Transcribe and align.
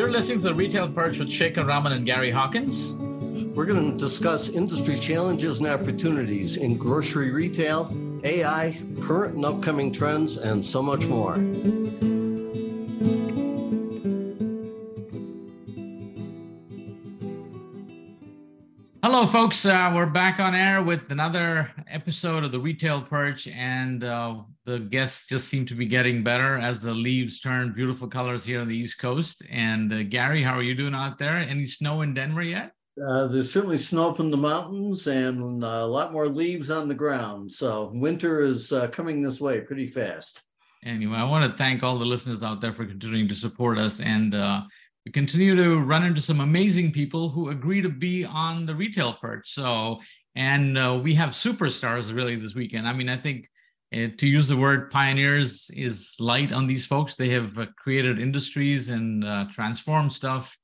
You're 0.00 0.10
listening 0.10 0.38
to 0.38 0.44
the 0.44 0.54
Retail 0.54 0.88
Perch 0.88 1.18
with 1.18 1.28
Shekhar 1.28 1.66
Raman 1.66 1.92
and 1.92 2.06
Gary 2.06 2.30
Hawkins. 2.30 2.94
We're 3.54 3.66
going 3.66 3.92
to 3.92 3.98
discuss 3.98 4.48
industry 4.48 4.98
challenges 4.98 5.60
and 5.60 5.68
opportunities 5.68 6.56
in 6.56 6.78
grocery 6.78 7.30
retail, 7.32 7.94
AI, 8.24 8.80
current 9.02 9.34
and 9.34 9.44
upcoming 9.44 9.92
trends, 9.92 10.38
and 10.38 10.64
so 10.64 10.80
much 10.80 11.06
more. 11.06 11.34
Hello, 19.02 19.26
folks. 19.26 19.66
Uh, 19.66 19.92
we're 19.94 20.06
back 20.06 20.40
on 20.40 20.54
air 20.54 20.82
with 20.82 21.12
another 21.12 21.72
episode 21.86 22.42
of 22.42 22.52
the 22.52 22.58
Retail 22.58 23.02
Perch, 23.02 23.48
and 23.48 24.02
uh, 24.02 24.36
the 24.70 24.78
guests 24.78 25.26
just 25.26 25.48
seem 25.48 25.66
to 25.66 25.74
be 25.74 25.86
getting 25.86 26.22
better 26.22 26.56
as 26.56 26.80
the 26.80 26.94
leaves 26.94 27.40
turn 27.40 27.72
beautiful 27.72 28.06
colors 28.06 28.44
here 28.44 28.60
on 28.60 28.68
the 28.68 28.76
East 28.76 28.98
Coast. 28.98 29.42
And 29.50 29.92
uh, 29.92 30.04
Gary, 30.04 30.42
how 30.42 30.54
are 30.54 30.62
you 30.62 30.76
doing 30.76 30.94
out 30.94 31.18
there? 31.18 31.36
Any 31.36 31.66
snow 31.66 32.02
in 32.02 32.14
Denver 32.14 32.42
yet? 32.42 32.72
Uh, 33.04 33.26
there's 33.26 33.52
certainly 33.52 33.78
snow 33.78 34.10
up 34.10 34.20
in 34.20 34.30
the 34.30 34.36
mountains 34.36 35.08
and 35.08 35.64
uh, 35.64 35.66
a 35.66 35.86
lot 35.86 36.12
more 36.12 36.28
leaves 36.28 36.70
on 36.70 36.86
the 36.86 36.94
ground. 36.94 37.50
So 37.50 37.90
winter 37.94 38.42
is 38.42 38.72
uh, 38.72 38.86
coming 38.88 39.22
this 39.22 39.40
way 39.40 39.60
pretty 39.60 39.88
fast. 39.88 40.42
Anyway, 40.84 41.16
I 41.16 41.24
want 41.24 41.50
to 41.50 41.58
thank 41.58 41.82
all 41.82 41.98
the 41.98 42.04
listeners 42.04 42.42
out 42.42 42.60
there 42.60 42.72
for 42.72 42.86
continuing 42.86 43.28
to 43.28 43.34
support 43.34 43.76
us. 43.76 44.00
And 44.00 44.34
uh, 44.36 44.62
we 45.04 45.10
continue 45.10 45.56
to 45.56 45.80
run 45.80 46.04
into 46.04 46.20
some 46.20 46.40
amazing 46.40 46.92
people 46.92 47.28
who 47.28 47.50
agree 47.50 47.82
to 47.82 47.88
be 47.88 48.24
on 48.24 48.66
the 48.66 48.74
retail 48.74 49.14
perch. 49.14 49.50
So, 49.50 50.00
and 50.36 50.78
uh, 50.78 51.00
we 51.02 51.14
have 51.14 51.30
superstars 51.30 52.14
really 52.14 52.36
this 52.36 52.54
weekend. 52.54 52.86
I 52.86 52.92
mean, 52.92 53.08
I 53.08 53.16
think 53.16 53.48
uh, 53.92 54.08
to 54.16 54.26
use 54.26 54.48
the 54.48 54.56
word 54.56 54.90
pioneers 54.90 55.70
is 55.74 56.14
light 56.20 56.52
on 56.52 56.66
these 56.66 56.86
folks. 56.86 57.16
They 57.16 57.30
have 57.30 57.58
uh, 57.58 57.66
created 57.76 58.18
industries 58.18 58.88
and 58.88 59.24
uh, 59.24 59.46
transformed 59.50 60.12
stuff. 60.12 60.56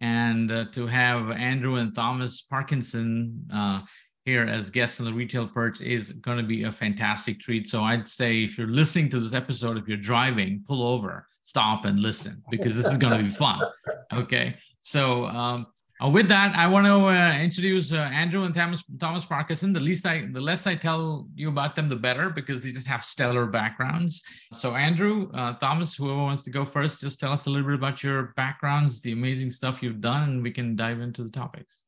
And 0.00 0.50
uh, 0.50 0.64
to 0.72 0.86
have 0.88 1.30
Andrew 1.30 1.76
and 1.76 1.94
Thomas 1.94 2.40
Parkinson 2.42 3.46
uh, 3.54 3.82
here 4.24 4.44
as 4.44 4.68
guests 4.68 4.98
on 4.98 5.06
the 5.06 5.12
retail 5.12 5.46
perch 5.46 5.80
is 5.80 6.10
going 6.12 6.38
to 6.38 6.44
be 6.44 6.64
a 6.64 6.72
fantastic 6.72 7.38
treat. 7.38 7.68
So 7.68 7.82
I'd 7.82 8.08
say 8.08 8.42
if 8.42 8.58
you're 8.58 8.66
listening 8.66 9.08
to 9.10 9.20
this 9.20 9.34
episode, 9.34 9.78
if 9.78 9.86
you're 9.86 9.96
driving, 9.96 10.64
pull 10.66 10.82
over, 10.82 11.26
stop 11.42 11.84
and 11.84 12.00
listen 12.00 12.42
because 12.50 12.74
this 12.74 12.86
is 12.86 12.98
going 12.98 13.16
to 13.16 13.22
be 13.22 13.30
fun. 13.30 13.60
Okay. 14.12 14.54
So 14.80 15.24
um, 15.24 15.68
uh, 16.02 16.08
with 16.08 16.28
that, 16.28 16.56
I 16.56 16.66
want 16.66 16.86
to 16.86 17.06
uh, 17.06 17.38
introduce 17.38 17.92
uh, 17.92 17.98
Andrew 17.98 18.44
and 18.44 18.54
Thomas 18.54 18.82
Thomas 18.98 19.24
Parkinson. 19.24 19.72
The 19.72 19.80
least 19.80 20.06
I, 20.06 20.26
the 20.32 20.40
less 20.40 20.66
I 20.66 20.74
tell 20.74 21.28
you 21.34 21.48
about 21.48 21.76
them, 21.76 21.88
the 21.88 21.96
better, 21.96 22.30
because 22.30 22.62
they 22.62 22.72
just 22.72 22.86
have 22.86 23.04
stellar 23.04 23.46
backgrounds. 23.46 24.22
So, 24.52 24.74
Andrew, 24.74 25.30
uh, 25.32 25.54
Thomas, 25.54 25.94
whoever 25.94 26.22
wants 26.22 26.42
to 26.44 26.50
go 26.50 26.64
first, 26.64 27.00
just 27.00 27.20
tell 27.20 27.32
us 27.32 27.46
a 27.46 27.50
little 27.50 27.66
bit 27.66 27.74
about 27.74 28.02
your 28.02 28.32
backgrounds, 28.36 29.00
the 29.00 29.12
amazing 29.12 29.50
stuff 29.50 29.82
you've 29.82 30.00
done, 30.00 30.28
and 30.28 30.42
we 30.42 30.50
can 30.50 30.74
dive 30.74 31.00
into 31.00 31.22
the 31.22 31.30
topics. 31.30 31.80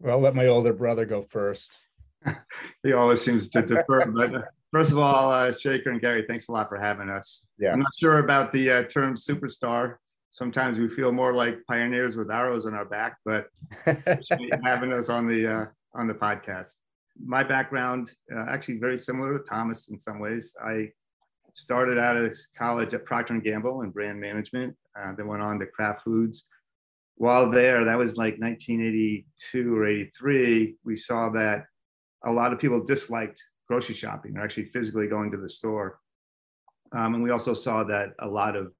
Well, 0.00 0.14
I'll 0.14 0.20
let 0.20 0.34
my 0.34 0.46
older 0.46 0.72
brother 0.72 1.04
go 1.04 1.20
first. 1.20 1.78
he 2.82 2.92
always 2.92 3.20
seems 3.20 3.48
to 3.50 3.62
defer. 3.62 4.06
but 4.10 4.34
uh, 4.34 4.42
first 4.70 4.92
of 4.92 4.98
all, 4.98 5.30
uh, 5.30 5.50
Shekhar 5.50 5.88
and 5.88 6.00
Gary, 6.00 6.24
thanks 6.26 6.48
a 6.48 6.52
lot 6.52 6.68
for 6.68 6.78
having 6.78 7.10
us. 7.10 7.46
Yeah. 7.58 7.72
I'm 7.72 7.80
not 7.80 7.94
sure 7.94 8.18
about 8.20 8.52
the 8.52 8.86
term 8.90 9.14
superstar 9.14 9.96
sometimes 10.32 10.78
we 10.78 10.88
feel 10.88 11.12
more 11.12 11.32
like 11.32 11.64
pioneers 11.68 12.16
with 12.16 12.30
arrows 12.30 12.66
on 12.66 12.74
our 12.74 12.86
back, 12.86 13.18
but 13.24 13.46
having 14.64 14.92
us 14.92 15.08
on 15.08 15.28
the 15.28 15.46
uh, 15.46 15.66
on 15.94 16.08
the 16.08 16.14
podcast. 16.14 16.76
My 17.22 17.44
background 17.44 18.10
uh, 18.34 18.46
actually 18.48 18.78
very 18.78 18.98
similar 18.98 19.38
to 19.38 19.44
Thomas 19.44 19.88
in 19.88 19.98
some 19.98 20.18
ways. 20.18 20.56
I 20.64 20.88
started 21.52 21.98
out 21.98 22.16
of 22.16 22.34
college 22.56 22.94
at 22.94 23.04
Procter 23.04 23.34
and 23.34 23.44
Gamble 23.44 23.82
in 23.82 23.90
brand 23.90 24.18
management, 24.18 24.74
uh, 24.98 25.12
then 25.14 25.28
went 25.28 25.42
on 25.42 25.58
to 25.60 25.66
Kraft 25.66 26.02
Foods. 26.02 26.46
While 27.16 27.50
there, 27.50 27.84
that 27.84 27.98
was 27.98 28.16
like 28.16 28.38
1982 28.38 29.76
or 29.76 29.86
83. 29.86 30.76
We 30.82 30.96
saw 30.96 31.28
that 31.30 31.66
a 32.24 32.32
lot 32.32 32.54
of 32.54 32.58
people 32.58 32.82
disliked 32.82 33.42
grocery 33.68 33.94
shopping 33.94 34.38
or 34.38 34.42
actually 34.42 34.64
physically 34.64 35.08
going 35.08 35.30
to 35.32 35.36
the 35.36 35.48
store. 35.48 36.00
Um, 36.92 37.14
and 37.14 37.22
we 37.22 37.30
also 37.30 37.52
saw 37.52 37.84
that 37.84 38.14
a 38.18 38.26
lot 38.26 38.56
of 38.56 38.72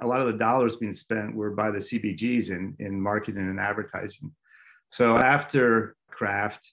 a 0.00 0.06
lot 0.06 0.20
of 0.20 0.26
the 0.26 0.38
dollars 0.38 0.76
being 0.76 0.92
spent 0.92 1.34
were 1.34 1.50
by 1.50 1.70
the 1.70 1.78
CPGs 1.78 2.50
in, 2.50 2.76
in 2.78 3.00
marketing 3.00 3.48
and 3.48 3.60
advertising. 3.60 4.32
So 4.88 5.16
after 5.16 5.96
Kraft, 6.10 6.72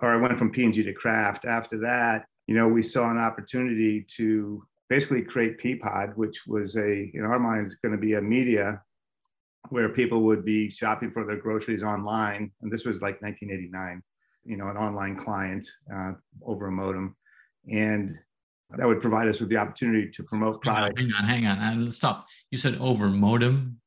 or 0.00 0.14
I 0.14 0.16
went 0.16 0.38
from 0.38 0.50
P&G 0.50 0.82
to 0.82 0.92
Kraft, 0.92 1.44
after 1.44 1.78
that, 1.78 2.26
you 2.46 2.54
know, 2.54 2.68
we 2.68 2.82
saw 2.82 3.10
an 3.10 3.18
opportunity 3.18 4.04
to 4.16 4.62
basically 4.88 5.22
create 5.22 5.58
Peapod, 5.58 6.16
which 6.16 6.42
was 6.46 6.76
a, 6.76 7.10
in 7.14 7.22
our 7.22 7.38
minds, 7.38 7.76
going 7.76 7.92
to 7.92 7.98
be 7.98 8.14
a 8.14 8.20
media 8.20 8.82
where 9.70 9.88
people 9.88 10.22
would 10.22 10.44
be 10.44 10.70
shopping 10.70 11.10
for 11.10 11.24
their 11.24 11.36
groceries 11.36 11.82
online. 11.82 12.50
And 12.60 12.70
this 12.70 12.84
was 12.84 13.00
like 13.00 13.22
1989, 13.22 14.02
you 14.44 14.56
know, 14.56 14.68
an 14.68 14.76
online 14.76 15.16
client 15.16 15.66
uh, 15.94 16.12
over 16.44 16.66
a 16.66 16.72
modem. 16.72 17.16
And 17.70 18.18
that 18.76 18.86
would 18.86 19.00
provide 19.00 19.28
us 19.28 19.40
with 19.40 19.48
the 19.48 19.56
opportunity 19.56 20.10
to 20.10 20.22
promote 20.22 20.62
product. 20.62 20.98
Hang 20.98 21.12
on, 21.12 21.24
hang 21.24 21.46
on, 21.46 21.58
hang 21.58 21.78
on. 21.78 21.92
Stop. 21.92 22.26
You 22.50 22.58
said 22.58 22.76
over 22.78 23.08
modem. 23.08 23.80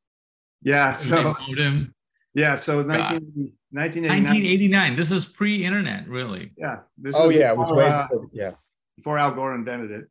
Yeah. 0.62 0.94
So 0.94 1.36
modem. 1.48 1.94
Yeah. 2.34 2.56
So 2.56 2.82
19, 2.82 3.54
1989. 3.72 4.24
1989. 4.24 4.96
This 4.96 5.12
is 5.12 5.26
pre-internet, 5.26 6.08
really. 6.08 6.52
Yeah. 6.58 6.80
oh 7.14 7.30
yeah, 7.30 7.52
it 7.52 7.58
was 7.58 7.72
way 7.72 7.88
uh, 7.88 8.08
yeah 8.32 8.52
before 8.96 9.18
Al 9.18 9.34
Gore 9.34 9.56
invented 9.56 9.92
it. 9.92 10.08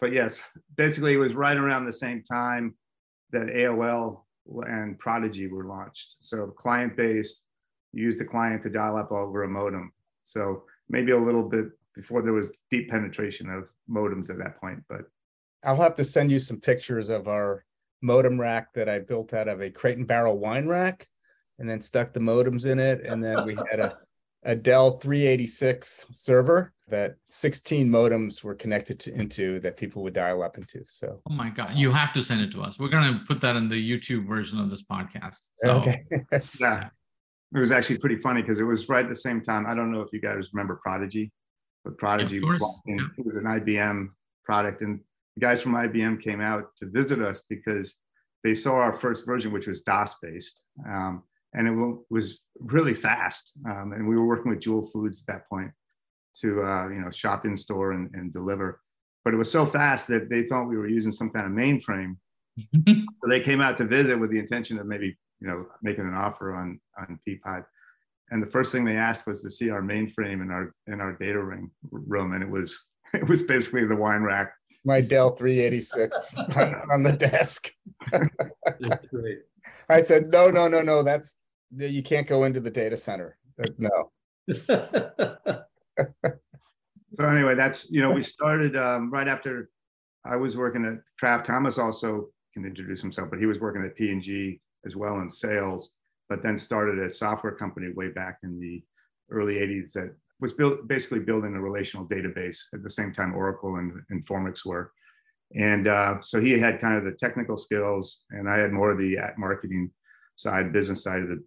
But 0.00 0.12
yes, 0.12 0.50
basically 0.76 1.14
it 1.14 1.18
was 1.18 1.34
right 1.34 1.56
around 1.56 1.86
the 1.86 1.92
same 1.92 2.22
time 2.22 2.74
that 3.32 3.46
AOL 3.46 4.22
and 4.66 4.98
Prodigy 4.98 5.46
were 5.48 5.64
launched. 5.64 6.16
So 6.20 6.48
client 6.48 6.96
based, 6.96 7.42
you 7.92 8.04
use 8.04 8.18
the 8.18 8.24
client 8.24 8.62
to 8.62 8.70
dial 8.70 8.96
up 8.96 9.10
over 9.10 9.44
a 9.44 9.48
modem. 9.48 9.92
So 10.22 10.64
maybe 10.88 11.12
a 11.12 11.18
little 11.18 11.42
bit 11.42 11.66
before 11.94 12.22
there 12.22 12.32
was 12.32 12.56
deep 12.70 12.90
penetration 12.90 13.50
of 13.50 13.68
modems 13.90 14.30
at 14.30 14.38
that 14.38 14.60
point. 14.60 14.82
But 14.88 15.02
I'll 15.64 15.76
have 15.76 15.94
to 15.96 16.04
send 16.04 16.30
you 16.30 16.38
some 16.38 16.60
pictures 16.60 17.08
of 17.08 17.28
our 17.28 17.64
modem 18.02 18.40
rack 18.40 18.72
that 18.74 18.88
I 18.88 18.98
built 18.98 19.34
out 19.34 19.48
of 19.48 19.60
a 19.60 19.70
crate 19.70 19.98
and 19.98 20.06
barrel 20.06 20.38
wine 20.38 20.66
rack 20.66 21.06
and 21.58 21.68
then 21.68 21.82
stuck 21.82 22.12
the 22.12 22.20
modems 22.20 22.66
in 22.66 22.78
it. 22.78 23.02
And 23.02 23.22
then 23.22 23.44
we 23.44 23.54
had 23.54 23.80
a, 23.80 23.98
a 24.42 24.56
Dell 24.56 24.98
386 24.98 26.06
server 26.12 26.72
that 26.88 27.16
16 27.28 27.88
modems 27.88 28.42
were 28.42 28.54
connected 28.54 28.98
to, 29.00 29.14
into 29.14 29.60
that 29.60 29.76
people 29.76 30.02
would 30.02 30.14
dial 30.14 30.42
up 30.42 30.56
into. 30.56 30.82
So, 30.88 31.20
oh 31.28 31.32
my 31.32 31.50
God, 31.50 31.76
you 31.76 31.92
have 31.92 32.12
to 32.14 32.22
send 32.22 32.40
it 32.40 32.50
to 32.52 32.62
us. 32.62 32.78
We're 32.78 32.88
going 32.88 33.12
to 33.12 33.20
put 33.26 33.40
that 33.42 33.56
in 33.56 33.68
the 33.68 33.76
YouTube 33.76 34.26
version 34.26 34.58
of 34.58 34.70
this 34.70 34.82
podcast. 34.82 35.50
So. 35.62 35.70
Okay. 35.72 36.04
yeah. 36.60 36.88
It 37.54 37.58
was 37.58 37.72
actually 37.72 37.98
pretty 37.98 38.16
funny 38.16 38.42
because 38.42 38.60
it 38.60 38.64
was 38.64 38.88
right 38.88 39.04
at 39.04 39.08
the 39.08 39.16
same 39.16 39.42
time. 39.42 39.66
I 39.66 39.74
don't 39.74 39.92
know 39.92 40.00
if 40.00 40.08
you 40.12 40.20
guys 40.20 40.48
remember 40.52 40.80
Prodigy 40.82 41.32
but 41.84 41.98
Prodigy 41.98 42.40
was, 42.40 42.82
yeah. 42.86 42.96
it 43.18 43.24
was 43.24 43.36
an 43.36 43.44
IBM 43.44 44.08
product. 44.44 44.82
And 44.82 45.00
the 45.36 45.40
guys 45.40 45.62
from 45.62 45.72
IBM 45.72 46.22
came 46.22 46.40
out 46.40 46.76
to 46.78 46.86
visit 46.86 47.20
us 47.20 47.42
because 47.48 47.94
they 48.44 48.54
saw 48.54 48.74
our 48.74 48.92
first 48.92 49.26
version, 49.26 49.52
which 49.52 49.66
was 49.66 49.82
DOS 49.82 50.16
based. 50.22 50.62
Um, 50.86 51.22
and 51.54 51.66
it 51.66 51.98
was 52.10 52.38
really 52.58 52.94
fast. 52.94 53.52
Um, 53.68 53.92
and 53.92 54.08
we 54.08 54.16
were 54.16 54.26
working 54.26 54.50
with 54.50 54.60
Jewel 54.60 54.88
Foods 54.92 55.24
at 55.26 55.32
that 55.32 55.48
point 55.48 55.72
to, 56.40 56.62
uh, 56.62 56.88
you 56.88 57.00
know, 57.00 57.10
shop 57.10 57.44
in 57.44 57.56
store 57.56 57.92
and, 57.92 58.10
and 58.14 58.32
deliver. 58.32 58.80
But 59.24 59.34
it 59.34 59.36
was 59.36 59.50
so 59.50 59.66
fast 59.66 60.08
that 60.08 60.30
they 60.30 60.44
thought 60.44 60.68
we 60.68 60.76
were 60.76 60.88
using 60.88 61.12
some 61.12 61.30
kind 61.30 61.46
of 61.46 61.52
mainframe. 61.52 62.16
so 62.86 63.28
they 63.28 63.40
came 63.40 63.60
out 63.60 63.78
to 63.78 63.84
visit 63.84 64.18
with 64.18 64.30
the 64.30 64.38
intention 64.38 64.78
of 64.78 64.86
maybe, 64.86 65.16
you 65.40 65.48
know, 65.48 65.66
making 65.82 66.06
an 66.06 66.14
offer 66.14 66.54
on, 66.54 66.80
on 66.98 67.18
Peapod 67.26 67.64
and 68.30 68.42
the 68.42 68.46
first 68.46 68.72
thing 68.72 68.84
they 68.84 68.96
asked 68.96 69.26
was 69.26 69.42
to 69.42 69.50
see 69.50 69.70
our 69.70 69.82
mainframe 69.82 70.40
in 70.42 70.50
our 70.50 70.74
in 70.86 71.00
our 71.00 71.12
data 71.14 71.42
ring 71.42 71.70
room, 71.90 72.32
and 72.32 72.42
it 72.42 72.50
was 72.50 72.88
it 73.14 73.28
was 73.28 73.42
basically 73.42 73.84
the 73.86 73.96
wine 73.96 74.22
rack. 74.22 74.52
My 74.84 75.00
Dell 75.02 75.36
386 75.36 76.38
on, 76.56 76.74
on 76.90 77.02
the 77.02 77.12
desk. 77.12 77.70
I 79.90 80.00
said, 80.00 80.32
no, 80.32 80.48
no, 80.48 80.68
no, 80.68 80.80
no. 80.80 81.02
That's 81.02 81.36
you 81.76 82.02
can't 82.02 82.26
go 82.26 82.44
into 82.44 82.60
the 82.60 82.70
data 82.70 82.96
center. 82.96 83.36
Uh, 83.62 83.66
no. 83.76 84.10
so 87.18 87.28
anyway, 87.28 87.54
that's 87.54 87.90
you 87.90 88.00
know 88.00 88.10
we 88.10 88.22
started 88.22 88.74
um, 88.76 89.10
right 89.10 89.28
after 89.28 89.70
I 90.24 90.36
was 90.36 90.56
working 90.56 90.86
at 90.86 90.94
Kraft. 91.18 91.46
Thomas 91.46 91.76
also 91.76 92.28
can 92.54 92.64
introduce 92.64 93.02
himself, 93.02 93.28
but 93.28 93.38
he 93.38 93.46
was 93.46 93.60
working 93.60 93.84
at 93.84 93.96
P 93.96 94.10
and 94.10 94.22
G 94.22 94.60
as 94.86 94.96
well 94.96 95.20
in 95.20 95.28
sales 95.28 95.90
but 96.30 96.42
then 96.42 96.56
started 96.56 97.00
a 97.00 97.10
software 97.10 97.52
company 97.52 97.88
way 97.92 98.08
back 98.08 98.38
in 98.44 98.58
the 98.58 98.82
early 99.30 99.56
80s 99.56 99.92
that 99.92 100.14
was 100.40 100.54
built 100.54 100.88
basically 100.88 101.18
building 101.18 101.54
a 101.54 101.60
relational 101.60 102.06
database 102.06 102.58
at 102.72 102.82
the 102.82 102.88
same 102.88 103.12
time 103.12 103.34
Oracle 103.34 103.76
and 103.76 103.92
Informix 104.10 104.64
were. 104.64 104.92
And 105.54 105.88
uh, 105.88 106.22
so 106.22 106.40
he 106.40 106.58
had 106.58 106.80
kind 106.80 106.96
of 106.96 107.04
the 107.04 107.18
technical 107.18 107.56
skills, 107.56 108.20
and 108.30 108.48
I 108.48 108.58
had 108.58 108.72
more 108.72 108.92
of 108.92 108.98
the 108.98 109.18
marketing 109.36 109.90
side, 110.36 110.72
business 110.72 111.02
side 111.02 111.22
of 111.22 111.28
the 111.28 111.44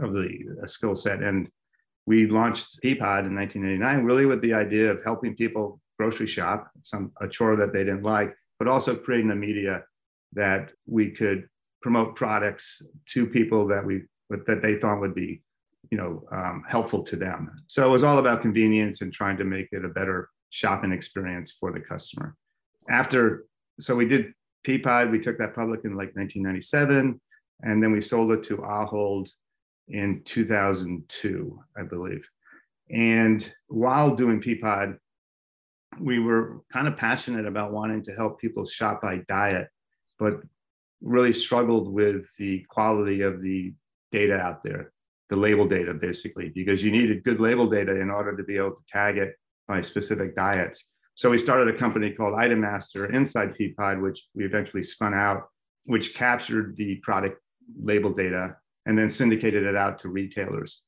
of 0.00 0.14
the 0.14 0.56
uh, 0.62 0.66
skill 0.66 0.96
set. 0.96 1.22
And 1.22 1.48
we 2.06 2.26
launched 2.26 2.80
Peapod 2.82 3.26
in 3.26 3.34
1989, 3.34 4.04
really 4.04 4.26
with 4.26 4.40
the 4.40 4.54
idea 4.54 4.90
of 4.90 5.04
helping 5.04 5.36
people 5.36 5.80
grocery 5.98 6.26
shop, 6.26 6.70
some 6.80 7.12
a 7.20 7.28
chore 7.28 7.56
that 7.56 7.72
they 7.72 7.84
didn't 7.84 8.02
like, 8.02 8.34
but 8.58 8.68
also 8.68 8.96
creating 8.96 9.30
a 9.30 9.36
media 9.36 9.84
that 10.32 10.72
we 10.86 11.10
could 11.10 11.48
promote 11.82 12.14
products 12.16 12.82
to 13.08 13.26
people 13.26 13.66
that 13.68 13.84
we 13.84 14.02
that 14.30 14.62
they 14.62 14.76
thought 14.76 15.00
would 15.00 15.14
be 15.14 15.42
you 15.90 15.98
know 15.98 16.24
um, 16.32 16.64
helpful 16.66 17.02
to 17.02 17.16
them. 17.16 17.50
So 17.66 17.86
it 17.86 17.90
was 17.90 18.02
all 18.02 18.18
about 18.18 18.42
convenience 18.42 19.02
and 19.02 19.12
trying 19.12 19.36
to 19.38 19.44
make 19.44 19.68
it 19.72 19.84
a 19.84 19.88
better 19.88 20.30
shopping 20.50 20.92
experience 20.92 21.56
for 21.58 21.72
the 21.72 21.80
customer. 21.80 22.36
After 22.88 23.44
so 23.80 23.94
we 23.94 24.06
did 24.06 24.32
peapod 24.66 25.10
we 25.10 25.18
took 25.18 25.38
that 25.38 25.54
public 25.54 25.80
in 25.84 25.90
like 25.92 26.14
1997 26.14 27.20
and 27.62 27.82
then 27.82 27.92
we 27.92 28.00
sold 28.00 28.30
it 28.32 28.42
to 28.44 28.56
ahold 28.62 29.28
in 29.88 30.22
2002 30.24 31.60
i 31.76 31.82
believe. 31.82 32.24
And 32.90 33.52
while 33.68 34.14
doing 34.14 34.40
peapod 34.40 34.98
we 36.00 36.20
were 36.20 36.62
kind 36.72 36.88
of 36.88 36.96
passionate 36.96 37.46
about 37.46 37.72
wanting 37.72 38.02
to 38.04 38.12
help 38.12 38.40
people 38.40 38.64
shop 38.64 39.02
by 39.02 39.22
diet 39.28 39.68
but 40.18 40.40
really 41.02 41.32
struggled 41.32 41.92
with 41.92 42.26
the 42.38 42.64
quality 42.68 43.22
of 43.22 43.42
the 43.42 43.74
data 44.12 44.36
out 44.38 44.62
there, 44.62 44.92
the 45.30 45.36
label 45.36 45.66
data 45.66 45.92
basically, 45.92 46.50
because 46.50 46.82
you 46.82 46.90
needed 46.90 47.24
good 47.24 47.40
label 47.40 47.68
data 47.68 48.00
in 48.00 48.10
order 48.10 48.36
to 48.36 48.44
be 48.44 48.56
able 48.56 48.70
to 48.70 48.84
tag 48.88 49.18
it 49.18 49.34
by 49.66 49.80
specific 49.80 50.36
diets. 50.36 50.88
So 51.14 51.30
we 51.30 51.38
started 51.38 51.74
a 51.74 51.78
company 51.78 52.10
called 52.10 52.34
Item 52.34 52.60
Master 52.60 53.12
inside 53.12 53.54
Peapod, 53.58 54.00
which 54.00 54.26
we 54.34 54.44
eventually 54.44 54.82
spun 54.82 55.12
out, 55.12 55.48
which 55.86 56.14
captured 56.14 56.76
the 56.76 56.96
product 56.96 57.40
label 57.82 58.12
data 58.12 58.56
and 58.86 58.98
then 58.98 59.08
syndicated 59.08 59.64
it 59.64 59.76
out 59.76 59.98
to 60.00 60.08
retailers. 60.08 60.82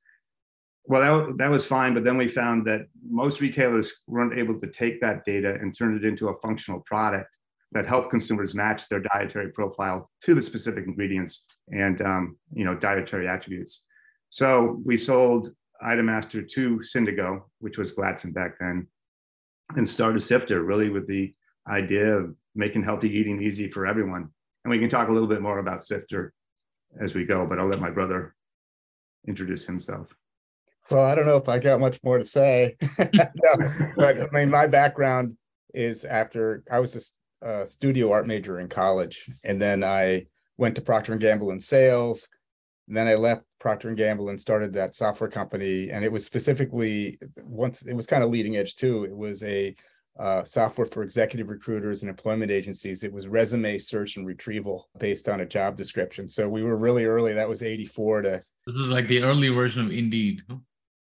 Well, 0.87 1.27
that, 1.27 1.39
that 1.39 1.51
was 1.51 1.65
fine, 1.65 1.95
but 1.95 2.05
then 2.05 2.17
we 2.17 2.29
found 2.29 2.67
that 2.67 2.87
most 3.09 3.41
retailers 3.41 4.03
weren't 4.07 4.39
able 4.39 4.59
to 4.61 4.67
take 4.67 5.01
that 5.01 5.25
data 5.25 5.55
and 5.55 5.77
turn 5.77 5.97
it 5.97 6.05
into 6.05 6.29
a 6.29 6.39
functional 6.39 6.81
product 6.81 7.31
that 7.75 7.87
help 7.87 8.09
consumers 8.09 8.55
match 8.55 8.89
their 8.89 9.01
dietary 9.01 9.51
profile 9.51 10.11
to 10.23 10.35
the 10.35 10.43
specific 10.43 10.87
ingredients 10.87 11.45
and 11.73 12.01
um, 12.03 12.39
you 12.53 12.65
know 12.65 12.75
dietary 12.75 13.29
attributes. 13.29 13.85
So 14.31 14.81
we 14.85 14.97
sold 14.97 15.51
Item 15.83 16.07
Master 16.07 16.41
to 16.41 16.79
Syndigo, 16.79 17.43
which 17.59 17.77
was 17.77 17.95
Gladson 17.95 18.33
back 18.33 18.59
then, 18.59 18.87
and 19.77 19.89
started 19.89 20.21
Sifter 20.21 20.63
really 20.63 20.89
with 20.89 21.07
the 21.07 21.35
idea 21.69 22.17
of 22.17 22.37
making 22.55 22.85
healthy 22.85 23.11
eating 23.11 23.43
easy 23.43 23.69
for 23.69 23.87
everyone. 23.87 24.29
And 24.65 24.71
we 24.71 24.79
can 24.79 24.89
talk 24.89 25.09
a 25.09 25.13
little 25.13 25.29
bit 25.29 25.43
more 25.43 25.59
about 25.59 25.85
Sifter 25.85 26.33
as 27.01 27.15
we 27.15 27.25
go, 27.25 27.45
but 27.45 27.59
I'll 27.59 27.67
let 27.67 27.81
my 27.81 27.91
brother 27.91 28.35
introduce 29.27 29.65
himself. 29.65 30.15
Well, 30.91 31.05
I 31.05 31.15
don't 31.15 31.27
know 31.27 31.39
if 31.39 31.49
I 31.49 31.59
got 31.59 31.81
much 31.81 31.99
more 32.05 32.19
to 32.19 32.25
say, 32.25 32.77
no, 32.99 33.93
but 33.97 34.21
I 34.21 34.29
mean, 34.33 34.51
my 34.51 34.67
background 34.67 35.37
is 35.73 36.05
after 36.05 36.63
I 36.71 36.79
was 36.79 37.13
a 37.45 37.67
studio 37.67 38.11
art 38.11 38.27
major 38.27 38.59
in 38.59 38.69
college, 38.69 39.31
and 39.45 39.61
then 39.61 39.85
I 39.85 40.27
went 40.57 40.75
to 40.77 40.83
Procter 40.83 41.13
and 41.13 41.21
Gamble 41.21 41.51
in 41.51 41.61
sales. 41.61 42.29
And 42.89 42.97
then 42.97 43.09
I 43.09 43.15
left 43.15 43.45
Procter 43.61 43.89
and 43.89 43.97
Gamble 43.97 44.29
and 44.29 44.41
started 44.41 44.73
that 44.73 44.95
software 44.95 45.31
company, 45.31 45.91
and 45.91 46.05
it 46.05 46.13
was 46.13 46.25
specifically 46.25 47.19
once 47.43 47.87
it 47.87 47.95
was 47.95 48.07
kind 48.07 48.23
of 48.23 48.31
leading 48.31 48.57
edge 48.57 48.75
too. 48.75 49.05
It 49.05 49.17
was 49.17 49.43
a 49.43 49.75
uh, 50.19 50.45
software 50.45 50.87
for 50.87 51.03
executive 51.03 51.49
recruiters 51.49 52.03
and 52.03 52.11
employment 52.11 52.51
agencies. 52.51 53.03
It 53.03 53.13
was 53.13 53.27
resume 53.27 53.79
search 53.79 54.17
and 54.17 54.27
retrieval 54.27 54.89
based 54.99 55.29
on 55.29 55.41
a 55.41 55.47
job 55.47 55.77
description. 55.77 56.29
So 56.29 56.49
we 56.49 56.63
were 56.63 56.77
really 56.77 57.05
early. 57.05 57.33
That 57.33 57.49
was 57.49 57.63
84 57.63 58.23
to. 58.23 58.43
This 58.67 58.77
is 58.77 58.91
like 58.91 59.09
the 59.09 59.23
early 59.23 59.49
version 59.49 59.85
of 59.85 59.93
Indeed. 59.93 60.43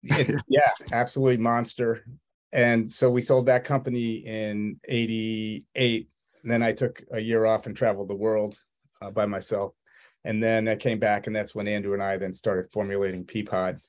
It, 0.04 0.42
yeah, 0.48 0.72
absolutely 0.92 1.38
monster. 1.38 2.06
And 2.52 2.92
so 2.92 3.10
we 3.10 3.22
sold 3.22 3.46
that 3.46 3.64
company 3.64 4.26
in 4.26 4.80
88 4.86 6.10
and 6.44 6.52
then 6.52 6.64
I 6.64 6.72
took 6.72 7.04
a 7.12 7.20
year 7.20 7.46
off 7.46 7.66
and 7.66 7.76
traveled 7.76 8.10
the 8.10 8.16
world 8.16 8.58
uh, 9.02 9.12
by 9.12 9.26
myself. 9.26 9.74
And 10.26 10.44
then 10.44 10.68
I 10.68 10.76
came 10.76 11.00
back, 11.00 11.28
and 11.28 11.36
that's 11.36 11.56
when 11.56 11.68
Andrew 11.68 11.94
and 11.94 12.04
I 12.04 12.18
then 12.18 12.34
started 12.34 12.72
formulating 12.72 13.26
Peapod. 13.26 13.80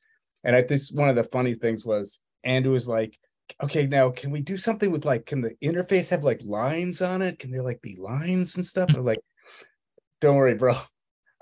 And 0.44 0.54
I 0.54 0.62
think 0.62 0.80
one 0.92 1.08
of 1.08 1.16
the 1.16 1.24
funny 1.24 1.54
things 1.54 1.84
was 1.84 2.20
Andrew 2.44 2.72
was 2.72 2.88
like, 2.88 3.18
okay, 3.62 3.86
now 3.86 4.10
can 4.10 4.30
we 4.30 4.40
do 4.40 4.56
something 4.56 4.90
with 4.90 5.04
like, 5.04 5.26
can 5.26 5.40
the 5.40 5.54
interface 5.62 6.08
have 6.10 6.24
like 6.24 6.40
lines 6.44 7.02
on 7.02 7.20
it? 7.22 7.38
Can 7.38 7.50
there 7.50 7.62
like 7.62 7.82
be 7.82 7.96
lines 7.96 8.56
and 8.56 8.64
stuff? 8.64 8.90
I'm 8.94 9.04
like, 9.04 9.20
don't 10.20 10.36
worry, 10.36 10.54
bro. 10.54 10.74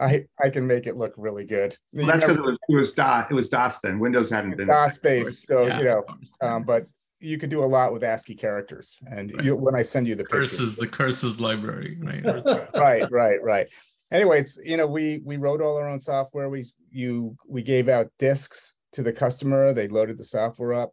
I 0.00 0.26
I 0.43 0.50
can 0.50 0.66
make 0.66 0.87
it 0.87 0.96
look 0.96 1.12
really 1.16 1.44
good. 1.44 1.76
Well, 1.93 2.06
that's 2.06 2.20
because 2.20 2.37
it 2.37 2.43
was 2.43 2.58
it 2.69 2.76
was 2.76 2.93
DOS. 2.93 3.26
It 3.31 3.34
was 3.34 3.49
DOS 3.49 3.81
then. 3.81 3.99
Windows 3.99 4.31
hadn't 4.31 4.56
been 4.56 4.69
DOS 4.69 4.99
based, 4.99 5.46
so 5.46 5.66
yeah, 5.66 5.78
you 5.78 5.84
know. 5.84 6.05
Um, 6.40 6.62
but 6.62 6.84
you 7.20 7.38
could 7.38 7.50
do 7.50 7.62
a 7.62 7.67
lot 7.67 7.93
with 7.93 8.05
ASCII 8.05 8.35
characters. 8.35 8.99
And 9.11 9.35
right. 9.35 9.44
you, 9.44 9.56
when 9.56 9.75
I 9.75 9.82
send 9.82 10.06
you 10.06 10.15
the 10.15 10.25
curses, 10.25 10.76
the 10.76 10.87
curses 10.87 11.41
library, 11.41 11.99
right? 12.03 12.25
right, 12.75 13.11
right, 13.11 13.43
right. 13.43 13.69
Anyway, 14.11 14.41
it's 14.41 14.59
you 14.65 14.76
know 14.76 14.87
we 14.87 15.20
we 15.25 15.37
wrote 15.37 15.61
all 15.61 15.76
our 15.76 15.88
own 15.88 16.00
software. 16.00 16.49
We 16.49 16.65
you 16.91 17.37
we 17.47 17.62
gave 17.62 17.88
out 17.88 18.11
discs 18.19 18.75
to 18.93 19.03
the 19.03 19.12
customer. 19.12 19.73
They 19.73 19.88
loaded 19.88 20.19
the 20.19 20.25
software 20.25 20.73
up, 20.73 20.93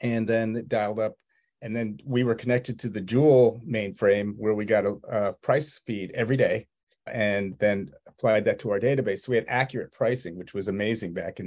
and 0.00 0.28
then 0.28 0.56
it 0.56 0.68
dialed 0.68 1.00
up. 1.00 1.14
And 1.62 1.74
then 1.74 1.98
we 2.04 2.24
were 2.24 2.34
connected 2.34 2.78
to 2.80 2.88
the 2.88 3.00
Jewel 3.00 3.60
mainframe 3.66 4.34
where 4.36 4.54
we 4.54 4.64
got 4.64 4.84
a, 4.84 4.98
a 5.08 5.32
price 5.32 5.80
feed 5.86 6.12
every 6.14 6.36
day, 6.36 6.66
and 7.06 7.56
then 7.58 7.90
applied 8.06 8.44
that 8.44 8.58
to 8.60 8.70
our 8.70 8.80
database. 8.80 9.20
So 9.20 9.30
we 9.30 9.36
had 9.36 9.46
accurate 9.48 9.92
pricing, 9.92 10.36
which 10.36 10.54
was 10.54 10.68
amazing 10.68 11.12
back 11.12 11.40
in 11.40 11.46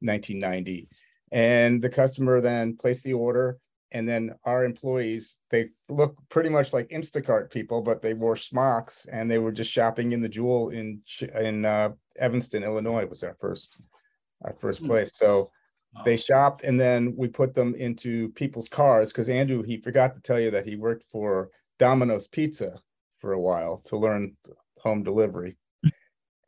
1990 0.00 0.88
and 1.32 1.82
the 1.82 1.88
customer 1.88 2.40
then 2.40 2.76
placed 2.76 3.04
the 3.04 3.12
order 3.12 3.58
and 3.92 4.08
then 4.08 4.34
our 4.44 4.64
employees 4.64 5.38
they 5.50 5.68
look 5.88 6.16
pretty 6.28 6.48
much 6.48 6.72
like 6.72 6.88
instacart 6.88 7.50
people 7.50 7.82
but 7.82 8.02
they 8.02 8.14
wore 8.14 8.36
smocks 8.36 9.06
and 9.06 9.30
they 9.30 9.38
were 9.38 9.52
just 9.52 9.72
shopping 9.72 10.12
in 10.12 10.20
the 10.20 10.28
jewel 10.28 10.70
in 10.70 11.00
in 11.40 11.64
uh, 11.64 11.88
evanston 12.18 12.62
illinois 12.62 13.06
was 13.06 13.22
our 13.22 13.36
first 13.40 13.78
our 14.42 14.54
first 14.54 14.80
hmm. 14.80 14.86
place. 14.86 15.16
So 15.16 15.50
they 16.04 16.16
shopped 16.18 16.62
and 16.62 16.78
then 16.78 17.14
we 17.16 17.26
put 17.26 17.54
them 17.54 17.74
into 17.74 18.28
people's 18.32 18.68
cars 18.68 19.10
because 19.10 19.30
andrew 19.30 19.62
he 19.62 19.78
forgot 19.78 20.14
to 20.14 20.20
tell 20.20 20.38
you 20.38 20.50
that 20.50 20.66
he 20.66 20.76
worked 20.76 21.04
for 21.04 21.48
domino's 21.78 22.28
pizza 22.28 22.78
for 23.18 23.32
a 23.32 23.40
while 23.40 23.80
to 23.86 23.96
learn 23.96 24.36
home 24.82 25.02
delivery 25.02 25.56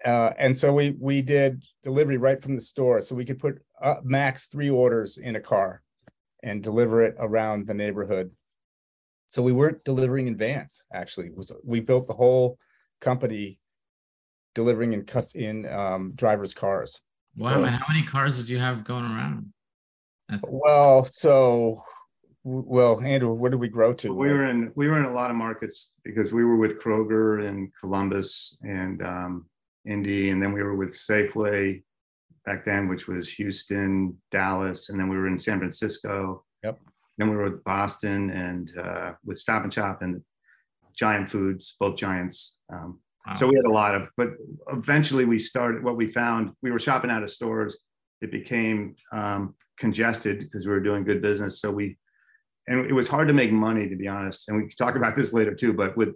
uh, 0.09 0.33
and 0.39 0.57
so 0.57 0.73
we 0.73 0.97
we 0.99 1.21
did 1.21 1.63
delivery 1.83 2.17
right 2.17 2.43
from 2.43 2.55
the 2.55 2.61
store 2.61 3.03
so 3.03 3.15
we 3.15 3.27
could 3.27 3.39
put 3.39 3.61
uh, 3.83 3.97
max 4.03 4.47
three 4.47 4.71
orders 4.71 5.19
in 5.19 5.37
a 5.37 5.41
car 5.41 5.83
and 6.43 6.63
deliver 6.63 7.03
it 7.03 7.15
around 7.19 7.67
the 7.67 7.75
neighborhood. 7.75 8.31
So 9.27 9.43
we 9.43 9.53
weren't 9.53 9.85
delivering 9.85 10.27
in 10.27 10.37
vans. 10.37 10.85
Actually, 10.95 11.29
was 11.31 11.53
we 11.63 11.81
built 11.81 12.09
the 12.09 12.15
whole 12.15 12.59
company 13.03 13.61
delivering 14.55 14.95
in 14.95 15.05
in 15.35 15.67
um, 15.67 16.13
drivers' 16.15 16.55
cars. 16.55 17.01
Wow! 17.37 17.51
So, 17.51 17.65
and 17.65 17.77
how 17.77 17.85
many 17.93 18.03
cars 18.03 18.39
did 18.39 18.49
you 18.49 18.59
have 18.59 18.85
going 18.85 19.05
around? 19.05 19.53
Well, 20.43 21.05
so 21.05 21.83
well, 22.45 22.99
Andrew, 23.03 23.35
what 23.35 23.51
did 23.51 23.61
we 23.61 23.69
grow 23.69 23.93
to? 23.93 24.15
We 24.15 24.33
were 24.33 24.47
in 24.47 24.73
we 24.75 24.89
were 24.89 24.99
in 24.99 25.05
a 25.05 25.13
lot 25.13 25.31
of 25.31 25.37
markets 25.37 25.93
because 26.03 26.33
we 26.33 26.45
were 26.45 26.57
with 26.57 26.81
Kroger 26.81 27.47
and 27.47 27.71
Columbus 27.79 28.57
and 28.63 29.03
um, 29.03 29.47
Indy, 29.87 30.31
and 30.31 30.43
then 30.43 30.53
we 30.53 30.63
were 30.63 30.77
with 30.77 30.91
Safeway 30.91 31.83
back 32.45 32.65
then, 32.65 32.89
which 32.89 33.07
was 33.07 33.31
Houston, 33.33 34.17
Dallas, 34.31 34.89
and 34.89 34.99
then 34.99 35.09
we 35.09 35.17
were 35.17 35.29
in 35.29 35.39
San 35.39 35.59
Francisco. 35.59 36.45
Yep. 36.65 36.79
Then 37.19 37.31
we 37.31 37.37
were 37.37 37.51
with 37.51 37.65
Boston 37.65 38.31
and 38.31 38.73
uh, 38.79 39.13
with 39.25 39.39
Stop 39.39 39.65
and 39.65 39.75
Shop 39.75 40.03
and 40.03 40.23
Giant 40.97 41.29
Foods, 41.29 41.77
both 41.79 41.97
giants. 41.97 42.59
Um, 42.73 43.01
wow. 43.27 43.35
So 43.35 43.47
we 43.47 43.57
had 43.57 43.65
a 43.65 43.73
lot 43.73 43.95
of, 43.95 44.11
but 44.17 44.31
eventually 44.73 45.25
we 45.25 45.39
started. 45.39 45.83
What 45.83 45.97
we 45.97 46.11
found, 46.11 46.53
we 46.63 46.71
were 46.71 46.79
shopping 46.79 47.11
out 47.11 47.23
of 47.23 47.31
stores. 47.31 47.79
It 48.21 48.31
became 48.31 48.97
um, 49.13 49.55
congested 49.79 50.41
because 50.41 50.67
we 50.67 50.73
were 50.73 50.81
doing 50.81 51.05
good 51.05 51.23
business. 51.23 51.61
So 51.61 51.71
we, 51.71 51.99
and 52.67 52.87
it 52.87 52.93
was 52.93 53.09
hard 53.09 53.29
to 53.29 53.35
make 53.35 53.53
money, 53.53 53.89
to 53.89 53.97
be 53.97 54.09
honest. 54.09 54.49
And 54.49 54.57
we 54.57 54.69
can 54.69 54.77
talk 54.77 54.97
about 54.97 55.17
this 55.17 55.33
later 55.33 55.55
too. 55.55 55.73
But 55.73 55.97
with 55.97 56.11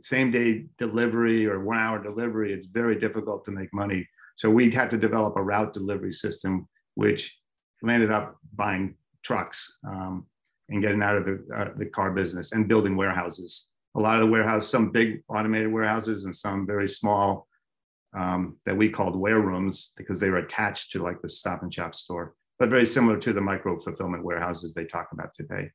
same 0.00 0.30
day 0.30 0.66
delivery 0.78 1.46
or 1.46 1.64
one 1.64 1.78
hour 1.78 2.02
delivery, 2.02 2.52
it's 2.52 2.66
very 2.66 2.98
difficult 2.98 3.44
to 3.44 3.50
make 3.50 3.72
money 3.72 4.06
so 4.36 4.50
we 4.50 4.70
had 4.70 4.90
to 4.90 4.98
develop 4.98 5.36
a 5.36 5.42
route 5.42 5.72
delivery 5.72 6.12
system, 6.12 6.68
which 6.94 7.38
landed 7.82 8.10
up 8.10 8.36
buying 8.54 8.96
trucks 9.22 9.76
um, 9.86 10.26
and 10.68 10.82
getting 10.82 11.02
out 11.02 11.16
of 11.16 11.24
the, 11.24 11.46
uh, 11.54 11.68
the 11.76 11.86
car 11.86 12.10
business 12.10 12.52
and 12.52 12.68
building 12.68 12.96
warehouses. 12.96 13.68
A 13.94 14.00
lot 14.00 14.16
of 14.16 14.22
the 14.22 14.30
warehouse, 14.30 14.68
some 14.68 14.90
big 14.90 15.22
automated 15.28 15.72
warehouses 15.72 16.24
and 16.24 16.34
some 16.34 16.66
very 16.66 16.88
small 16.88 17.46
um, 18.16 18.56
that 18.66 18.76
we 18.76 18.88
called 18.88 19.16
ware 19.16 19.40
rooms 19.40 19.92
because 19.96 20.18
they 20.18 20.30
were 20.30 20.38
attached 20.38 20.92
to 20.92 21.02
like 21.02 21.20
the 21.22 21.28
stop 21.28 21.62
and 21.62 21.72
shop 21.72 21.94
store, 21.94 22.34
but 22.58 22.70
very 22.70 22.86
similar 22.86 23.18
to 23.18 23.32
the 23.32 23.40
micro 23.40 23.78
fulfillment 23.78 24.24
warehouses 24.24 24.74
they 24.74 24.84
talk 24.84 25.08
about 25.12 25.32
today. 25.34 25.70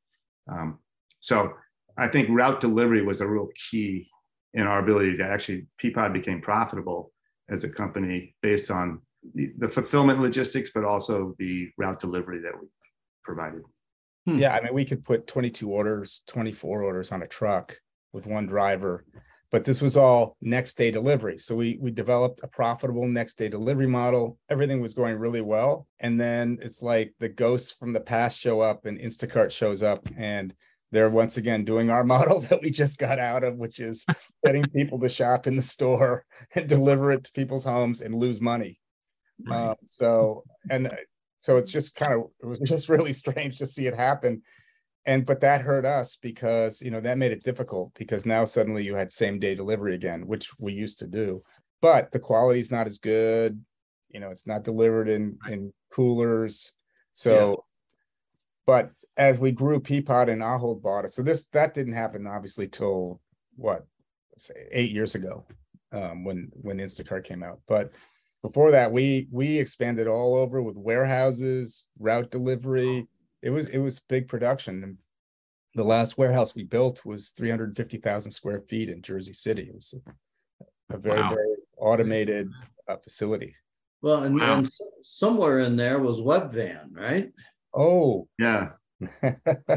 Um, 0.51 0.79
so 1.21 1.53
I 1.99 2.07
think 2.07 2.29
route 2.29 2.61
delivery 2.61 3.01
was 3.03 3.21
a 3.21 3.27
real 3.27 3.49
key 3.69 4.07
in 4.53 4.65
our 4.65 4.79
ability 4.79 5.17
to 5.17 5.23
actually, 5.23 5.67
Peapod 5.81 6.13
became 6.13 6.41
profitable 6.41 7.11
as 7.49 7.63
a 7.63 7.69
company 7.69 8.35
based 8.41 8.71
on 8.71 9.01
the, 9.35 9.51
the 9.57 9.69
fulfillment 9.69 10.21
logistics, 10.21 10.71
but 10.73 10.83
also 10.85 11.35
the 11.39 11.69
route 11.77 11.99
delivery 11.99 12.39
that 12.41 12.53
we 12.59 12.67
provided. 13.23 13.61
Hmm. 14.25 14.37
Yeah, 14.37 14.55
I 14.55 14.61
mean, 14.61 14.73
we 14.73 14.85
could 14.85 15.03
put 15.03 15.27
22 15.27 15.69
orders, 15.69 16.21
24 16.27 16.83
orders 16.83 17.11
on 17.11 17.21
a 17.21 17.27
truck 17.27 17.77
with 18.13 18.25
one 18.25 18.47
driver. 18.47 19.05
but 19.51 19.65
this 19.65 19.81
was 19.81 19.97
all 19.97 20.37
next 20.41 20.77
day 20.77 20.91
delivery. 20.91 21.37
So 21.37 21.55
we 21.55 21.77
we 21.81 21.91
developed 21.91 22.41
a 22.43 22.47
profitable 22.47 23.07
next 23.07 23.37
day 23.37 23.49
delivery 23.49 23.87
model. 23.87 24.37
Everything 24.49 24.79
was 24.81 24.93
going 24.93 25.17
really 25.17 25.41
well. 25.41 25.87
And 25.99 26.19
then 26.19 26.59
it's 26.61 26.81
like 26.81 27.13
the 27.19 27.29
ghosts 27.29 27.71
from 27.71 27.93
the 27.93 27.99
past 28.01 28.39
show 28.39 28.61
up 28.61 28.85
and 28.85 28.99
Instacart 28.99 29.51
shows 29.51 29.81
up 29.81 30.07
and 30.17 30.53
they're 30.91 31.09
once 31.09 31.37
again 31.37 31.65
doing 31.65 31.89
our 31.89 32.03
model 32.15 32.41
that 32.41 32.61
we 32.61 32.69
just 32.69 32.99
got 32.99 33.19
out 33.19 33.43
of, 33.43 33.57
which 33.57 33.79
is 33.79 34.05
getting 34.43 34.63
people 34.75 34.99
to 34.99 35.09
shop 35.09 35.47
in 35.47 35.55
the 35.55 35.61
store 35.61 36.25
and 36.55 36.67
deliver 36.67 37.11
it 37.11 37.23
to 37.25 37.31
people's 37.31 37.63
homes 37.63 38.01
and 38.01 38.15
lose 38.15 38.41
money. 38.41 38.79
Right. 39.45 39.69
Um, 39.69 39.75
so 39.85 40.43
and 40.69 40.91
so 41.37 41.57
it's 41.57 41.71
just 41.71 41.95
kind 41.95 42.13
of 42.13 42.25
it 42.41 42.45
was 42.45 42.59
just 42.65 42.89
really 42.89 43.13
strange 43.13 43.57
to 43.57 43.65
see 43.65 43.87
it 43.87 43.95
happen. 43.95 44.41
And 45.05 45.25
but 45.25 45.41
that 45.41 45.61
hurt 45.61 45.85
us 45.85 46.17
because 46.17 46.81
you 46.81 46.91
know 46.91 46.99
that 46.99 47.17
made 47.17 47.31
it 47.31 47.43
difficult 47.43 47.93
because 47.95 48.25
now 48.25 48.45
suddenly 48.45 48.83
you 48.83 48.95
had 48.95 49.11
same 49.11 49.39
day 49.39 49.55
delivery 49.55 49.95
again 49.95 50.27
which 50.27 50.51
we 50.59 50.73
used 50.73 50.99
to 50.99 51.07
do. 51.07 51.41
But 51.81 52.11
the 52.11 52.19
quality 52.19 52.59
is 52.59 52.71
not 52.71 52.87
as 52.87 52.97
good. 52.97 53.63
You 54.09 54.19
know 54.19 54.29
it's 54.29 54.45
not 54.45 54.63
delivered 54.63 55.07
in 55.07 55.37
in 55.49 55.73
coolers. 55.91 56.73
So 57.13 57.63
but 58.65 58.91
as 59.19 59.39
we 59.39 59.51
grew 59.51 59.79
peapod 59.79 60.29
and 60.29 60.41
ahold 60.41 60.81
bought 60.81 61.05
it 61.05 61.09
so 61.09 61.21
this 61.21 61.45
that 61.47 61.73
didn't 61.73 61.93
happen 61.93 62.25
obviously 62.25 62.67
till 62.67 63.21
what 63.55 63.85
eight 64.71 64.91
years 64.91 65.13
ago 65.13 65.45
um, 65.91 66.23
when 66.23 66.49
when 66.53 66.77
instacart 66.77 67.23
came 67.23 67.43
out 67.43 67.59
but 67.67 67.91
before 68.41 68.71
that 68.71 68.91
we 68.91 69.27
we 69.31 69.59
expanded 69.59 70.07
all 70.07 70.35
over 70.35 70.61
with 70.61 70.75
warehouses 70.77 71.87
route 71.99 72.31
delivery 72.31 73.05
it 73.43 73.49
was 73.51 73.69
it 73.69 73.79
was 73.79 73.99
big 73.99 74.27
production 74.27 74.83
and 74.83 74.97
the 75.75 75.83
last 75.83 76.17
warehouse 76.17 76.55
we 76.55 76.63
built 76.63 77.05
was 77.05 77.29
350,000 77.29 78.31
square 78.31 78.61
feet 78.61 78.89
in 78.89 79.01
Jersey 79.01 79.33
City. 79.33 79.63
It 79.63 79.75
was 79.75 79.93
a, 80.89 80.95
a 80.95 80.97
very 80.97 81.21
wow. 81.21 81.29
very 81.29 81.55
automated 81.77 82.49
uh, 82.87 82.97
facility. 82.97 83.55
Well, 84.01 84.23
and, 84.23 84.39
wow. 84.39 84.57
and, 84.57 84.69
somewhere 85.03 85.59
in 85.59 85.75
there 85.75 85.99
was 85.99 86.21
Webvan, 86.21 86.89
right? 86.91 87.31
Oh, 87.73 88.27
yeah. 88.37 88.69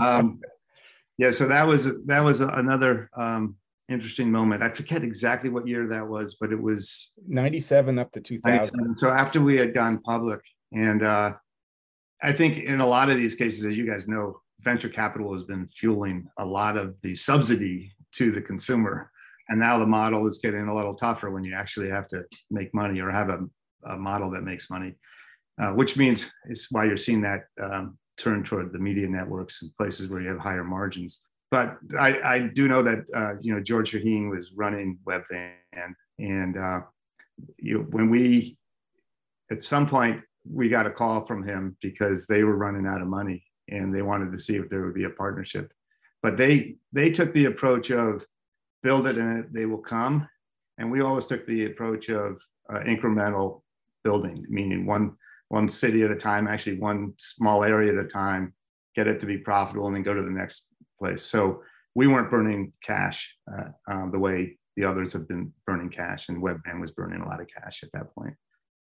Um, 0.00 0.40
yeah, 1.18 1.30
so 1.30 1.48
that 1.48 1.66
was 1.66 1.88
that 2.06 2.24
was 2.24 2.40
another 2.40 3.10
um, 3.16 3.56
interesting 3.88 4.30
moment. 4.30 4.62
I 4.62 4.70
forget 4.70 5.02
exactly 5.02 5.50
what 5.50 5.66
year 5.66 5.88
that 5.88 6.06
was, 6.06 6.36
but 6.40 6.52
it 6.52 6.60
was 6.60 7.12
97 7.28 7.98
up 7.98 8.12
to 8.12 8.20
2000. 8.20 8.98
So 8.98 9.10
after 9.10 9.40
we 9.40 9.58
had 9.58 9.74
gone 9.74 9.98
public 10.00 10.40
and 10.72 11.02
uh, 11.02 11.34
I 12.22 12.32
think 12.32 12.58
in 12.58 12.80
a 12.80 12.86
lot 12.86 13.10
of 13.10 13.16
these 13.16 13.34
cases, 13.34 13.64
as 13.64 13.76
you 13.76 13.86
guys 13.86 14.08
know, 14.08 14.40
venture 14.60 14.88
capital 14.88 15.34
has 15.34 15.44
been 15.44 15.66
fueling 15.66 16.26
a 16.38 16.44
lot 16.44 16.76
of 16.76 16.94
the 17.02 17.14
subsidy 17.14 17.92
to 18.12 18.30
the 18.30 18.40
consumer. 18.40 19.10
And 19.48 19.58
now 19.58 19.78
the 19.78 19.86
model 19.86 20.26
is 20.26 20.38
getting 20.38 20.68
a 20.68 20.74
little 20.74 20.94
tougher 20.94 21.30
when 21.30 21.44
you 21.44 21.54
actually 21.54 21.90
have 21.90 22.08
to 22.08 22.24
make 22.50 22.72
money 22.72 23.00
or 23.00 23.10
have 23.10 23.28
a, 23.28 23.40
a 23.86 23.96
model 23.96 24.30
that 24.30 24.44
makes 24.44 24.70
money, 24.70 24.94
uh, 25.60 25.72
which 25.72 25.96
means 25.96 26.30
it's 26.48 26.70
why 26.70 26.84
you're 26.84 26.96
seeing 26.96 27.22
that 27.22 27.40
um, 27.60 27.98
turn 28.18 28.44
toward 28.44 28.72
the 28.72 28.78
media 28.78 29.08
networks 29.08 29.62
and 29.62 29.74
places 29.76 30.08
where 30.08 30.20
you 30.20 30.28
have 30.28 30.38
higher 30.38 30.64
margins. 30.64 31.20
But 31.50 31.76
I, 31.98 32.20
I 32.24 32.38
do 32.40 32.66
know 32.68 32.82
that 32.82 33.04
uh, 33.14 33.34
you 33.40 33.54
know 33.54 33.60
George 33.60 33.92
Shaheen 33.92 34.30
was 34.30 34.52
running 34.52 34.98
Webvan, 35.06 35.94
and 36.18 36.56
uh, 36.56 36.80
you 37.58 37.86
when 37.90 38.10
we 38.10 38.56
at 39.50 39.62
some 39.62 39.86
point 39.86 40.22
we 40.50 40.68
got 40.68 40.86
a 40.86 40.90
call 40.90 41.24
from 41.24 41.42
him 41.42 41.76
because 41.80 42.26
they 42.26 42.42
were 42.42 42.56
running 42.56 42.86
out 42.86 43.00
of 43.00 43.06
money 43.06 43.44
and 43.68 43.94
they 43.94 44.02
wanted 44.02 44.32
to 44.32 44.38
see 44.38 44.56
if 44.56 44.68
there 44.68 44.82
would 44.82 44.94
be 44.94 45.04
a 45.04 45.10
partnership. 45.10 45.72
But 46.22 46.36
they 46.36 46.76
they 46.92 47.10
took 47.10 47.32
the 47.34 47.46
approach 47.46 47.90
of 47.90 48.24
build 48.82 49.06
it 49.06 49.18
and 49.18 49.46
they 49.52 49.66
will 49.66 49.78
come, 49.78 50.28
and 50.78 50.90
we 50.90 51.02
always 51.02 51.26
took 51.26 51.46
the 51.46 51.66
approach 51.66 52.08
of 52.08 52.40
uh, 52.72 52.80
incremental 52.80 53.62
building, 54.04 54.46
meaning 54.48 54.86
one 54.86 55.16
one 55.52 55.68
city 55.68 56.02
at 56.02 56.10
a 56.10 56.16
time, 56.16 56.48
actually 56.48 56.78
one 56.78 57.12
small 57.18 57.62
area 57.62 57.92
at 57.92 58.02
a 58.02 58.08
time, 58.08 58.54
get 58.96 59.06
it 59.06 59.20
to 59.20 59.26
be 59.26 59.36
profitable, 59.36 59.86
and 59.86 59.94
then 59.94 60.02
go 60.02 60.14
to 60.14 60.22
the 60.22 60.30
next 60.30 60.68
place. 60.98 61.22
So 61.22 61.62
we 61.94 62.06
weren't 62.06 62.30
burning 62.30 62.72
cash 62.82 63.36
uh, 63.54 63.68
um, 63.86 64.10
the 64.10 64.18
way 64.18 64.56
the 64.76 64.84
others 64.84 65.12
have 65.12 65.28
been 65.28 65.52
burning 65.66 65.90
cash, 65.90 66.30
and 66.30 66.42
Webvan 66.42 66.80
was 66.80 66.92
burning 66.92 67.20
a 67.20 67.28
lot 67.28 67.42
of 67.42 67.48
cash 67.48 67.82
at 67.82 67.90
that 67.92 68.14
point. 68.14 68.32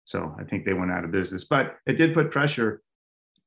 So 0.05 0.37
I 0.39 0.45
think 0.45 0.67
they 0.67 0.75
went 0.75 0.91
out 0.91 1.05
of 1.05 1.11
business. 1.11 1.47
But 1.47 1.77
it 1.87 1.95
did 1.95 2.13
put 2.13 2.31
pressure. 2.31 2.83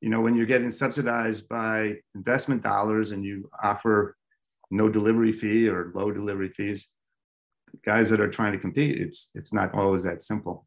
You 0.01 0.09
know, 0.09 0.21
when 0.21 0.33
you're 0.33 0.47
getting 0.47 0.71
subsidized 0.71 1.47
by 1.47 1.97
investment 2.15 2.63
dollars 2.63 3.11
and 3.11 3.23
you 3.23 3.51
offer 3.63 4.17
no 4.71 4.89
delivery 4.89 5.31
fee 5.31 5.69
or 5.69 5.91
low 5.93 6.11
delivery 6.11 6.49
fees, 6.49 6.89
guys 7.85 8.09
that 8.09 8.19
are 8.19 8.31
trying 8.31 8.53
to 8.53 8.57
compete, 8.57 8.99
it's 8.99 9.29
it's 9.35 9.53
not 9.53 9.75
always 9.75 10.01
that 10.05 10.23
simple. 10.23 10.65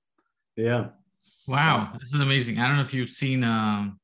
Yeah. 0.57 0.91
Wow, 1.47 1.93
this 1.99 2.15
is 2.15 2.21
amazing. 2.21 2.59
I 2.59 2.67
don't 2.67 2.77
know 2.77 2.83
if 2.83 2.95
you've 2.95 3.11
seen 3.11 3.45
um, 3.45 3.99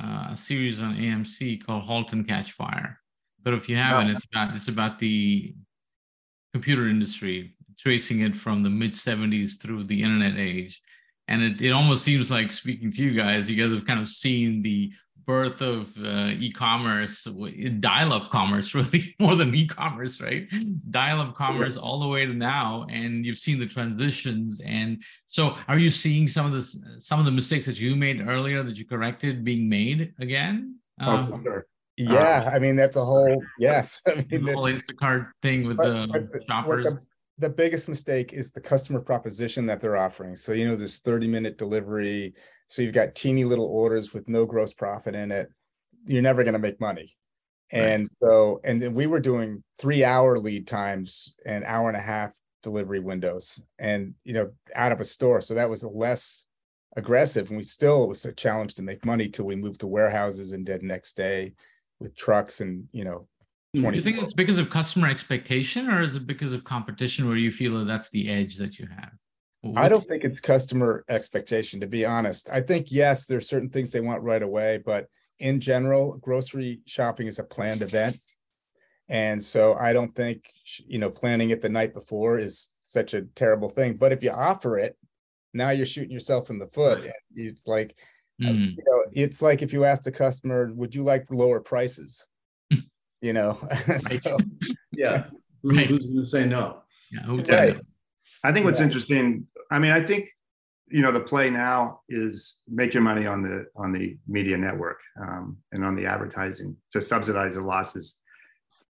uh, 0.00 0.28
a 0.30 0.36
series 0.36 0.80
on 0.80 0.96
AMC 0.96 1.64
called 1.64 1.84
*Halt 1.84 2.12
and 2.12 2.26
Catch 2.26 2.52
Fire*, 2.52 3.00
but 3.42 3.54
if 3.54 3.68
you 3.68 3.76
haven't, 3.76 4.08
no. 4.08 4.12
it's 4.12 4.24
about 4.32 4.54
it's 4.54 4.68
about 4.68 4.98
the 4.98 5.54
computer 6.52 6.88
industry 6.88 7.56
tracing 7.78 8.20
it 8.20 8.34
from 8.34 8.62
the 8.62 8.70
mid 8.70 8.92
70s 8.92 9.60
through 9.60 9.84
the 9.84 10.02
internet 10.02 10.38
age 10.38 10.80
and 11.28 11.42
it, 11.42 11.60
it 11.60 11.70
almost 11.70 12.04
seems 12.04 12.30
like 12.30 12.50
speaking 12.50 12.90
to 12.90 13.04
you 13.04 13.12
guys 13.12 13.50
you 13.50 13.62
guys 13.62 13.74
have 13.74 13.86
kind 13.86 14.00
of 14.00 14.08
seen 14.08 14.62
the 14.62 14.90
birth 15.26 15.60
of 15.60 15.94
uh, 16.04 16.30
e-commerce 16.38 17.26
dial-up 17.80 18.30
commerce 18.30 18.74
really 18.74 19.14
more 19.18 19.34
than 19.34 19.54
e-commerce 19.54 20.20
right 20.20 20.48
dial-up 20.90 21.34
commerce 21.34 21.76
all 21.76 22.00
the 22.00 22.06
way 22.06 22.24
to 22.24 22.32
now 22.32 22.86
and 22.90 23.26
you've 23.26 23.38
seen 23.38 23.58
the 23.58 23.66
transitions 23.66 24.60
and 24.64 25.02
so 25.26 25.56
are 25.68 25.78
you 25.78 25.90
seeing 25.90 26.28
some 26.28 26.46
of 26.46 26.52
this 26.52 26.80
some 26.98 27.18
of 27.18 27.24
the 27.24 27.32
mistakes 27.32 27.66
that 27.66 27.80
you 27.80 27.96
made 27.96 28.26
earlier 28.26 28.62
that 28.62 28.76
you 28.76 28.86
corrected 28.86 29.44
being 29.44 29.68
made 29.68 30.12
again 30.20 30.76
oh, 31.00 31.10
um, 31.10 31.42
sure. 31.42 31.66
yeah 31.96 32.44
uh, 32.46 32.50
i 32.50 32.58
mean 32.58 32.76
that's 32.76 32.96
a 32.96 33.04
whole 33.04 33.42
yes 33.58 34.00
I 34.08 34.24
mean, 34.30 34.44
the 34.44 34.52
whole 34.52 34.64
instacart 34.64 35.30
thing 35.42 35.66
with 35.66 35.76
but, 35.76 36.12
the 36.12 36.28
but, 36.32 36.42
shoppers 36.48 37.08
the 37.38 37.48
biggest 37.48 37.88
mistake 37.88 38.32
is 38.32 38.52
the 38.52 38.60
customer 38.60 39.00
proposition 39.00 39.66
that 39.66 39.80
they're 39.80 39.96
offering. 39.96 40.36
So, 40.36 40.52
you 40.52 40.66
know, 40.66 40.74
this 40.74 41.00
30 41.00 41.28
minute 41.28 41.58
delivery. 41.58 42.34
So 42.66 42.82
you've 42.82 42.94
got 42.94 43.14
teeny 43.14 43.44
little 43.44 43.66
orders 43.66 44.12
with 44.12 44.28
no 44.28 44.44
gross 44.44 44.72
profit 44.72 45.14
in 45.14 45.30
it. 45.30 45.50
You're 46.06 46.22
never 46.22 46.42
going 46.42 46.54
to 46.54 46.58
make 46.58 46.80
money. 46.80 47.16
And 47.70 48.04
right. 48.04 48.10
so, 48.22 48.60
and 48.64 48.80
then 48.80 48.94
we 48.94 49.06
were 49.06 49.20
doing 49.20 49.62
three 49.78 50.04
hour 50.04 50.38
lead 50.38 50.66
times 50.66 51.34
and 51.44 51.64
hour 51.64 51.88
and 51.88 51.96
a 51.96 52.00
half 52.00 52.32
delivery 52.62 53.00
windows 53.00 53.60
and, 53.78 54.14
you 54.24 54.32
know, 54.32 54.50
out 54.74 54.92
of 54.92 55.00
a 55.00 55.04
store. 55.04 55.40
So 55.40 55.54
that 55.54 55.70
was 55.70 55.84
less 55.84 56.44
aggressive. 56.96 57.48
And 57.48 57.56
we 57.56 57.62
still, 57.62 58.04
it 58.04 58.08
was 58.08 58.24
a 58.24 58.32
challenge 58.32 58.74
to 58.74 58.82
make 58.82 59.04
money 59.04 59.28
till 59.28 59.46
we 59.46 59.56
moved 59.56 59.80
to 59.80 59.86
warehouses 59.86 60.52
and 60.52 60.64
did 60.64 60.82
next 60.82 61.16
day 61.16 61.54
with 61.98 62.16
trucks 62.16 62.60
and, 62.60 62.84
you 62.92 63.04
know, 63.04 63.26
hmm. 63.74 63.88
do 63.88 63.96
you 63.96 64.02
think 64.02 64.18
it's 64.18 64.32
because 64.32 64.58
of 64.58 64.70
customer 64.70 65.08
expectation 65.08 65.88
or 65.90 66.02
is 66.02 66.16
it 66.16 66.26
because 66.26 66.52
of 66.52 66.62
competition 66.62 67.26
where 67.26 67.36
you 67.36 67.50
feel 67.50 67.78
that 67.78 67.86
that's 67.86 68.10
the 68.10 68.28
edge 68.28 68.56
that 68.56 68.78
you 68.78 68.86
have? 68.96 69.12
What's... 69.66 69.78
I 69.78 69.88
don't 69.88 70.04
think 70.04 70.24
it's 70.24 70.40
customer 70.40 71.04
expectation, 71.08 71.80
to 71.80 71.86
be 71.86 72.04
honest. 72.04 72.48
I 72.50 72.60
think, 72.60 72.90
yes, 72.90 73.26
there's 73.26 73.48
certain 73.48 73.70
things 73.70 73.92
they 73.92 74.00
want 74.00 74.22
right 74.22 74.42
away, 74.42 74.82
but 74.84 75.08
in 75.38 75.60
general, 75.60 76.16
grocery 76.18 76.80
shopping 76.86 77.26
is 77.26 77.38
a 77.38 77.44
planned 77.44 77.82
event. 77.82 78.16
And 79.08 79.42
so 79.42 79.74
I 79.74 79.92
don't 79.92 80.14
think, 80.14 80.50
you 80.86 80.98
know, 80.98 81.10
planning 81.10 81.50
it 81.50 81.62
the 81.62 81.68
night 81.68 81.94
before 81.94 82.38
is 82.38 82.70
such 82.86 83.14
a 83.14 83.22
terrible 83.22 83.68
thing. 83.68 83.94
But 83.94 84.12
if 84.12 84.22
you 84.22 84.30
offer 84.30 84.78
it, 84.78 84.96
now 85.54 85.70
you're 85.70 85.86
shooting 85.86 86.10
yourself 86.10 86.50
in 86.50 86.58
the 86.58 86.66
foot. 86.66 87.04
Right. 87.04 87.12
It's 87.34 87.66
like, 87.66 87.96
mm. 88.42 88.76
you 88.76 88.84
know, 88.86 89.04
it's 89.12 89.42
like 89.42 89.62
if 89.62 89.72
you 89.72 89.84
asked 89.84 90.06
a 90.06 90.12
customer, 90.12 90.72
would 90.74 90.94
you 90.94 91.02
like 91.02 91.30
lower 91.30 91.60
prices? 91.60 92.26
you 93.20 93.32
know. 93.32 93.58
so, 94.22 94.38
yeah, 94.92 95.26
right. 95.62 95.86
who's 95.86 96.12
going 96.12 96.24
to 96.24 96.28
say 96.28 96.44
no? 96.44 96.82
Yeah, 97.10 97.36
right. 97.48 97.80
I 98.42 98.52
think 98.52 98.64
what's 98.64 98.80
yeah. 98.80 98.86
interesting. 98.86 99.46
I 99.70 99.78
mean, 99.78 99.92
I 99.92 100.02
think 100.02 100.28
you 100.88 101.02
know 101.02 101.12
the 101.12 101.20
play 101.20 101.50
now 101.50 102.00
is 102.08 102.62
make 102.68 102.94
your 102.94 103.02
money 103.02 103.26
on 103.26 103.42
the 103.42 103.66
on 103.76 103.92
the 103.92 104.16
media 104.28 104.56
network 104.56 105.00
um, 105.20 105.58
and 105.72 105.84
on 105.84 105.96
the 105.96 106.06
advertising 106.06 106.76
to 106.92 107.02
subsidize 107.02 107.54
the 107.54 107.62
losses. 107.62 108.20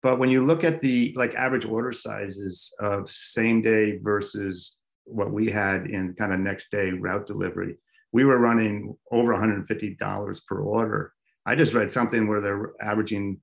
But 0.02 0.18
when 0.18 0.28
you 0.28 0.42
look 0.44 0.62
at 0.62 0.80
the 0.82 1.14
like 1.16 1.34
average 1.34 1.64
order 1.64 1.92
sizes 1.92 2.72
of 2.80 3.10
same 3.10 3.62
day 3.62 3.98
versus 3.98 4.76
what 5.04 5.32
we 5.32 5.50
had 5.50 5.86
in 5.86 6.14
kind 6.14 6.32
of 6.32 6.40
next 6.40 6.70
day 6.70 6.90
route 6.90 7.26
delivery, 7.26 7.76
we 8.12 8.24
were 8.24 8.38
running 8.38 8.96
over 9.10 9.32
$150 9.32 10.46
per 10.46 10.60
order. 10.60 11.12
I 11.46 11.54
just 11.54 11.74
read 11.74 11.90
something 11.90 12.28
where 12.28 12.40
they're 12.40 12.72
averaging 12.80 13.40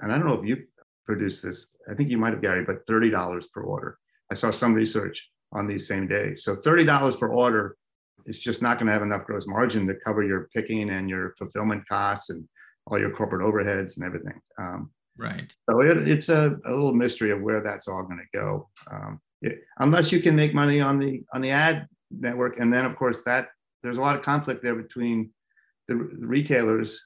and 0.00 0.12
I 0.12 0.18
don't 0.18 0.26
know 0.26 0.40
if 0.40 0.46
you 0.46 0.64
produced 1.06 1.42
this, 1.42 1.70
I 1.90 1.94
think 1.94 2.10
you 2.10 2.18
might 2.18 2.32
have, 2.32 2.42
Gary, 2.42 2.64
but 2.64 2.86
$30 2.86 3.50
per 3.52 3.62
order. 3.62 3.98
I 4.30 4.34
saw 4.34 4.50
some 4.50 4.74
research 4.74 5.28
on 5.52 5.66
these 5.66 5.86
same 5.86 6.06
days. 6.06 6.44
So 6.44 6.56
$30 6.56 7.18
per 7.18 7.28
order 7.28 7.76
is 8.26 8.38
just 8.38 8.62
not 8.62 8.78
going 8.78 8.86
to 8.86 8.92
have 8.92 9.02
enough 9.02 9.24
gross 9.24 9.46
margin 9.46 9.86
to 9.86 9.94
cover 9.94 10.22
your 10.22 10.48
picking 10.54 10.90
and 10.90 11.08
your 11.08 11.34
fulfillment 11.38 11.88
costs 11.88 12.30
and 12.30 12.46
all 12.86 12.98
your 12.98 13.10
corporate 13.10 13.42
overheads 13.42 13.96
and 13.96 14.04
everything. 14.04 14.40
Um, 14.58 14.90
Right. 15.18 15.52
So 15.68 15.80
it, 15.80 16.08
it's 16.08 16.28
a, 16.28 16.56
a 16.64 16.70
little 16.70 16.94
mystery 16.94 17.32
of 17.32 17.42
where 17.42 17.60
that's 17.60 17.88
all 17.88 18.04
going 18.04 18.18
to 18.20 18.38
go. 18.38 18.68
Um, 18.90 19.20
it, 19.42 19.64
unless 19.78 20.12
you 20.12 20.20
can 20.20 20.36
make 20.36 20.54
money 20.54 20.80
on 20.80 20.98
the 20.98 21.22
on 21.34 21.40
the 21.40 21.50
ad 21.50 21.88
network, 22.10 22.58
and 22.60 22.72
then 22.72 22.84
of 22.86 22.96
course 22.96 23.22
that 23.24 23.48
there's 23.82 23.98
a 23.98 24.00
lot 24.00 24.16
of 24.16 24.22
conflict 24.22 24.62
there 24.62 24.76
between 24.76 25.30
the, 25.88 25.94
the 25.94 26.26
retailers, 26.26 27.04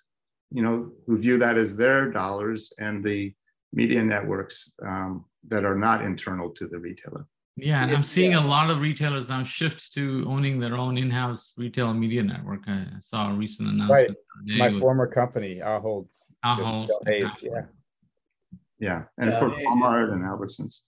you 0.51 0.63
know, 0.63 0.93
who 1.07 1.19
view 1.19 1.39
that 1.39 1.57
as 1.57 1.77
their 1.77 2.11
dollars, 2.11 2.73
and 2.79 3.03
the 3.03 3.35
media 3.73 4.03
networks 4.03 4.75
um, 4.87 5.25
that 5.49 5.65
are 5.65 5.77
not 5.77 6.05
internal 6.05 6.51
to 6.51 6.67
the 6.67 6.79
retailer. 6.79 7.27
Yeah, 7.57 7.83
and 7.83 7.93
I'm 7.93 8.05
seeing 8.05 8.33
yeah. 8.33 8.45
a 8.45 8.47
lot 8.47 8.71
of 8.71 8.81
retailers 8.81 9.29
now 9.29 9.43
shift 9.43 9.93
to 9.95 10.25
owning 10.27 10.59
their 10.59 10.75
own 10.75 10.97
in-house 10.97 11.53
retail 11.59 11.93
media 11.93 12.23
network. 12.23 12.61
I 12.67 12.87
saw 13.01 13.31
a 13.31 13.35
recent 13.35 13.69
announcement. 13.69 14.17
Right. 14.47 14.59
My 14.59 14.71
with, 14.71 14.81
former 14.81 15.07
company, 15.07 15.61
Ahold. 15.63 16.09
Ahold. 16.45 16.89
Exactly. 17.07 17.51
Yeah. 17.53 17.63
Yeah, 18.83 19.03
and 19.17 19.31
yeah, 19.31 19.37
of 19.37 19.41
course 19.41 19.63
Walmart 19.65 20.13
and 20.13 20.25
Albertsons. 20.25 20.81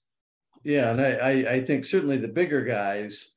Yeah, 0.65 0.91
and 0.91 1.01
I, 1.01 1.55
I 1.55 1.61
think 1.61 1.85
certainly 1.85 2.17
the 2.17 2.27
bigger 2.27 2.65
guys 2.65 3.31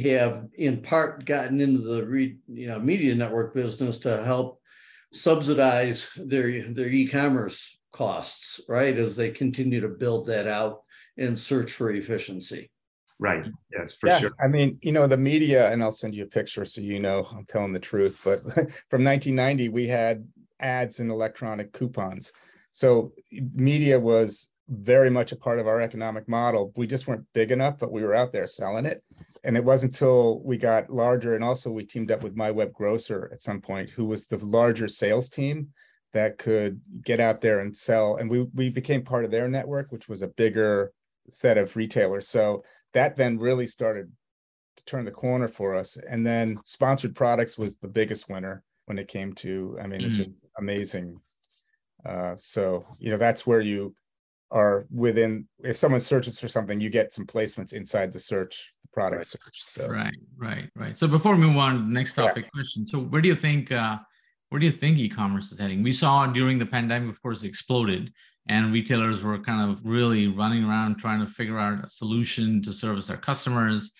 have 0.00 0.46
in 0.54 0.80
part 0.80 1.24
gotten 1.24 1.60
into 1.60 1.80
the 1.80 2.06
re, 2.06 2.36
you 2.46 2.68
know 2.68 2.78
media 2.78 3.16
network 3.16 3.52
business 3.52 3.98
to 4.00 4.22
help 4.22 4.60
subsidize 5.12 6.08
their 6.16 6.72
their 6.72 6.86
e-commerce 6.86 7.80
costs, 7.92 8.60
right? 8.68 8.96
As 8.96 9.16
they 9.16 9.30
continue 9.30 9.80
to 9.80 9.88
build 9.88 10.26
that 10.26 10.46
out 10.46 10.82
and 11.16 11.38
search 11.38 11.72
for 11.72 11.90
efficiency. 11.90 12.70
Right. 13.18 13.46
Yes, 13.72 13.94
for 13.94 14.08
yeah, 14.08 14.18
sure. 14.18 14.32
I 14.40 14.46
mean, 14.46 14.78
you 14.82 14.92
know, 14.92 15.06
the 15.06 15.16
media, 15.16 15.70
and 15.72 15.82
I'll 15.82 15.92
send 15.92 16.14
you 16.14 16.24
a 16.24 16.28
picture 16.28 16.64
so 16.66 16.82
you 16.82 17.00
know 17.00 17.26
I'm 17.30 17.46
telling 17.46 17.72
the 17.72 17.80
truth. 17.80 18.20
But 18.22 18.42
from 18.90 19.04
1990, 19.04 19.70
we 19.70 19.86
had 19.86 20.26
ads 20.60 21.00
and 21.00 21.10
electronic 21.10 21.72
coupons. 21.72 22.32
So 22.72 23.12
media 23.32 23.98
was 23.98 24.50
very 24.68 25.10
much 25.10 25.32
a 25.32 25.36
part 25.36 25.58
of 25.58 25.66
our 25.66 25.80
economic 25.80 26.28
model. 26.28 26.72
We 26.76 26.86
just 26.86 27.06
weren't 27.06 27.26
big 27.32 27.52
enough, 27.52 27.78
but 27.78 27.92
we 27.92 28.02
were 28.02 28.14
out 28.14 28.32
there 28.32 28.46
selling 28.46 28.84
it. 28.84 29.02
And 29.44 29.56
it 29.56 29.64
wasn't 29.64 29.94
until 29.94 30.42
we 30.42 30.56
got 30.58 30.90
larger, 30.90 31.36
and 31.36 31.44
also 31.44 31.70
we 31.70 31.86
teamed 31.86 32.10
up 32.10 32.22
with 32.22 32.36
MyWebGrocer 32.36 33.32
at 33.32 33.42
some 33.42 33.60
point, 33.60 33.90
who 33.90 34.04
was 34.04 34.26
the 34.26 34.44
larger 34.44 34.88
sales 34.88 35.28
team 35.28 35.68
that 36.12 36.36
could 36.36 36.80
get 37.02 37.20
out 37.20 37.40
there 37.40 37.60
and 37.60 37.76
sell. 37.76 38.16
And 38.16 38.28
we 38.28 38.42
we 38.54 38.70
became 38.70 39.04
part 39.04 39.24
of 39.24 39.30
their 39.30 39.48
network, 39.48 39.92
which 39.92 40.08
was 40.08 40.22
a 40.22 40.28
bigger 40.28 40.92
set 41.28 41.58
of 41.58 41.76
retailers. 41.76 42.28
So 42.28 42.64
that 42.92 43.16
then 43.16 43.38
really 43.38 43.66
started 43.66 44.10
to 44.76 44.84
turn 44.84 45.04
the 45.04 45.10
corner 45.10 45.48
for 45.48 45.74
us. 45.74 45.96
And 45.96 46.26
then 46.26 46.58
sponsored 46.64 47.14
products 47.14 47.56
was 47.56 47.78
the 47.78 47.88
biggest 47.88 48.28
winner 48.28 48.62
when 48.86 48.98
it 48.98 49.08
came 49.08 49.32
to, 49.34 49.78
I 49.82 49.86
mean, 49.86 50.00
it's 50.02 50.16
just 50.16 50.32
amazing. 50.58 51.20
Uh, 52.04 52.34
so, 52.38 52.86
you 52.98 53.10
know, 53.10 53.16
that's 53.16 53.46
where 53.46 53.60
you 53.60 53.94
are 54.52 54.86
within, 54.90 55.48
if 55.64 55.76
someone 55.76 56.00
searches 56.00 56.38
for 56.38 56.46
something, 56.46 56.80
you 56.80 56.88
get 56.88 57.12
some 57.12 57.26
placements 57.26 57.72
inside 57.72 58.12
the 58.12 58.20
search, 58.20 58.72
the 58.82 58.88
product 58.88 59.18
right. 59.18 59.26
search. 59.26 59.64
So, 59.64 59.88
right, 59.88 60.16
right, 60.36 60.70
right. 60.76 60.96
So 60.96 61.08
before 61.08 61.34
we 61.34 61.40
move 61.40 61.56
on, 61.56 61.92
next 61.92 62.14
topic 62.14 62.44
yeah. 62.44 62.50
question. 62.50 62.86
So 62.86 63.00
where 63.00 63.20
do 63.20 63.28
you 63.28 63.34
think, 63.34 63.72
uh, 63.72 63.98
where 64.48 64.58
do 64.60 64.66
you 64.66 64.72
think 64.72 64.98
e-commerce 64.98 65.50
is 65.52 65.58
heading? 65.58 65.82
We 65.82 65.92
saw 65.92 66.26
during 66.26 66.58
the 66.58 66.66
pandemic, 66.66 67.14
of 67.14 67.22
course, 67.22 67.42
exploded 67.42 68.12
and 68.48 68.72
retailers 68.72 69.22
were 69.22 69.38
kind 69.38 69.70
of 69.70 69.80
really 69.84 70.28
running 70.28 70.64
around 70.64 70.96
trying 70.96 71.20
to 71.20 71.30
figure 71.30 71.58
out 71.58 71.84
a 71.84 71.90
solution 71.90 72.62
to 72.62 72.72
service 72.72 73.08
their 73.08 73.16
customers. 73.16 73.90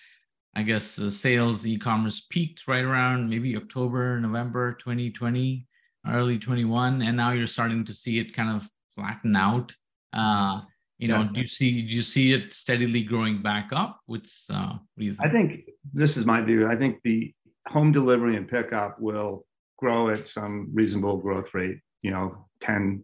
I 0.55 0.63
guess 0.63 0.95
the 0.95 1.11
sales 1.11 1.65
e-commerce 1.65 2.25
peaked 2.29 2.67
right 2.67 2.83
around 2.83 3.29
maybe 3.29 3.55
October, 3.57 4.19
November 4.19 4.73
2020, 4.73 5.67
early 6.07 6.39
21, 6.39 7.01
and 7.01 7.17
now 7.17 7.31
you're 7.31 7.45
starting 7.45 7.83
to 7.85 7.93
see 7.93 8.19
it 8.19 8.33
kind 8.33 8.55
of 8.55 8.67
flatten 8.95 9.35
out. 9.35 9.75
Uh, 10.13 10.61
you 10.97 11.07
know, 11.07 11.21
yeah. 11.21 11.29
do 11.33 11.41
you 11.41 11.47
see 11.47 11.81
do 11.81 11.95
you 11.95 12.01
see 12.01 12.33
it 12.33 12.51
steadily 12.53 13.03
growing 13.03 13.43
back 13.43 13.69
up? 13.71 13.99
What's 14.07 14.49
uh, 14.49 14.69
what 14.69 14.97
do 14.97 15.05
you 15.05 15.13
think? 15.13 15.29
I 15.29 15.31
think 15.31 15.69
this 15.93 16.17
is 16.17 16.25
my 16.25 16.41
view. 16.41 16.67
I 16.67 16.75
think 16.75 17.01
the 17.03 17.33
home 17.67 17.91
delivery 17.91 18.35
and 18.35 18.47
pickup 18.47 18.99
will 18.99 19.45
grow 19.77 20.09
at 20.09 20.27
some 20.27 20.69
reasonable 20.73 21.17
growth 21.17 21.53
rate. 21.53 21.79
You 22.01 22.11
know, 22.11 22.47
10 22.61 23.03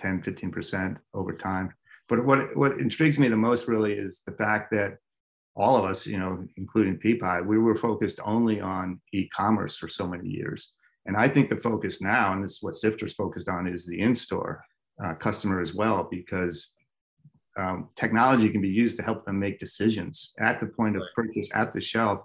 10, 0.00 0.22
15% 0.22 0.96
over 1.14 1.32
time. 1.32 1.72
But 2.08 2.24
what, 2.24 2.56
what 2.56 2.80
intrigues 2.80 3.18
me 3.18 3.28
the 3.28 3.36
most 3.36 3.68
really 3.68 3.92
is 3.92 4.22
the 4.26 4.32
fact 4.32 4.72
that 4.72 4.96
all 5.54 5.76
of 5.76 5.84
us, 5.84 6.06
you 6.06 6.18
know, 6.18 6.44
including 6.56 6.98
Peapod, 6.98 7.46
we 7.46 7.58
were 7.58 7.76
focused 7.76 8.18
only 8.24 8.60
on 8.60 9.00
e-commerce 9.12 9.76
for 9.76 9.88
so 9.88 10.06
many 10.06 10.28
years. 10.28 10.72
And 11.06 11.16
I 11.16 11.28
think 11.28 11.50
the 11.50 11.56
focus 11.56 12.00
now, 12.00 12.32
and 12.32 12.42
this 12.42 12.52
is 12.52 12.62
what 12.62 12.74
Sifter's 12.74 13.14
focused 13.14 13.48
on, 13.48 13.66
is 13.66 13.86
the 13.86 14.00
in-store 14.00 14.64
uh, 15.02 15.14
customer 15.14 15.60
as 15.60 15.74
well, 15.74 16.08
because 16.10 16.74
um, 17.58 17.88
technology 17.96 18.48
can 18.48 18.60
be 18.60 18.68
used 18.68 18.96
to 18.98 19.02
help 19.02 19.24
them 19.24 19.38
make 19.38 19.58
decisions 19.58 20.32
at 20.38 20.60
the 20.60 20.66
point 20.66 20.96
of 20.96 21.02
purchase 21.14 21.50
at 21.54 21.74
the 21.74 21.80
shelf. 21.80 22.20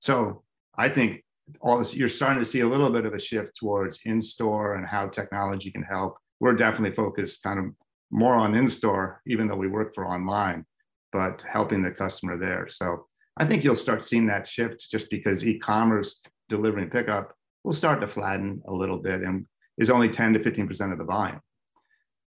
So 0.00 0.42
I 0.76 0.88
think 0.88 1.24
all 1.60 1.78
this, 1.78 1.94
you're 1.94 2.08
starting 2.08 2.42
to 2.42 2.48
see 2.48 2.60
a 2.60 2.68
little 2.68 2.90
bit 2.90 3.04
of 3.04 3.14
a 3.14 3.20
shift 3.20 3.56
towards 3.56 4.00
in-store 4.04 4.76
and 4.76 4.86
how 4.86 5.08
technology 5.08 5.70
can 5.70 5.82
help 5.82 6.16
we're 6.42 6.54
definitely 6.54 6.90
focused 6.90 7.40
kind 7.44 7.60
of 7.60 7.66
more 8.10 8.34
on 8.34 8.56
in-store, 8.56 9.22
even 9.28 9.46
though 9.46 9.54
we 9.54 9.68
work 9.68 9.94
for 9.94 10.12
online, 10.12 10.66
but 11.12 11.40
helping 11.48 11.84
the 11.84 11.92
customer 11.92 12.36
there. 12.36 12.66
So 12.68 13.06
I 13.36 13.46
think 13.46 13.62
you'll 13.62 13.76
start 13.76 14.02
seeing 14.02 14.26
that 14.26 14.48
shift 14.48 14.90
just 14.90 15.08
because 15.08 15.46
e-commerce 15.46 16.20
delivery 16.48 16.82
and 16.82 16.90
pickup 16.90 17.32
will 17.62 17.72
start 17.72 18.00
to 18.00 18.08
flatten 18.08 18.60
a 18.66 18.72
little 18.72 18.98
bit 18.98 19.22
and 19.22 19.46
is 19.78 19.88
only 19.88 20.08
10 20.08 20.32
to 20.32 20.40
15% 20.40 20.90
of 20.90 20.98
the 20.98 21.04
volume. 21.04 21.40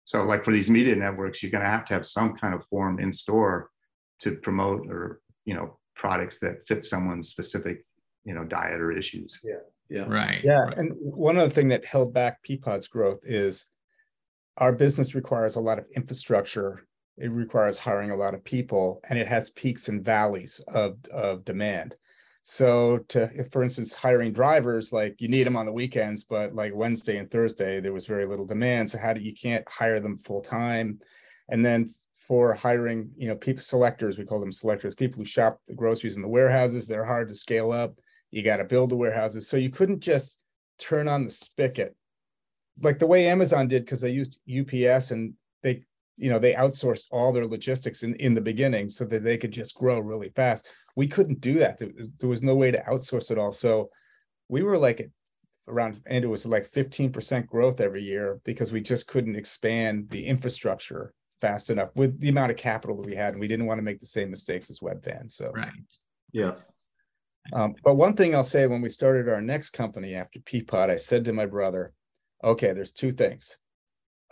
So 0.04 0.24
like 0.24 0.44
for 0.44 0.52
these 0.52 0.68
media 0.68 0.94
networks, 0.94 1.42
you're 1.42 1.50
going 1.50 1.64
to 1.64 1.70
have 1.70 1.86
to 1.86 1.94
have 1.94 2.04
some 2.04 2.36
kind 2.36 2.52
of 2.52 2.62
form 2.66 3.00
in 3.00 3.14
store 3.14 3.70
to 4.20 4.36
promote 4.36 4.86
or, 4.88 5.22
you 5.46 5.54
know, 5.54 5.78
products 5.96 6.38
that 6.40 6.66
fit 6.68 6.84
someone's 6.84 7.30
specific, 7.30 7.86
you 8.24 8.34
know, 8.34 8.44
diet 8.44 8.80
or 8.80 8.92
issues. 8.92 9.40
Yeah. 9.42 9.56
Yeah. 9.88 10.04
Right. 10.08 10.40
Yeah. 10.42 10.60
Right. 10.60 10.78
And 10.78 10.92
one 10.96 11.36
other 11.36 11.50
thing 11.50 11.68
that 11.68 11.84
held 11.84 12.14
back 12.14 12.42
Peapod's 12.42 12.88
growth 12.88 13.20
is 13.24 13.66
our 14.56 14.72
business 14.72 15.14
requires 15.14 15.56
a 15.56 15.60
lot 15.60 15.78
of 15.78 15.86
infrastructure. 15.94 16.86
It 17.18 17.30
requires 17.30 17.76
hiring 17.76 18.10
a 18.10 18.16
lot 18.16 18.34
of 18.34 18.42
people, 18.42 19.00
and 19.08 19.18
it 19.18 19.28
has 19.28 19.50
peaks 19.50 19.88
and 19.88 20.04
valleys 20.04 20.60
of, 20.68 20.96
of 21.12 21.44
demand. 21.44 21.96
So, 22.42 22.98
to 23.08 23.30
if, 23.34 23.52
for 23.52 23.62
instance, 23.62 23.92
hiring 23.92 24.32
drivers, 24.32 24.92
like 24.92 25.20
you 25.20 25.28
need 25.28 25.46
them 25.46 25.56
on 25.56 25.66
the 25.66 25.72
weekends, 25.72 26.24
but 26.24 26.54
like 26.54 26.74
Wednesday 26.74 27.18
and 27.18 27.30
Thursday, 27.30 27.80
there 27.80 27.92
was 27.92 28.06
very 28.06 28.26
little 28.26 28.46
demand. 28.46 28.90
So, 28.90 28.98
how 28.98 29.12
do 29.12 29.20
you 29.20 29.34
can't 29.34 29.68
hire 29.68 30.00
them 30.00 30.18
full 30.18 30.40
time? 30.40 30.98
And 31.48 31.64
then 31.64 31.94
for 32.16 32.54
hiring, 32.54 33.10
you 33.16 33.28
know, 33.28 33.36
people 33.36 33.62
selectors, 33.62 34.18
we 34.18 34.24
call 34.24 34.40
them 34.40 34.52
selectors, 34.52 34.94
people 34.94 35.18
who 35.18 35.24
shop 35.24 35.60
the 35.68 35.74
groceries 35.74 36.16
in 36.16 36.22
the 36.22 36.28
warehouses, 36.28 36.86
they're 36.86 37.04
hard 37.04 37.28
to 37.28 37.34
scale 37.34 37.72
up. 37.72 37.94
You 38.32 38.42
got 38.42 38.56
to 38.56 38.64
build 38.64 38.90
the 38.90 38.96
warehouses. 38.96 39.48
So 39.48 39.56
you 39.56 39.70
couldn't 39.70 40.00
just 40.00 40.38
turn 40.78 41.06
on 41.06 41.24
the 41.24 41.30
spigot 41.30 41.94
like 42.80 42.98
the 42.98 43.06
way 43.06 43.28
Amazon 43.28 43.68
did 43.68 43.84
because 43.84 44.00
they 44.00 44.10
used 44.10 44.40
UPS 44.48 45.10
and 45.10 45.34
they 45.62 45.84
you 46.16 46.30
know 46.30 46.38
they 46.38 46.54
outsourced 46.54 47.06
all 47.10 47.32
their 47.32 47.44
logistics 47.44 48.02
in 48.02 48.14
in 48.16 48.34
the 48.34 48.40
beginning 48.40 48.88
so 48.88 49.04
that 49.04 49.24
they 49.24 49.36
could 49.36 49.50
just 49.50 49.74
grow 49.74 49.98
really 49.98 50.30
fast. 50.30 50.68
We 50.96 51.08
couldn't 51.08 51.40
do 51.40 51.58
that. 51.58 51.78
There, 51.78 51.90
there 52.18 52.28
was 52.28 52.42
no 52.42 52.54
way 52.54 52.70
to 52.70 52.82
outsource 52.82 53.30
it 53.30 53.38
all. 53.38 53.52
So 53.52 53.90
we 54.48 54.62
were 54.62 54.78
like 54.78 55.10
around 55.68 56.00
and 56.06 56.24
it 56.24 56.28
was 56.28 56.44
like 56.44 56.70
15% 56.70 57.46
growth 57.46 57.80
every 57.80 58.02
year 58.02 58.40
because 58.44 58.72
we 58.72 58.80
just 58.80 59.06
couldn't 59.06 59.36
expand 59.36 60.10
the 60.10 60.26
infrastructure 60.26 61.14
fast 61.40 61.70
enough 61.70 61.90
with 61.94 62.18
the 62.20 62.28
amount 62.28 62.50
of 62.50 62.56
capital 62.56 62.96
that 62.96 63.06
we 63.06 63.14
had 63.14 63.34
and 63.34 63.40
we 63.40 63.46
didn't 63.46 63.66
want 63.66 63.78
to 63.78 63.82
make 63.82 64.00
the 64.00 64.06
same 64.06 64.28
mistakes 64.30 64.70
as 64.70 64.80
webvan 64.80 65.30
so 65.30 65.50
right 65.54 65.70
yeah 66.32 66.52
um, 67.52 67.74
but 67.84 67.94
one 67.94 68.14
thing 68.14 68.34
i'll 68.34 68.44
say 68.44 68.66
when 68.66 68.80
we 68.80 68.88
started 68.88 69.28
our 69.28 69.40
next 69.40 69.70
company 69.70 70.14
after 70.14 70.38
peapod 70.40 70.90
i 70.90 70.96
said 70.96 71.24
to 71.24 71.32
my 71.32 71.46
brother 71.46 71.92
okay, 72.44 72.72
there's 72.72 72.92
two 72.92 73.12
things. 73.12 73.58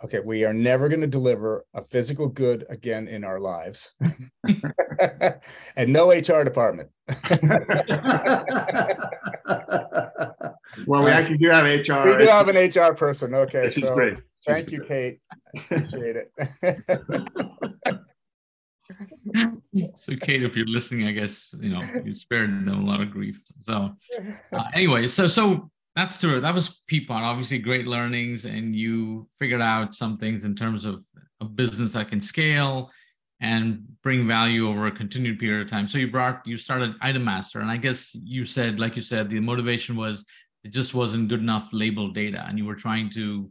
Okay, 0.03 0.19
we 0.19 0.43
are 0.45 0.53
never 0.53 0.89
going 0.89 1.01
to 1.01 1.07
deliver 1.07 1.65
a 1.75 1.83
physical 1.83 2.27
good 2.27 2.65
again 2.69 3.07
in 3.07 3.23
our 3.23 3.39
lives, 3.39 3.91
and 5.75 5.93
no 5.93 6.11
HR 6.11 6.43
department. 6.43 6.89
well, 10.87 11.03
we 11.03 11.11
actually 11.11 11.37
do 11.37 11.49
have 11.49 11.65
HR. 11.65 12.17
We 12.17 12.17
do 12.17 12.29
have 12.29 12.47
an 12.49 12.55
HR 12.55 12.95
person. 12.95 13.35
Okay, 13.35 13.69
so 13.69 13.93
great. 13.93 14.17
thank 14.47 14.71
you, 14.71 14.83
Kate. 14.87 15.19
Appreciate 15.55 16.15
it. 16.15 16.31
so 19.95 20.15
kate 20.15 20.43
if 20.43 20.55
you're 20.55 20.65
listening 20.67 21.07
i 21.07 21.11
guess 21.11 21.53
you 21.59 21.69
know 21.69 21.81
you 22.03 22.15
spared 22.15 22.49
them 22.49 22.67
a 22.67 22.85
lot 22.85 23.01
of 23.01 23.11
grief 23.11 23.41
so 23.61 23.91
uh, 24.53 24.63
anyway 24.73 25.07
so 25.07 25.27
so 25.27 25.69
that's 25.95 26.17
true. 26.17 26.39
That 26.39 26.53
was 26.53 26.81
Peapod. 26.89 27.09
Obviously, 27.09 27.59
great 27.59 27.85
learnings, 27.85 28.45
and 28.45 28.75
you 28.75 29.27
figured 29.39 29.61
out 29.61 29.93
some 29.93 30.17
things 30.17 30.45
in 30.45 30.55
terms 30.55 30.85
of 30.85 31.03
a 31.41 31.45
business 31.45 31.93
that 31.93 32.09
can 32.09 32.21
scale 32.21 32.91
and 33.41 33.83
bring 34.03 34.27
value 34.27 34.69
over 34.69 34.87
a 34.87 34.91
continued 34.91 35.39
period 35.39 35.63
of 35.63 35.69
time. 35.69 35.87
So 35.87 35.97
you 35.97 36.09
brought, 36.09 36.45
you 36.45 36.57
started 36.57 36.95
Item 37.01 37.25
Master, 37.25 37.59
and 37.59 37.69
I 37.69 37.77
guess 37.77 38.15
you 38.23 38.45
said, 38.45 38.79
like 38.79 38.95
you 38.95 39.01
said, 39.01 39.29
the 39.29 39.39
motivation 39.39 39.95
was 39.97 40.25
it 40.63 40.71
just 40.71 40.93
wasn't 40.93 41.27
good 41.27 41.39
enough 41.41 41.69
label 41.73 42.11
data, 42.11 42.45
and 42.47 42.57
you 42.57 42.65
were 42.65 42.75
trying 42.75 43.09
to 43.11 43.49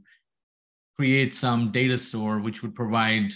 create 0.97 1.35
some 1.35 1.73
data 1.73 1.99
store 1.99 2.39
which 2.41 2.63
would 2.63 2.75
provide 2.75 3.33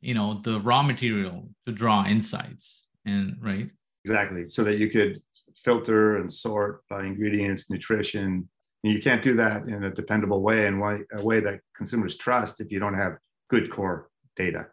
you 0.00 0.14
know 0.14 0.40
the 0.42 0.60
raw 0.60 0.82
material 0.82 1.48
to 1.66 1.72
draw 1.72 2.06
insights 2.06 2.86
and 3.06 3.36
right? 3.40 3.70
Exactly. 4.04 4.46
So 4.48 4.64
that 4.64 4.78
you 4.78 4.90
could 4.90 5.20
filter 5.64 6.16
and 6.16 6.32
sort 6.32 6.86
by 6.88 7.04
ingredients 7.04 7.70
nutrition. 7.70 8.48
And 8.84 8.92
you 8.92 9.00
can't 9.00 9.22
do 9.22 9.34
that 9.36 9.66
in 9.66 9.84
a 9.84 9.90
dependable 9.90 10.42
way 10.42 10.66
and 10.66 10.82
a 11.12 11.22
way 11.22 11.40
that 11.40 11.60
consumers 11.74 12.16
trust 12.16 12.60
if 12.60 12.70
you 12.70 12.78
don't 12.78 12.94
have 12.94 13.16
good 13.48 13.70
core 13.70 14.10
data. 14.36 14.66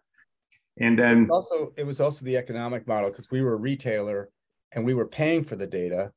And 0.79 0.97
then 0.97 1.29
also 1.31 1.73
it 1.77 1.85
was 1.85 2.01
also 2.01 2.25
the 2.25 2.37
economic 2.37 2.87
model 2.87 3.09
because 3.09 3.31
we 3.31 3.41
were 3.41 3.53
a 3.53 3.59
retailer 3.59 4.29
and 4.73 4.85
we 4.85 4.93
were 4.93 5.07
paying 5.07 5.43
for 5.43 5.55
the 5.55 5.67
data 5.67 6.11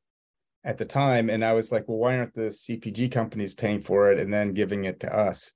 at 0.65 0.79
the 0.79 0.85
time. 0.85 1.31
And 1.31 1.45
i 1.45 1.53
was 1.53 1.71
like 1.71 1.87
well 1.87 1.99
why 1.99 2.19
aren't 2.19 2.35
the 2.35 2.49
cpg 2.49 3.13
companies 3.13 3.55
paying 3.55 3.81
for 3.81 4.11
it 4.11 4.19
and 4.19 4.33
then 4.33 4.55
giving 4.55 4.85
it 4.85 5.01
to 5.01 5.17
us? 5.17 5.53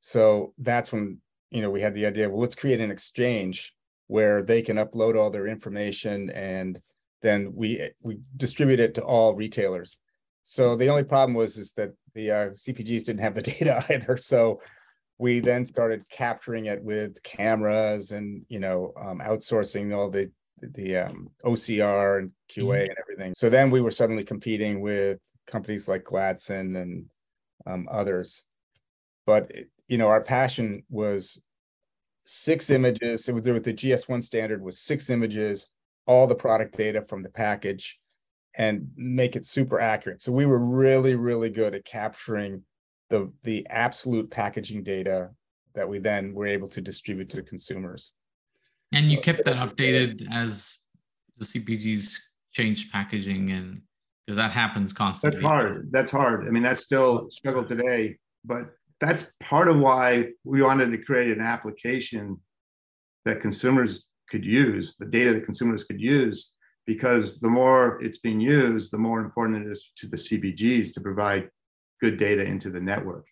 So 0.00 0.54
that's 0.58 0.92
when 0.92 1.18
you 1.52 1.62
know 1.62 1.70
we 1.70 1.80
had 1.80 1.94
the 1.94 2.06
idea 2.06 2.28
well 2.28 2.40
let's 2.40 2.54
create 2.54 2.80
an 2.80 2.90
exchange 2.90 3.74
where 4.06 4.42
they 4.42 4.62
can 4.62 4.76
upload 4.76 5.16
all 5.16 5.30
their 5.30 5.46
information 5.46 6.30
and 6.30 6.80
then 7.20 7.52
we 7.54 7.90
we 8.00 8.18
distribute 8.36 8.80
it 8.80 8.94
to 8.94 9.02
all 9.02 9.34
retailers 9.34 9.98
so 10.42 10.74
the 10.74 10.88
only 10.88 11.04
problem 11.04 11.34
was 11.34 11.56
is 11.56 11.72
that 11.74 11.90
the 12.14 12.30
uh, 12.30 12.46
cpgs 12.50 13.04
didn't 13.04 13.20
have 13.20 13.34
the 13.34 13.42
data 13.58 13.84
either 13.90 14.16
so 14.16 14.60
we 15.18 15.38
then 15.40 15.64
started 15.64 16.08
capturing 16.10 16.66
it 16.66 16.82
with 16.82 17.22
cameras 17.22 18.10
and 18.10 18.44
you 18.48 18.58
know 18.58 18.92
um, 19.00 19.20
outsourcing 19.20 19.94
all 19.94 20.10
the 20.10 20.30
the 20.74 20.96
um, 20.96 21.30
OCR 21.44 22.18
and 22.20 22.30
QA 22.50 22.56
mm-hmm. 22.56 22.90
and 22.90 22.96
everything. 22.98 23.34
So 23.34 23.50
then 23.50 23.70
we 23.70 23.80
were 23.80 23.90
suddenly 23.90 24.24
competing 24.24 24.80
with 24.80 25.18
companies 25.46 25.88
like 25.88 26.04
Gladson 26.04 26.80
and 26.80 27.06
um, 27.66 27.88
others. 27.90 28.44
But 29.26 29.52
you 29.88 29.98
know, 29.98 30.08
our 30.08 30.22
passion 30.22 30.84
was 30.88 31.40
six 32.24 32.70
images. 32.70 33.28
It 33.28 33.32
was 33.32 33.48
with 33.48 33.64
the 33.64 33.74
GS1 33.74 34.22
standard 34.22 34.62
was 34.62 34.78
six 34.78 35.10
images, 35.10 35.68
all 36.06 36.26
the 36.26 36.34
product 36.34 36.76
data 36.76 37.04
from 37.08 37.22
the 37.22 37.30
package, 37.30 37.98
and 38.54 38.90
make 38.96 39.36
it 39.36 39.46
super 39.46 39.80
accurate. 39.80 40.22
So 40.22 40.32
we 40.32 40.46
were 40.46 40.64
really, 40.64 41.14
really 41.14 41.50
good 41.50 41.74
at 41.74 41.84
capturing 41.84 42.62
the 43.10 43.30
the 43.42 43.66
absolute 43.68 44.30
packaging 44.30 44.82
data 44.82 45.30
that 45.74 45.88
we 45.88 45.98
then 45.98 46.34
were 46.34 46.46
able 46.46 46.68
to 46.68 46.80
distribute 46.80 47.30
to 47.30 47.36
the 47.36 47.42
consumers. 47.42 48.12
And 48.92 49.10
you 49.10 49.20
kept 49.20 49.44
that 49.46 49.56
updated 49.56 50.26
as 50.30 50.78
the 51.38 51.44
CPGs 51.44 52.14
changed 52.52 52.92
packaging 52.92 53.50
and 53.50 53.80
because 54.26 54.36
that 54.36 54.52
happens 54.52 54.92
constantly. 54.92 55.40
That's 55.40 55.46
hard. 55.46 55.88
That's 55.90 56.10
hard. 56.10 56.46
I 56.46 56.50
mean, 56.50 56.62
that's 56.62 56.82
still 56.82 57.28
struggle 57.30 57.64
today, 57.64 58.18
but 58.44 58.66
that's 59.02 59.32
part 59.40 59.68
of 59.68 59.78
why 59.78 60.28
we 60.44 60.62
wanted 60.62 60.92
to 60.92 60.98
create 60.98 61.36
an 61.36 61.42
application 61.42 62.38
that 63.24 63.40
consumers 63.40 64.06
could 64.30 64.44
use, 64.44 64.96
the 64.96 65.06
data 65.06 65.34
that 65.34 65.44
consumers 65.44 65.82
could 65.82 66.00
use, 66.00 66.52
because 66.86 67.40
the 67.40 67.48
more 67.48 68.00
it's 68.00 68.18
being 68.18 68.40
used, 68.40 68.92
the 68.92 68.98
more 68.98 69.20
important 69.20 69.66
it 69.66 69.72
is 69.72 69.92
to 69.96 70.06
the 70.06 70.16
CPGs 70.16 70.94
to 70.94 71.00
provide 71.00 71.50
good 72.00 72.16
data 72.16 72.44
into 72.44 72.70
the 72.70 72.80
network. 72.80 73.26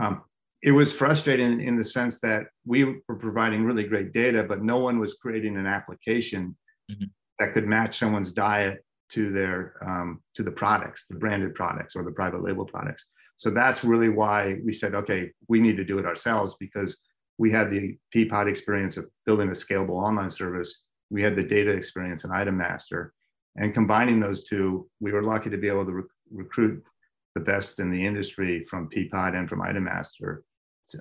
Um, 0.00 0.22
it 0.62 0.70
was 0.70 0.92
frustrating 0.92 1.60
in 1.60 1.76
the 1.76 1.84
sense 1.84 2.20
that 2.20 2.44
we 2.64 2.84
were 2.84 3.16
providing 3.16 3.64
really 3.64 3.84
great 3.84 4.12
data, 4.12 4.44
but 4.44 4.62
no 4.62 4.78
one 4.78 5.00
was 5.00 5.14
creating 5.14 5.56
an 5.56 5.66
application 5.66 6.56
mm-hmm. 6.90 7.06
that 7.40 7.54
could 7.54 7.66
match 7.66 7.98
someone's 7.98 8.32
diet 8.32 8.84
to 9.10 9.30
their 9.30 9.74
um, 9.84 10.20
to 10.34 10.42
the 10.44 10.50
products, 10.50 11.06
the 11.08 11.16
branded 11.16 11.54
products 11.54 11.96
or 11.96 12.04
the 12.04 12.12
private 12.12 12.42
label 12.42 12.64
products. 12.64 13.04
So 13.38 13.50
that's 13.50 13.82
really 13.82 14.10
why 14.10 14.58
we 14.64 14.72
said, 14.72 14.94
okay, 14.94 15.30
we 15.48 15.60
need 15.60 15.78
to 15.78 15.84
do 15.84 15.98
it 15.98 16.04
ourselves 16.04 16.56
because 16.60 17.00
we 17.38 17.50
had 17.50 17.70
the 17.70 17.96
Peapod 18.14 18.48
experience 18.48 18.96
of 18.98 19.08
building 19.24 19.48
a 19.48 19.52
scalable 19.52 20.02
online 20.02 20.30
service. 20.30 20.82
We 21.08 21.22
had 21.22 21.34
the 21.34 21.44
data 21.44 21.70
experience 21.70 22.24
in 22.24 22.30
Item 22.30 22.58
Master, 22.58 23.14
and 23.56 23.72
combining 23.72 24.20
those 24.20 24.44
two, 24.44 24.88
we 25.00 25.12
were 25.12 25.22
lucky 25.22 25.48
to 25.50 25.56
be 25.56 25.68
able 25.68 25.86
to 25.86 25.92
rec- 25.92 26.06
recruit 26.30 26.82
the 27.34 27.40
best 27.40 27.80
in 27.80 27.90
the 27.90 28.04
industry 28.04 28.62
from 28.64 28.90
Peapod 28.90 29.34
and 29.34 29.48
from 29.48 29.62
Item 29.62 29.84
Master 29.84 30.44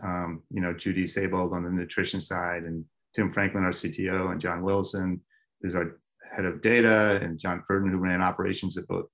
um, 0.02 0.44
you 0.52 0.62
know, 0.62 0.74
Judy 0.74 1.06
Sebold 1.06 1.54
on 1.54 1.64
the 1.64 1.70
nutrition 1.70 2.22
side, 2.22 2.64
and 2.64 2.84
Tim 3.16 3.32
Franklin, 3.32 3.64
our 3.64 3.72
CTO, 3.72 4.32
and 4.32 4.42
John 4.42 4.62
Wilson, 4.62 5.22
who's 5.62 5.76
our 5.76 6.00
head 6.36 6.46
of 6.46 6.62
data, 6.62 7.20
and 7.22 7.40
John 7.40 7.64
Furden, 7.68 7.92
who 7.92 7.98
ran 7.98 8.22
operations 8.22 8.78
at 8.78 8.88
both 8.88 9.06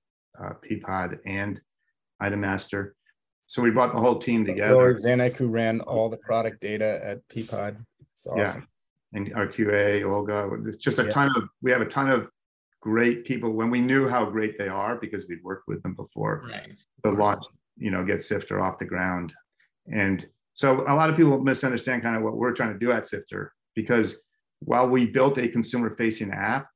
uh, 0.42 0.50
Peapod 0.64 1.18
and 1.26 1.60
Item 2.20 2.40
Master. 2.40 2.96
So 3.46 3.62
we 3.62 3.70
brought 3.70 3.92
the 3.92 4.00
whole 4.00 4.18
team 4.18 4.44
together. 4.44 4.74
Lord 4.74 4.98
Zanek, 4.98 5.36
who 5.36 5.48
ran 5.48 5.80
all 5.80 6.08
the 6.08 6.16
product 6.16 6.60
data 6.60 7.00
at 7.04 7.26
Peapod. 7.28 7.76
It's 8.12 8.26
awesome. 8.26 8.66
Yeah. 9.12 9.18
And 9.18 9.34
our 9.34 9.46
QA, 9.46 10.04
Olga, 10.10 10.50
it's 10.66 10.78
just 10.78 10.98
a 10.98 11.04
yeah. 11.04 11.10
ton 11.10 11.30
of, 11.36 11.44
we 11.62 11.70
have 11.70 11.80
a 11.82 11.86
ton 11.86 12.10
of 12.10 12.28
great 12.80 13.24
people 13.24 13.50
when 13.52 13.70
we 13.70 13.80
knew 13.80 14.08
how 14.08 14.24
great 14.24 14.58
they 14.58 14.68
are 14.68 14.96
because 14.96 15.26
we'd 15.28 15.42
worked 15.42 15.68
with 15.68 15.82
them 15.82 15.94
before. 15.94 16.44
Right. 16.48 16.72
The 17.02 17.10
launch, 17.10 17.44
you 17.76 17.90
know, 17.90 18.04
get 18.04 18.22
Sifter 18.22 18.60
off 18.60 18.78
the 18.78 18.84
ground. 18.86 19.32
And 19.92 20.26
so 20.54 20.84
a 20.88 20.94
lot 20.94 21.10
of 21.10 21.16
people 21.16 21.38
misunderstand 21.40 22.02
kind 22.02 22.16
of 22.16 22.22
what 22.22 22.36
we're 22.36 22.52
trying 22.52 22.72
to 22.72 22.78
do 22.78 22.92
at 22.92 23.06
Sifter 23.06 23.52
because 23.74 24.22
while 24.60 24.88
we 24.88 25.06
built 25.06 25.38
a 25.38 25.48
consumer 25.48 25.94
facing 25.94 26.30
app, 26.30 26.68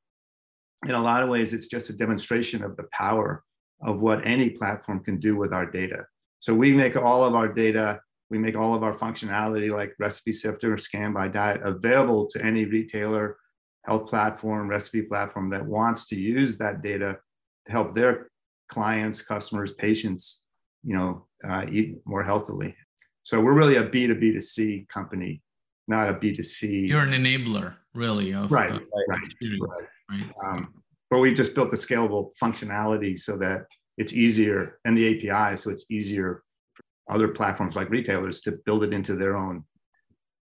in 0.84 0.92
a 0.92 1.02
lot 1.02 1.22
of 1.22 1.28
ways, 1.28 1.52
it's 1.52 1.66
just 1.66 1.90
a 1.90 1.92
demonstration 1.92 2.62
of 2.62 2.76
the 2.76 2.86
power 2.92 3.42
of 3.82 4.00
what 4.00 4.26
any 4.26 4.50
platform 4.50 5.02
can 5.02 5.18
do 5.18 5.36
with 5.36 5.52
our 5.52 5.66
data. 5.66 6.06
So 6.38 6.54
we 6.54 6.72
make 6.72 6.96
all 6.96 7.24
of 7.24 7.34
our 7.34 7.48
data, 7.48 8.00
we 8.30 8.38
make 8.38 8.56
all 8.56 8.74
of 8.74 8.82
our 8.82 8.94
functionality 8.94 9.72
like 9.74 9.94
recipe 9.98 10.32
sifter 10.32 10.74
or 10.74 10.78
scan 10.78 11.12
by 11.12 11.28
diet 11.28 11.60
available 11.62 12.26
to 12.28 12.44
any 12.44 12.64
retailer, 12.64 13.36
health 13.84 14.08
platform, 14.08 14.68
recipe 14.68 15.02
platform 15.02 15.50
that 15.50 15.64
wants 15.64 16.06
to 16.08 16.16
use 16.16 16.58
that 16.58 16.82
data 16.82 17.18
to 17.66 17.72
help 17.72 17.94
their 17.94 18.30
clients, 18.68 19.22
customers, 19.22 19.72
patients, 19.72 20.42
you 20.84 20.94
know, 20.94 21.26
uh, 21.48 21.64
eat 21.70 21.96
more 22.04 22.22
healthily. 22.22 22.74
So 23.22 23.40
we're 23.40 23.52
really 23.52 23.76
a 23.76 23.84
B 23.84 24.06
to 24.06 24.14
B 24.14 24.32
to 24.32 24.40
C 24.40 24.86
company, 24.88 25.42
not 25.86 26.08
a 26.08 26.14
B 26.14 26.34
to 26.36 26.42
C. 26.42 26.86
You're 26.86 27.02
an 27.02 27.10
enabler, 27.10 27.74
really. 27.94 28.32
Of, 28.32 28.50
right, 28.50 28.72
uh, 28.72 28.78
right, 29.08 29.20
right. 29.48 29.86
right. 30.10 30.30
Um, 30.44 30.82
but 31.10 31.18
we 31.18 31.34
just 31.34 31.54
built 31.54 31.72
a 31.72 31.76
scalable 31.76 32.30
functionality 32.42 33.18
so 33.18 33.36
that 33.38 33.66
it's 33.98 34.12
easier, 34.12 34.78
and 34.84 34.96
the 34.96 35.28
API, 35.30 35.56
so 35.56 35.70
it's 35.70 35.84
easier 35.90 36.42
for 36.72 37.14
other 37.14 37.28
platforms 37.28 37.76
like 37.76 37.90
retailers 37.90 38.40
to 38.42 38.52
build 38.64 38.84
it 38.84 38.92
into 38.92 39.16
their 39.16 39.36
own 39.36 39.64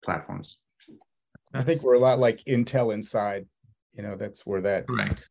platforms. 0.05 0.59
I 1.55 1.63
think 1.63 1.83
we're 1.83 1.95
a 1.95 1.99
lot 1.99 2.19
like 2.19 2.45
Intel 2.47 2.93
Inside. 2.93 3.47
You 3.95 4.03
know, 4.03 4.15
that's 4.15 4.45
where 4.45 4.61
that 4.61 4.85
right 4.89 5.27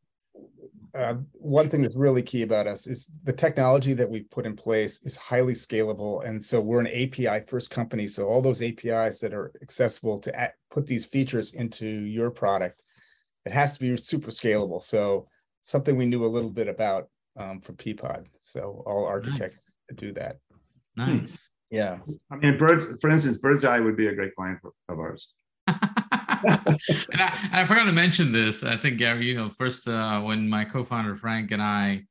uh, 0.96 1.16
one 1.34 1.70
thing 1.70 1.82
that's 1.82 1.96
really 1.96 2.22
key 2.22 2.44
about 2.44 2.68
us 2.68 2.88
is 2.88 3.12
the 3.24 3.34
technology 3.34 3.94
that 3.94 4.10
we've 4.10 4.30
put 4.30 4.46
in 4.46 4.56
place 4.56 5.02
is 5.04 5.18
highly 5.18 5.54
scalable. 5.54 6.26
And 6.26 6.44
so 6.44 6.62
we're 6.62 6.80
an 6.80 6.88
API 6.88 7.46
first 7.48 7.70
company. 7.70 8.08
So 8.08 8.28
all 8.28 8.42
those 8.42 8.62
APIs 8.62 9.20
that 9.20 9.34
are 9.34 9.52
accessible 9.62 10.20
to 10.20 10.40
at, 10.40 10.54
put 10.72 10.88
these 10.88 11.06
features 11.06 11.54
into 11.54 11.86
your 11.88 12.32
product, 12.32 12.82
it 13.46 13.52
has 13.52 13.78
to 13.78 13.80
be 13.82 13.98
super 13.98 14.32
scalable. 14.32 14.82
So 14.82 15.28
something 15.60 15.98
we 15.98 16.06
knew 16.06 16.24
a 16.24 16.28
little 16.28 16.52
bit 16.52 16.70
about 16.70 17.10
um, 17.38 17.60
for 17.62 17.74
Peapod. 17.74 18.26
So 18.42 18.84
all 18.86 19.06
architects 19.06 19.74
nice. 19.90 20.00
do 20.00 20.14
that. 20.14 20.38
Nice. 20.96 21.50
Yeah. 21.70 21.98
I 22.32 22.36
mean, 22.38 22.58
birds, 22.58 22.88
for 23.02 23.10
instance, 23.10 23.38
Birdzi 23.38 23.84
would 23.84 23.98
be 23.98 24.08
a 24.08 24.16
great 24.16 24.36
client 24.36 24.60
of 24.90 25.00
ours. 25.00 25.34
and, 25.68 27.22
I, 27.22 27.50
I, 27.52 27.66
forgot 27.66 27.86
to 27.86 27.92
mention 27.92 28.32
this. 28.32 28.64
I 28.64 28.78
think 28.78 28.98
Gary, 28.98 29.26
you 29.26 29.36
know, 29.36 29.50
first 29.58 29.88
uh, 29.88 30.22
when 30.22 30.48
my 30.48 30.64
co-founder 30.64 31.16
Frank 31.16 31.52
and 31.52 31.62
I 31.62 32.04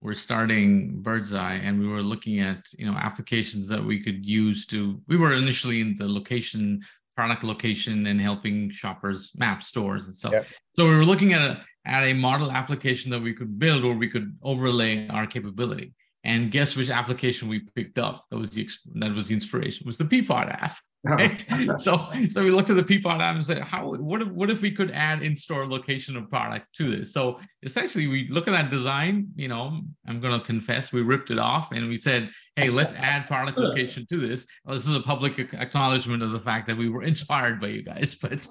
were 0.00 0.14
starting 0.14 1.02
Birdzi, 1.02 1.60
and 1.62 1.80
we 1.80 1.86
were 1.86 2.02
looking 2.02 2.40
at 2.40 2.64
you 2.78 2.86
know 2.86 2.96
applications 2.96 3.68
that 3.68 3.84
we 3.84 4.00
could 4.00 4.24
use 4.24 4.66
to. 4.66 5.00
We 5.08 5.16
were 5.16 5.34
initially 5.34 5.80
in 5.80 5.96
the 5.96 6.08
location, 6.08 6.82
product 7.16 7.44
location, 7.44 8.06
and 8.06 8.20
helping 8.20 8.70
shoppers 8.70 9.32
map 9.34 9.62
stores 9.62 10.06
and 10.06 10.14
stuff. 10.14 10.32
Yep. 10.32 10.46
So 10.76 10.88
we 10.88 10.94
were 10.94 11.04
looking 11.04 11.32
at 11.32 11.42
a 11.42 11.64
at 11.86 12.04
a 12.04 12.12
model 12.14 12.50
application 12.50 13.10
that 13.10 13.20
we 13.20 13.34
could 13.34 13.58
build, 13.58 13.84
or 13.84 13.94
we 13.94 14.08
could 14.08 14.36
overlay 14.42 15.06
our 15.08 15.26
capability. 15.26 15.94
And 16.24 16.50
guess 16.50 16.74
which 16.74 16.88
application 16.88 17.48
we 17.48 17.60
picked 17.60 17.98
up? 17.98 18.24
That 18.30 18.38
was 18.38 18.50
the 18.50 18.68
that 18.94 19.12
was 19.12 19.28
the 19.28 19.34
inspiration. 19.34 19.86
Was 19.86 19.98
the 19.98 20.04
Peapod 20.04 20.50
app. 20.50 20.78
Oh. 21.06 21.16
Right? 21.16 21.44
so 21.78 22.10
so 22.30 22.42
we 22.42 22.50
looked 22.50 22.70
at 22.70 22.76
the 22.76 22.82
Peapod 22.82 23.20
app 23.20 23.34
and 23.34 23.44
said, 23.44 23.60
how 23.60 23.90
what 23.90 24.22
if 24.22 24.28
what 24.28 24.48
if 24.48 24.62
we 24.62 24.70
could 24.70 24.90
add 24.90 25.22
in-store 25.22 25.68
location 25.68 26.16
of 26.16 26.30
product 26.30 26.74
to 26.76 26.96
this? 26.96 27.12
So 27.12 27.38
essentially 27.62 28.06
we 28.06 28.26
look 28.30 28.48
at 28.48 28.52
that 28.52 28.70
design, 28.70 29.28
you 29.36 29.48
know, 29.48 29.82
I'm 30.06 30.18
gonna 30.18 30.40
confess, 30.40 30.94
we 30.94 31.02
ripped 31.02 31.30
it 31.30 31.38
off 31.38 31.72
and 31.72 31.90
we 31.90 31.98
said, 31.98 32.30
hey, 32.56 32.70
let's 32.70 32.94
add 32.94 33.26
product 33.26 33.58
location 33.58 34.06
to 34.08 34.16
this. 34.16 34.46
Well, 34.64 34.76
this 34.76 34.88
is 34.88 34.96
a 34.96 35.00
public 35.00 35.38
acknowledgement 35.52 36.22
of 36.22 36.32
the 36.32 36.40
fact 36.40 36.68
that 36.68 36.78
we 36.78 36.88
were 36.88 37.02
inspired 37.12 37.60
by 37.60 37.66
you 37.66 37.82
guys. 37.82 38.14
But 38.14 38.48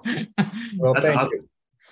well, 0.77 0.93
thank 0.93 1.17
awesome. 1.17 1.31
you 1.33 1.49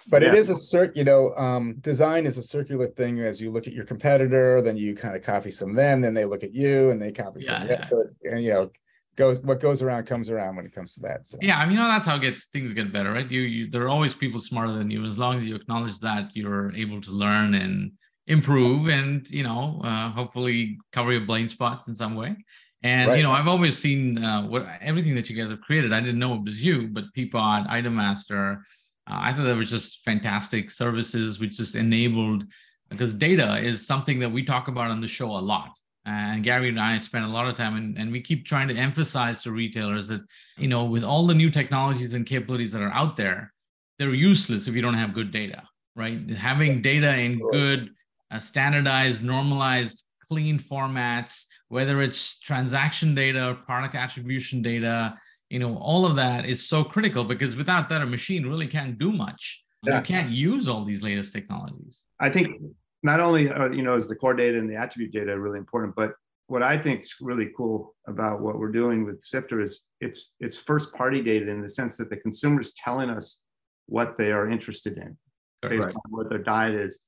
but 0.07 0.21
yeah. 0.21 0.29
it 0.29 0.35
is 0.35 0.49
a 0.49 0.53
cert 0.53 0.95
you 0.95 1.03
know 1.03 1.31
um, 1.35 1.75
design 1.81 2.25
is 2.25 2.37
a 2.37 2.43
circular 2.43 2.87
thing 2.87 3.19
as 3.19 3.39
you 3.41 3.51
look 3.51 3.67
at 3.67 3.73
your 3.73 3.85
competitor 3.85 4.61
then 4.61 4.77
you 4.77 4.95
kind 4.95 5.15
of 5.15 5.21
copy 5.21 5.51
some 5.51 5.71
of 5.71 5.75
them 5.75 6.01
then 6.01 6.13
they 6.13 6.25
look 6.25 6.43
at 6.43 6.53
you 6.53 6.89
and 6.89 7.01
they 7.01 7.11
copy 7.11 7.41
yeah, 7.41 7.59
some 7.59 7.67
yeah. 7.67 8.31
and 8.31 8.43
you 8.43 8.51
know 8.51 8.69
goes 9.15 9.41
what 9.41 9.59
goes 9.59 9.81
around 9.81 10.05
comes 10.05 10.29
around 10.29 10.55
when 10.55 10.65
it 10.65 10.73
comes 10.73 10.93
to 10.95 11.01
that. 11.01 11.27
So 11.27 11.37
yeah, 11.41 11.57
I 11.57 11.65
mean, 11.65 11.75
you 11.75 11.83
know, 11.83 11.87
that's 11.87 12.05
how 12.05 12.17
gets 12.17 12.45
things 12.47 12.73
get 12.73 12.93
better, 12.93 13.11
right? 13.11 13.29
You, 13.29 13.41
you 13.41 13.69
there 13.69 13.83
are 13.83 13.89
always 13.89 14.13
people 14.13 14.39
smarter 14.39 14.73
than 14.73 14.89
you. 14.89 15.05
As 15.05 15.17
long 15.17 15.37
as 15.37 15.45
you 15.45 15.55
acknowledge 15.55 15.99
that, 15.99 16.35
you're 16.35 16.73
able 16.73 17.01
to 17.01 17.11
learn 17.11 17.53
and 17.55 17.91
improve, 18.27 18.89
and 18.89 19.29
you 19.29 19.43
know, 19.43 19.81
uh, 19.83 20.09
hopefully 20.11 20.77
cover 20.91 21.11
your 21.11 21.25
blind 21.25 21.49
spots 21.49 21.87
in 21.87 21.95
some 21.95 22.15
way. 22.15 22.35
And 22.83 23.09
right. 23.09 23.17
you 23.17 23.23
know, 23.23 23.31
I've 23.31 23.47
always 23.47 23.77
seen 23.77 24.23
uh, 24.23 24.47
what 24.47 24.65
everything 24.81 25.15
that 25.15 25.29
you 25.29 25.35
guys 25.35 25.51
have 25.51 25.61
created. 25.61 25.93
I 25.93 25.99
didn't 25.99 26.19
know 26.19 26.33
it 26.35 26.43
was 26.43 26.63
you, 26.63 26.87
but 26.87 27.05
Peapod, 27.15 27.69
Item 27.69 27.95
Master. 27.95 28.65
Uh, 29.11 29.19
I 29.21 29.33
thought 29.33 29.43
that 29.43 29.57
was 29.57 29.69
just 29.69 30.03
fantastic 30.03 30.71
services, 30.71 31.39
which 31.39 31.57
just 31.57 31.75
enabled 31.75 32.45
because 32.89 33.13
data 33.13 33.57
is 33.57 33.85
something 33.85 34.19
that 34.19 34.31
we 34.31 34.43
talk 34.43 34.67
about 34.67 34.91
on 34.91 35.01
the 35.01 35.07
show 35.07 35.29
a 35.31 35.39
lot. 35.39 35.71
And 36.05 36.43
Gary 36.43 36.69
and 36.69 36.79
I 36.79 36.97
spend 36.97 37.25
a 37.25 37.27
lot 37.27 37.47
of 37.47 37.55
time, 37.55 37.75
and, 37.75 37.97
and 37.97 38.11
we 38.11 38.21
keep 38.21 38.45
trying 38.45 38.67
to 38.69 38.75
emphasize 38.75 39.43
to 39.43 39.51
retailers 39.51 40.07
that, 40.07 40.21
you 40.57 40.67
know, 40.67 40.85
with 40.85 41.03
all 41.03 41.27
the 41.27 41.35
new 41.35 41.51
technologies 41.51 42.13
and 42.13 42.25
capabilities 42.25 42.71
that 42.71 42.81
are 42.81 42.91
out 42.91 43.15
there, 43.15 43.53
they're 43.99 44.13
useless 44.13 44.67
if 44.67 44.75
you 44.75 44.81
don't 44.81 44.95
have 44.95 45.13
good 45.13 45.31
data, 45.31 45.61
right? 45.95 46.27
Having 46.31 46.81
data 46.81 47.15
in 47.15 47.39
good, 47.51 47.91
uh, 48.31 48.39
standardized, 48.39 49.23
normalized, 49.23 50.03
clean 50.27 50.57
formats, 50.57 51.45
whether 51.67 52.01
it's 52.01 52.39
transaction 52.39 53.13
data, 53.13 53.57
product 53.65 53.93
attribution 53.93 54.61
data, 54.61 55.15
you 55.51 55.59
know, 55.59 55.77
all 55.77 56.05
of 56.05 56.15
that 56.15 56.45
is 56.45 56.65
so 56.65 56.81
critical 56.81 57.25
because 57.25 57.57
without 57.57 57.89
that, 57.89 58.01
a 58.01 58.05
machine 58.05 58.47
really 58.47 58.67
can't 58.67 58.97
do 58.97 59.11
much. 59.11 59.63
Yeah. 59.83 59.97
You 59.97 60.03
can't 60.03 60.29
use 60.29 60.69
all 60.69 60.85
these 60.85 61.03
latest 61.03 61.33
technologies. 61.33 62.05
I 62.21 62.29
think 62.29 62.61
not 63.03 63.19
only 63.19 63.49
are, 63.49 63.73
you 63.73 63.81
know 63.81 63.95
is 63.95 64.07
the 64.07 64.15
core 64.15 64.33
data 64.33 64.57
and 64.57 64.69
the 64.69 64.75
attribute 64.75 65.11
data 65.11 65.37
really 65.37 65.57
important, 65.59 65.93
but 65.95 66.13
what 66.47 66.63
I 66.63 66.77
think 66.77 67.01
is 67.01 67.15
really 67.19 67.49
cool 67.57 67.95
about 68.07 68.41
what 68.41 68.59
we're 68.59 68.71
doing 68.71 69.05
with 69.05 69.21
Sifter 69.21 69.59
is 69.59 69.83
it's 69.99 70.33
it's 70.39 70.55
first 70.55 70.93
party 70.93 71.21
data 71.21 71.49
in 71.49 71.61
the 71.61 71.69
sense 71.69 71.97
that 71.97 72.09
the 72.09 72.17
consumer 72.17 72.61
is 72.61 72.73
telling 72.73 73.09
us 73.09 73.41
what 73.87 74.17
they 74.17 74.31
are 74.31 74.49
interested 74.49 74.97
in 74.97 75.17
based 75.61 75.85
right. 75.85 75.95
on 75.95 76.11
what 76.11 76.29
their 76.29 76.43
diet 76.43 76.75
is. 76.75 76.99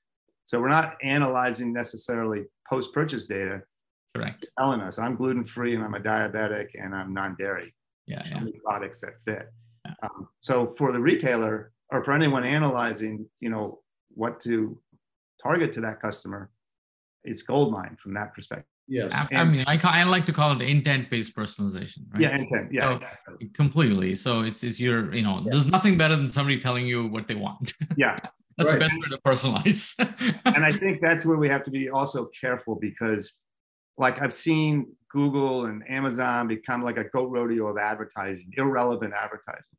So 0.48 0.60
we're 0.60 0.68
not 0.68 0.96
analyzing 1.02 1.72
necessarily 1.72 2.44
post 2.70 2.94
purchase 2.94 3.26
data. 3.26 3.62
Correct. 4.14 4.50
Telling 4.60 4.82
us 4.82 5.00
I'm 5.00 5.16
gluten 5.16 5.46
free 5.46 5.76
and 5.76 5.84
I'm 5.84 5.94
a 5.94 6.00
diabetic 6.00 6.70
and 6.74 6.94
I'm 6.94 7.14
non 7.14 7.36
dairy. 7.38 7.74
Yeah. 8.08 8.24
yeah. 8.26 8.44
Products 8.64 9.02
that 9.02 9.22
fit. 9.24 9.48
Yeah. 9.86 9.94
Um, 10.04 10.30
so 10.40 10.74
for 10.78 10.92
the 10.92 11.00
retailer 11.00 11.72
or 11.92 12.04
for 12.04 12.14
anyone 12.14 12.44
analyzing, 12.44 13.26
you 13.40 13.50
know, 13.50 13.80
what 14.10 14.40
to 14.42 14.78
target 15.42 15.74
to 15.74 15.82
that 15.82 16.02
customer, 16.02 16.50
it's 17.24 17.42
gold 17.42 17.72
mine 17.72 17.98
from 18.02 18.14
that 18.14 18.34
perspective. 18.34 18.66
Yes. 18.88 19.14
I, 19.14 19.36
I 19.38 19.44
mean, 19.46 19.64
I, 19.66 19.80
I 19.82 20.04
like 20.04 20.26
to 20.26 20.34
call 20.34 20.60
it 20.60 20.62
intent-based 20.62 21.34
personalization, 21.36 22.00
right? 22.12 22.22
Yeah, 22.22 22.36
intent. 22.36 22.72
Yeah, 22.72 22.90
so, 22.90 22.96
exactly. 22.96 23.50
completely. 23.54 24.16
So 24.16 24.42
it's 24.42 24.64
it's 24.64 24.80
your, 24.80 25.14
you 25.14 25.22
know, 25.22 25.38
yeah. 25.38 25.52
there's 25.52 25.66
nothing 25.66 25.98
better 25.98 26.16
than 26.16 26.28
somebody 26.28 26.60
telling 26.60 26.86
you 26.86 27.08
what 27.08 27.28
they 27.28 27.36
want. 27.36 27.74
Yeah. 27.98 28.20
that's 28.58 28.74
right. 28.74 28.80
the 28.80 28.86
best 28.86 28.94
way 28.94 29.10
to 29.10 29.18
personalize. 29.20 30.40
and 30.46 30.66
I 30.66 30.74
think 30.74 31.02
that's 31.02 31.26
where 31.26 31.38
we 31.38 31.48
have 31.48 31.64
to 31.64 31.72
be 31.72 31.90
also 31.90 32.30
careful 32.40 32.76
because 32.76 33.38
like 33.98 34.22
I've 34.22 34.34
seen 34.34 34.96
Google 35.10 35.66
and 35.66 35.84
Amazon 35.90 36.48
become 36.48 36.82
like 36.82 36.98
a 36.98 37.04
goat 37.06 37.30
rodeo 37.30 37.68
of 37.68 37.78
advertising, 37.78 38.52
irrelevant 38.58 39.14
advertising. 39.14 39.78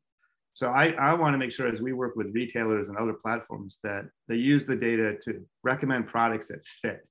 So 0.53 0.69
I, 0.69 0.91
I 0.91 1.13
want 1.13 1.33
to 1.33 1.37
make 1.37 1.51
sure 1.51 1.67
as 1.67 1.81
we 1.81 1.91
work 1.91 2.15
with 2.15 2.33
retailers 2.33 2.87
and 2.87 2.97
other 2.97 3.13
platforms 3.13 3.79
that 3.83 4.05
they 4.29 4.37
use 4.37 4.65
the 4.65 4.75
data 4.75 5.17
to 5.23 5.45
recommend 5.63 6.07
products 6.07 6.47
that 6.47 6.65
fit 6.65 7.05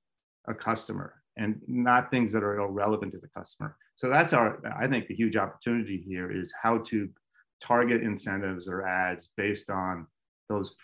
a 0.47 0.53
customer 0.55 1.21
and 1.37 1.61
not 1.67 2.09
things 2.09 2.31
that 2.31 2.43
are 2.43 2.57
irrelevant 2.57 3.11
to 3.11 3.19
the 3.19 3.27
customer. 3.27 3.77
So 3.97 4.09
that's 4.09 4.33
our, 4.33 4.59
I 4.75 4.87
think 4.87 5.07
the 5.07 5.15
huge 5.15 5.35
opportunity 5.35 6.03
here 6.07 6.31
is 6.31 6.51
how 6.59 6.79
to 6.79 7.07
target 7.61 8.01
incentives 8.01 8.67
or 8.67 8.87
ads 8.87 9.29
based 9.37 9.69
on 9.69 10.07
those 10.49 10.75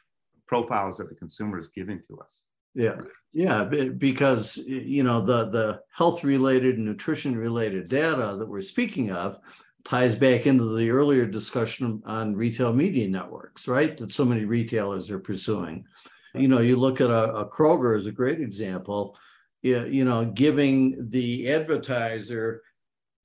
profiles 0.48 0.98
that 0.98 1.10
the 1.10 1.16
consumer 1.16 1.58
is 1.58 1.70
giving 1.70 2.02
to 2.10 2.20
us. 2.20 2.42
Yeah, 2.74 3.02
yeah, 3.34 3.64
because 3.66 4.58
you 4.58 5.04
know 5.04 5.22
the 5.22 5.50
the 5.50 5.80
health 5.94 6.24
related, 6.24 6.80
nutrition 6.80 7.38
related 7.38 7.90
data 7.90 8.36
that 8.38 8.48
we're 8.48 8.62
speaking 8.62 9.12
of 9.12 9.40
ties 9.84 10.16
back 10.16 10.46
into 10.46 10.76
the 10.76 10.90
earlier 10.90 11.26
discussion 11.26 12.02
on 12.06 12.36
retail 12.36 12.72
media 12.74 13.08
networks, 13.08 13.68
right? 13.68 13.98
That 13.98 14.12
so 14.12 14.24
many 14.26 14.46
retailers 14.46 15.10
are 15.10 15.20
pursuing. 15.20 15.86
You 16.34 16.48
know, 16.48 16.60
you 16.60 16.76
look 16.78 17.02
at 17.02 17.10
a, 17.10 17.34
a 17.34 17.50
Kroger 17.50 17.98
as 17.98 18.08
a 18.08 18.12
great 18.12 18.40
example, 18.40 19.18
you, 19.62 19.86
you 19.86 20.06
know, 20.06 20.26
giving 20.26 21.10
the 21.10 21.50
advertiser 21.52 22.62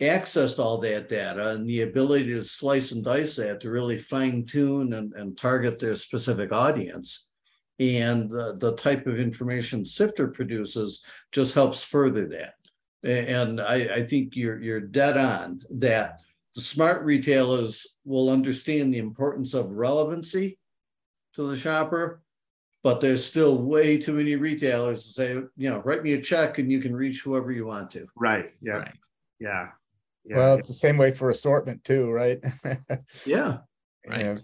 access 0.01 0.55
to 0.55 0.63
all 0.63 0.79
that 0.79 1.09
data 1.09 1.51
and 1.51 1.69
the 1.69 1.83
ability 1.83 2.27
to 2.27 2.43
slice 2.43 2.93
and 2.93 3.05
dice 3.05 3.37
that 3.37 3.61
to 3.61 3.71
really 3.71 3.97
fine 3.97 4.45
tune 4.45 4.95
and, 4.95 5.13
and 5.15 5.39
target 5.39 5.79
their 5.79 5.95
specific 5.95 6.53
audience. 6.53 7.26
And 7.79 8.31
the, 8.31 8.57
the 8.59 8.75
type 8.77 9.07
of 9.07 9.21
information 9.21 9.85
Sifter 9.85 10.29
produces 10.29 11.05
just 11.33 11.55
helps 11.55 11.83
further 11.83 12.27
that. 12.29 12.55
And 13.03 13.61
I, 13.61 13.97
I 13.97 14.05
think 14.05 14.35
you're 14.35 14.61
you're 14.61 14.81
dead 14.81 15.17
on 15.17 15.61
that 15.71 16.21
the 16.57 16.63
smart 16.63 17.05
retailers 17.05 17.87
will 18.07 18.31
understand 18.31 18.93
the 18.93 18.99
importance 18.99 19.53
of 19.53 19.73
relevancy 19.73 20.59
to 21.35 21.43
the 21.43 21.57
shopper, 21.57 22.23
but 22.83 22.99
there's 22.99 23.23
still 23.23 23.59
way 23.59 23.99
too 23.99 24.15
many 24.15 24.37
retailers 24.37 25.05
to 25.05 25.11
say, 25.11 25.33
you 25.57 25.71
know, 25.71 25.83
write 25.85 26.03
me 26.03 26.15
a 26.15 26.21
check 26.21 26.59
and 26.59 26.73
you 26.73 26.81
can 26.81 26.97
reach 26.97 27.21
whoever 27.21 27.53
you 27.53 27.67
want 27.67 27.91
to. 27.91 28.07
Right. 28.17 28.55
Yeah. 28.63 28.79
Right. 28.79 28.95
Yeah. 29.39 29.69
yeah. 30.25 30.37
Well, 30.37 30.57
it's 30.57 30.69
the 30.69 30.75
same 30.75 30.97
way 30.97 31.13
for 31.13 31.29
assortment 31.29 31.85
too, 31.85 32.11
right? 32.11 32.43
yeah. 33.27 33.59
Right. 34.09 34.21
Yeah. 34.21 34.37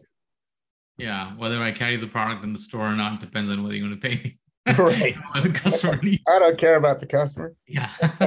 Yeah. 0.98 1.37
Whether 1.37 1.62
I 1.62 1.72
carry 1.72 1.96
the 1.96 2.07
product 2.07 2.44
in 2.44 2.52
the 2.52 2.59
store 2.59 2.87
or 2.87 2.96
not 2.96 3.20
depends 3.20 3.50
on 3.50 3.62
whether 3.62 3.74
you're 3.74 3.88
going 3.88 4.00
to 4.00 4.09
pay 4.09 4.16
me. 4.22 4.38
right. 4.78 5.16
the 5.42 5.50
customer 5.50 6.00
needs. 6.02 6.22
I 6.28 6.38
don't 6.38 6.59
care 6.59 6.76
about 6.76 7.00
the 7.00 7.07
customer. 7.07 7.55
Yeah. 7.66 7.90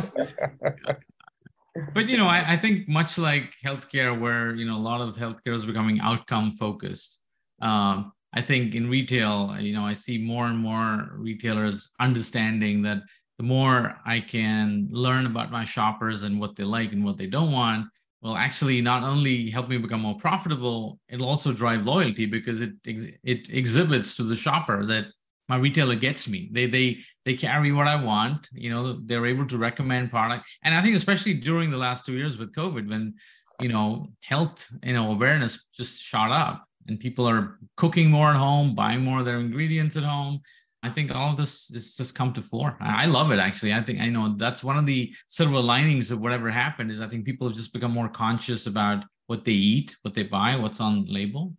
but 1.94 2.08
you 2.08 2.18
know 2.18 2.28
I, 2.28 2.54
I, 2.54 2.58
think 2.58 2.88
much 2.88 3.18
like 3.18 3.54
healthcare 3.64 4.18
where 4.18 4.56
you 4.56 4.66
know 4.66 4.78
a 4.78 4.80
lot 4.80 5.02
of 5.02 5.16
healthcare 5.16 5.56
is 5.56 5.66
becoming 5.66 6.00
outcome 6.00 6.54
focused 6.54 7.20
um, 7.62 8.14
i 8.34 8.42
think 8.42 8.76
in 8.76 8.90
retail 8.90 9.56
you 9.60 9.74
know 9.74 9.86
i 9.86 9.94
see 9.94 10.18
more 10.18 10.48
and 10.48 10.58
more 10.58 11.10
retailers 11.18 11.90
understanding 12.00 12.82
that 12.84 13.00
the 13.38 13.44
more 13.44 13.98
i 14.06 14.22
can 14.22 14.88
learn 14.90 15.26
about 15.26 15.52
my 15.52 15.66
shoppers 15.66 16.24
and 16.24 16.40
what 16.40 16.56
they 16.56 16.64
like 16.64 16.94
and 16.94 17.04
what 17.04 17.18
they 17.18 17.28
don't 17.28 17.52
want 17.52 17.88
will 18.26 18.38
actually 18.38 18.82
not 18.82 19.04
only 19.04 19.52
help 19.52 19.70
me 19.70 19.78
become 19.78 20.02
more 20.02 20.18
profitable 20.18 21.00
it'll 21.10 21.30
also 21.30 21.54
drive 21.54 21.86
loyalty 21.86 22.26
because 22.26 22.60
it 22.60 22.74
it 22.86 23.50
exhibits 23.50 24.16
to 24.16 24.24
the 24.24 24.36
shopper 24.36 24.86
that 24.86 25.06
my 25.48 25.58
retailer 25.58 25.96
gets 25.96 26.28
me. 26.28 26.50
They 26.52 26.66
they 26.66 26.98
they 27.24 27.36
carry 27.36 27.72
what 27.72 27.88
i 27.88 27.96
want 28.12 28.50
you 28.52 28.70
know 28.72 29.00
they're 29.06 29.28
able 29.28 29.48
to 29.48 29.58
recommend 29.58 30.10
product. 30.10 30.44
And 30.64 30.74
i 30.74 30.82
think 30.82 30.96
especially 30.96 31.36
during 31.36 31.70
the 31.70 31.84
last 31.86 32.06
two 32.06 32.14
years 32.14 32.38
with 32.38 32.54
covid 32.54 32.90
when 32.90 33.14
you 33.62 33.70
know 33.70 34.08
health 34.24 34.68
you 34.84 34.94
know 34.94 35.12
awareness 35.12 35.54
just 35.74 36.02
shot 36.02 36.32
up 36.32 36.66
and 36.88 37.00
people 37.00 37.28
are 37.28 37.58
cooking 37.78 38.10
more 38.10 38.30
at 38.32 38.38
home 38.38 38.76
buying 38.76 39.02
more 39.02 39.20
of 39.20 39.26
their 39.26 39.40
ingredients 39.40 39.96
at 39.96 40.04
home 40.04 40.42
i 40.88 40.90
think 40.90 41.14
all 41.14 41.32
of 41.32 41.38
this 41.38 41.54
has 41.74 41.96
just 41.96 42.14
come 42.20 42.32
to 42.34 42.42
fore 42.42 42.76
i 42.80 43.06
love 43.18 43.32
it 43.32 43.40
actually. 43.40 43.74
I 43.74 43.82
think 43.82 44.00
i 44.00 44.10
know 44.10 44.36
that's 44.44 44.64
one 44.64 44.78
of 44.78 44.86
the 44.86 45.14
silver 45.28 45.60
linings 45.60 46.12
of 46.12 46.20
whatever 46.20 46.50
happened 46.50 46.90
is 46.92 47.02
i 47.02 47.08
think 47.08 47.26
people 47.26 47.48
have 47.48 47.58
just 47.62 47.74
become 47.74 47.92
more 48.00 48.10
conscious 48.10 48.68
about 48.68 49.00
what 49.28 49.46
they 49.46 49.52
eat 49.52 49.96
what 50.04 50.14
they 50.14 50.24
buy 50.24 50.56
what's 50.56 50.80
on 50.80 51.06
label. 51.06 51.54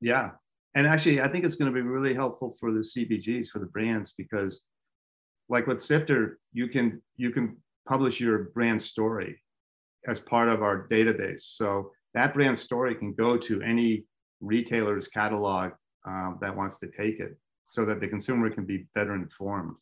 Yeah. 0.00 0.30
And 0.74 0.86
actually, 0.86 1.20
I 1.20 1.28
think 1.28 1.44
it's 1.44 1.54
going 1.54 1.72
to 1.72 1.74
be 1.74 1.86
really 1.86 2.14
helpful 2.14 2.56
for 2.58 2.72
the 2.72 2.80
CPGs, 2.80 3.48
for 3.48 3.58
the 3.58 3.66
brands, 3.66 4.14
because 4.16 4.62
like 5.48 5.66
with 5.66 5.82
Sifter, 5.82 6.38
you 6.52 6.68
can 6.68 7.02
you 7.16 7.30
can 7.30 7.56
publish 7.86 8.20
your 8.20 8.50
brand 8.54 8.80
story 8.80 9.42
as 10.08 10.20
part 10.20 10.48
of 10.48 10.62
our 10.62 10.88
database. 10.88 11.42
So 11.42 11.90
that 12.14 12.34
brand 12.34 12.58
story 12.58 12.94
can 12.94 13.12
go 13.12 13.36
to 13.36 13.60
any 13.62 14.04
retailer's 14.40 15.08
catalog 15.08 15.72
um, 16.06 16.38
that 16.40 16.56
wants 16.56 16.78
to 16.78 16.88
take 16.88 17.20
it, 17.20 17.36
so 17.72 17.86
that 17.86 18.00
the 18.00 18.06
consumer 18.06 18.50
can 18.50 18.66
be 18.66 18.84
better 18.94 19.14
informed 19.14 19.74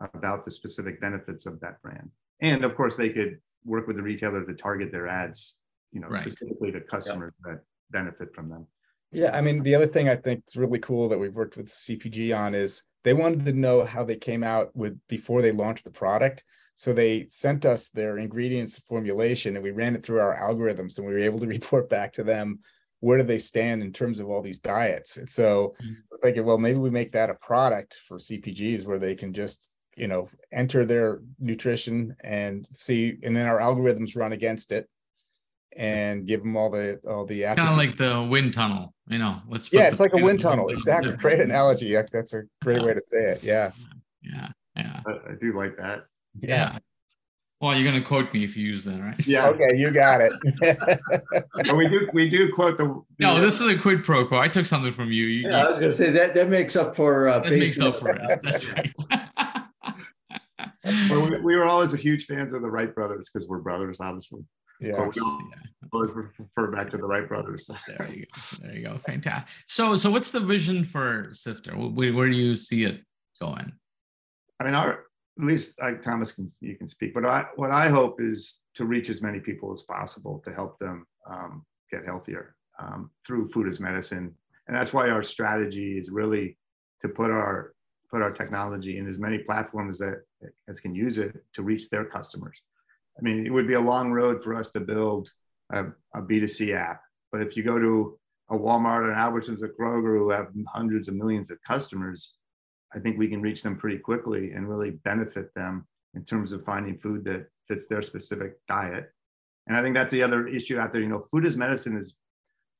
about 0.00 0.44
the 0.44 0.50
specific 0.50 1.00
benefits 1.00 1.46
of 1.46 1.60
that 1.60 1.80
brand. 1.80 2.10
And 2.40 2.64
of 2.64 2.74
course, 2.74 2.96
they 2.96 3.10
could 3.10 3.38
work 3.64 3.86
with 3.86 3.94
the 3.94 4.02
retailer 4.02 4.44
to 4.44 4.54
target 4.54 4.90
their 4.90 5.06
ads, 5.06 5.56
you 5.92 6.00
know, 6.00 6.08
right. 6.08 6.20
specifically 6.22 6.72
to 6.72 6.80
customers 6.80 7.32
yep. 7.46 7.58
that 7.58 7.64
benefit 7.96 8.34
from 8.34 8.48
them. 8.48 8.66
Yeah, 9.12 9.30
I 9.32 9.42
mean, 9.42 9.62
the 9.62 9.76
other 9.76 9.86
thing 9.86 10.08
I 10.08 10.16
think 10.16 10.42
is 10.48 10.56
really 10.56 10.80
cool 10.80 11.08
that 11.08 11.18
we've 11.18 11.36
worked 11.36 11.56
with 11.56 11.68
CPG 11.68 12.36
on 12.36 12.56
is 12.56 12.82
they 13.04 13.14
wanted 13.14 13.44
to 13.44 13.52
know 13.52 13.84
how 13.84 14.02
they 14.02 14.16
came 14.16 14.42
out 14.42 14.74
with 14.74 14.98
before 15.06 15.40
they 15.40 15.52
launched 15.52 15.84
the 15.84 15.92
product. 15.92 16.42
So 16.74 16.92
they 16.92 17.28
sent 17.30 17.64
us 17.64 17.90
their 17.90 18.18
ingredients 18.18 18.76
formulation 18.76 19.54
and 19.54 19.62
we 19.62 19.70
ran 19.70 19.94
it 19.94 20.04
through 20.04 20.18
our 20.18 20.36
algorithms 20.36 20.98
and 20.98 21.06
we 21.06 21.12
were 21.12 21.20
able 21.20 21.38
to 21.38 21.46
report 21.56 21.88
back 21.88 22.12
to 22.14 22.24
them 22.24 22.58
where 23.00 23.18
do 23.18 23.24
they 23.24 23.38
stand 23.38 23.82
in 23.82 23.92
terms 23.92 24.20
of 24.20 24.28
all 24.28 24.42
these 24.42 24.58
diets. 24.58 25.16
And 25.16 25.28
so 25.28 25.74
mm-hmm. 25.82 26.16
thinking, 26.22 26.44
well, 26.44 26.58
maybe 26.58 26.78
we 26.78 26.90
make 26.90 27.12
that 27.12 27.30
a 27.30 27.34
product 27.34 27.98
for 28.06 28.18
CPGs 28.18 28.86
where 28.86 28.98
they 28.98 29.14
can 29.14 29.32
just, 29.32 29.68
you 29.96 30.08
know, 30.08 30.28
enter 30.52 30.84
their 30.84 31.20
nutrition 31.38 32.16
and 32.22 32.66
see, 32.72 33.18
and 33.22 33.36
then 33.36 33.46
our 33.46 33.58
algorithms 33.58 34.16
run 34.16 34.32
against 34.32 34.72
it 34.72 34.88
and 35.76 36.26
give 36.26 36.40
them 36.40 36.56
all 36.56 36.70
the 36.70 36.98
all 37.06 37.26
the 37.26 37.42
kind 37.42 37.60
of 37.60 37.76
like 37.76 37.98
the 37.98 38.26
wind 38.30 38.54
tunnel 38.54 38.94
you 39.08 39.18
know 39.18 39.42
let's 39.46 39.70
yeah 39.70 39.88
it's 39.88 40.00
like 40.00 40.14
a 40.14 40.22
wind 40.22 40.40
tunnel 40.40 40.70
exactly 40.70 41.12
great 41.12 41.38
analogy 41.38 41.94
that's 42.10 42.32
a 42.32 42.44
great 42.62 42.82
way 42.82 42.94
to 42.94 43.00
say 43.02 43.32
it 43.32 43.44
yeah 43.44 43.70
yeah 44.22 44.48
yeah 44.74 45.00
I, 45.06 45.10
I 45.10 45.34
do 45.38 45.54
like 45.54 45.76
that 45.76 46.06
yeah. 46.38 46.72
yeah. 46.72 46.78
Well, 47.60 47.74
you're 47.74 47.90
gonna 47.90 48.04
quote 48.04 48.34
me 48.34 48.44
if 48.44 48.54
you 48.54 48.66
use 48.66 48.84
that, 48.84 49.00
right? 49.00 49.26
Yeah. 49.26 49.48
Okay, 49.48 49.76
you 49.76 49.90
got 49.90 50.20
it. 50.20 50.32
We 51.74 51.88
do 51.88 52.08
we 52.12 52.28
do 52.28 52.52
quote 52.52 52.76
the. 52.76 53.02
No, 53.18 53.40
this 53.40 53.60
is 53.60 53.66
a 53.66 53.78
quid 53.78 54.04
pro 54.04 54.26
quo. 54.26 54.38
I 54.38 54.48
took 54.48 54.66
something 54.66 54.92
from 54.92 55.10
you. 55.10 55.24
you 55.24 55.48
Yeah, 55.48 55.66
I 55.66 55.70
was 55.70 55.78
gonna 55.78 55.90
say 55.92 56.10
that, 56.10 56.34
that 56.34 56.48
makes 56.48 56.76
up 56.76 56.94
for. 56.94 57.28
uh, 57.28 57.40
that 57.40 57.50
makes 57.50 57.80
up 57.80 57.96
for 57.96 58.10
it. 58.10 58.40
That's 58.42 58.66
right. 58.72 58.94
Well, 61.10 61.28
we, 61.28 61.40
we 61.40 61.56
were 61.56 61.64
always 61.64 61.94
a 61.94 61.96
huge 61.96 62.26
fans 62.26 62.52
of 62.52 62.62
the 62.62 62.70
Wright 62.70 62.94
brothers 62.94 63.28
because 63.28 63.48
we're 63.48 63.58
brothers, 63.58 64.00
obviously. 64.00 64.42
yeah. 64.80 64.92
But 64.96 65.16
we 65.16 65.22
always 65.92 66.10
refer 66.38 66.70
back 66.70 66.90
to 66.90 66.96
the 66.96 67.04
Wright 67.04 67.28
brothers. 67.28 67.68
there 67.88 68.08
you 68.08 68.26
go. 68.26 68.58
There 68.60 68.76
you 68.76 68.86
go. 68.86 68.98
Fantastic. 68.98 69.48
So, 69.66 69.96
so 69.96 70.10
what's 70.10 70.30
the 70.30 70.40
vision 70.40 70.84
for 70.84 71.28
Sifter? 71.32 71.72
Where, 71.72 72.12
where 72.12 72.28
do 72.28 72.36
you 72.36 72.54
see 72.54 72.84
it 72.84 73.00
going? 73.40 73.72
I 74.60 74.64
mean, 74.64 74.74
our 74.74 75.05
at 75.38 75.44
least 75.44 75.80
like 75.80 76.02
Thomas 76.02 76.32
can 76.32 76.50
you 76.60 76.76
can 76.76 76.88
speak, 76.88 77.12
but 77.12 77.24
I 77.24 77.46
what 77.56 77.70
I 77.70 77.88
hope 77.88 78.20
is 78.20 78.62
to 78.74 78.84
reach 78.84 79.10
as 79.10 79.22
many 79.22 79.40
people 79.40 79.72
as 79.72 79.82
possible 79.82 80.42
to 80.44 80.52
help 80.52 80.78
them 80.78 81.06
um, 81.28 81.64
get 81.90 82.04
healthier 82.04 82.54
um, 82.78 83.10
through 83.26 83.48
food 83.48 83.68
as 83.68 83.80
medicine, 83.80 84.34
and 84.66 84.76
that's 84.76 84.92
why 84.92 85.10
our 85.10 85.22
strategy 85.22 85.98
is 85.98 86.10
really 86.10 86.56
to 87.02 87.08
put 87.08 87.30
our 87.30 87.74
put 88.10 88.22
our 88.22 88.30
technology 88.30 88.98
in 88.98 89.08
as 89.08 89.18
many 89.18 89.38
platforms 89.38 89.98
that 89.98 90.22
as 90.68 90.80
can 90.80 90.94
use 90.94 91.18
it 91.18 91.36
to 91.52 91.62
reach 91.62 91.90
their 91.90 92.04
customers. 92.04 92.58
I 93.18 93.22
mean, 93.22 93.44
it 93.44 93.50
would 93.50 93.66
be 93.66 93.74
a 93.74 93.80
long 93.80 94.12
road 94.12 94.42
for 94.42 94.54
us 94.54 94.70
to 94.72 94.80
build 94.80 95.30
a 95.70 95.86
a 96.14 96.22
B2C 96.22 96.74
app, 96.74 97.02
but 97.30 97.42
if 97.42 97.56
you 97.56 97.62
go 97.62 97.78
to 97.78 98.18
a 98.48 98.56
Walmart 98.56 99.04
and 99.04 99.16
Albertsons, 99.16 99.62
a 99.62 99.68
Kroger, 99.68 100.16
who 100.18 100.30
have 100.30 100.48
hundreds 100.68 101.08
of 101.08 101.14
millions 101.14 101.50
of 101.50 101.60
customers, 101.62 102.34
I 102.94 102.98
think 102.98 103.18
we 103.18 103.28
can 103.28 103.42
reach 103.42 103.62
them 103.62 103.76
pretty 103.76 103.98
quickly 103.98 104.52
and 104.52 104.68
really 104.68 104.90
benefit 104.90 105.52
them 105.54 105.86
in 106.14 106.24
terms 106.24 106.52
of 106.52 106.64
finding 106.64 106.98
food 106.98 107.24
that 107.24 107.46
fits 107.68 107.86
their 107.86 108.02
specific 108.02 108.54
diet. 108.68 109.12
And 109.66 109.76
I 109.76 109.82
think 109.82 109.94
that's 109.94 110.12
the 110.12 110.22
other 110.22 110.46
issue 110.46 110.78
out 110.78 110.92
there. 110.92 111.02
You 111.02 111.08
know, 111.08 111.26
food 111.30 111.44
as 111.46 111.56
medicine 111.56 111.96
is 111.96 112.16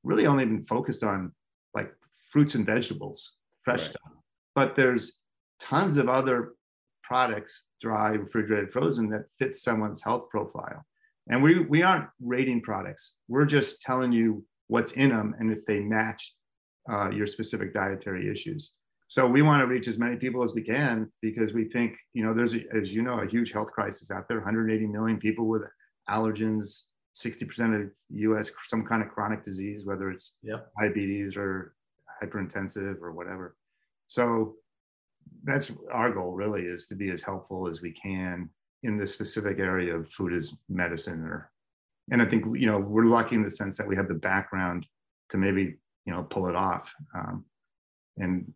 really 0.04 0.26
only 0.26 0.44
been 0.44 0.64
focused 0.64 1.02
on 1.02 1.32
like 1.74 1.92
fruits 2.30 2.54
and 2.54 2.64
vegetables, 2.64 3.36
fresh 3.62 3.80
Right. 3.80 3.90
stuff. 3.90 4.12
But 4.54 4.76
there's 4.76 5.18
tons 5.60 5.96
of 5.96 6.08
other 6.08 6.54
products, 7.02 7.64
dry, 7.80 8.10
refrigerated, 8.10 8.72
frozen, 8.72 9.08
that 9.10 9.26
fits 9.38 9.62
someone's 9.62 10.02
health 10.02 10.28
profile. 10.30 10.84
And 11.28 11.42
we 11.42 11.60
we 11.60 11.82
aren't 11.82 12.08
rating 12.20 12.62
products. 12.62 13.14
We're 13.28 13.46
just 13.46 13.80
telling 13.82 14.12
you 14.12 14.44
what's 14.68 14.92
in 14.92 15.10
them 15.10 15.34
and 15.38 15.52
if 15.52 15.66
they 15.66 15.80
match 15.80 16.34
uh, 16.90 17.10
your 17.10 17.26
specific 17.26 17.74
dietary 17.74 18.30
issues. 18.30 18.74
So 19.08 19.26
we 19.26 19.42
want 19.42 19.60
to 19.62 19.66
reach 19.66 19.86
as 19.88 19.98
many 19.98 20.16
people 20.16 20.42
as 20.42 20.54
we 20.54 20.62
can 20.62 21.10
because 21.22 21.52
we 21.52 21.64
think, 21.66 21.96
you 22.12 22.24
know, 22.24 22.34
there's, 22.34 22.54
a, 22.54 22.64
as 22.74 22.92
you 22.92 23.02
know, 23.02 23.20
a 23.20 23.26
huge 23.26 23.52
health 23.52 23.70
crisis 23.70 24.10
out 24.10 24.26
there. 24.28 24.38
180 24.38 24.86
million 24.86 25.18
people 25.18 25.46
with 25.46 25.62
allergens, 26.10 26.82
60% 27.16 27.84
of 27.84 27.90
U.S. 28.10 28.50
some 28.64 28.84
kind 28.84 29.02
of 29.02 29.08
chronic 29.08 29.44
disease, 29.44 29.86
whether 29.86 30.10
it's 30.10 30.34
Yep. 30.42 30.70
diabetes 30.80 31.36
or 31.36 31.74
hyperintensive 32.22 33.00
or 33.00 33.12
whatever. 33.12 33.56
So 34.06 34.56
that's 35.44 35.72
our 35.92 36.12
goal 36.12 36.32
really 36.32 36.62
is 36.62 36.86
to 36.88 36.94
be 36.94 37.10
as 37.10 37.22
helpful 37.22 37.68
as 37.68 37.82
we 37.82 37.92
can 37.92 38.48
in 38.82 38.96
the 38.96 39.06
specific 39.06 39.58
area 39.58 39.94
of 39.94 40.10
food 40.10 40.32
as 40.32 40.54
medicine 40.68 41.22
or 41.24 41.50
and 42.12 42.22
i 42.22 42.24
think 42.24 42.44
you 42.56 42.66
know 42.66 42.78
we're 42.78 43.06
lucky 43.06 43.34
in 43.34 43.42
the 43.42 43.50
sense 43.50 43.76
that 43.76 43.86
we 43.88 43.96
have 43.96 44.06
the 44.06 44.14
background 44.14 44.86
to 45.28 45.36
maybe 45.36 45.74
you 46.04 46.12
know 46.12 46.22
pull 46.22 46.46
it 46.46 46.54
off 46.54 46.94
um, 47.14 47.44
and 48.18 48.52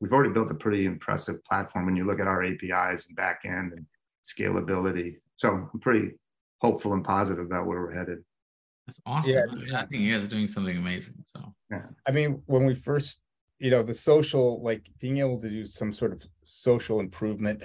we've 0.00 0.12
already 0.12 0.32
built 0.32 0.50
a 0.50 0.54
pretty 0.54 0.86
impressive 0.86 1.42
platform 1.44 1.86
when 1.86 1.96
you 1.96 2.06
look 2.06 2.20
at 2.20 2.26
our 2.26 2.42
apis 2.44 3.06
and 3.06 3.16
back 3.16 3.42
end 3.44 3.72
and 3.72 3.84
scalability 4.24 5.16
so 5.36 5.50
i'm 5.50 5.80
pretty 5.80 6.12
hopeful 6.58 6.92
and 6.92 7.04
positive 7.04 7.44
about 7.44 7.66
where 7.66 7.80
we're 7.80 7.92
headed 7.92 8.18
That's 8.86 9.00
awesome. 9.06 9.32
Yeah. 9.66 9.80
I 9.80 9.84
think 9.86 10.02
you 10.02 10.12
guys 10.14 10.24
are 10.24 10.30
doing 10.30 10.48
something 10.48 10.76
amazing. 10.76 11.14
So, 11.26 11.54
I 12.06 12.10
mean, 12.10 12.42
when 12.46 12.64
we 12.66 12.74
first, 12.74 13.20
you 13.58 13.70
know, 13.70 13.82
the 13.82 13.94
social, 13.94 14.62
like 14.62 14.88
being 14.98 15.18
able 15.18 15.38
to 15.40 15.48
do 15.48 15.64
some 15.64 15.92
sort 15.92 16.12
of 16.12 16.24
social 16.44 16.98
improvement. 17.00 17.62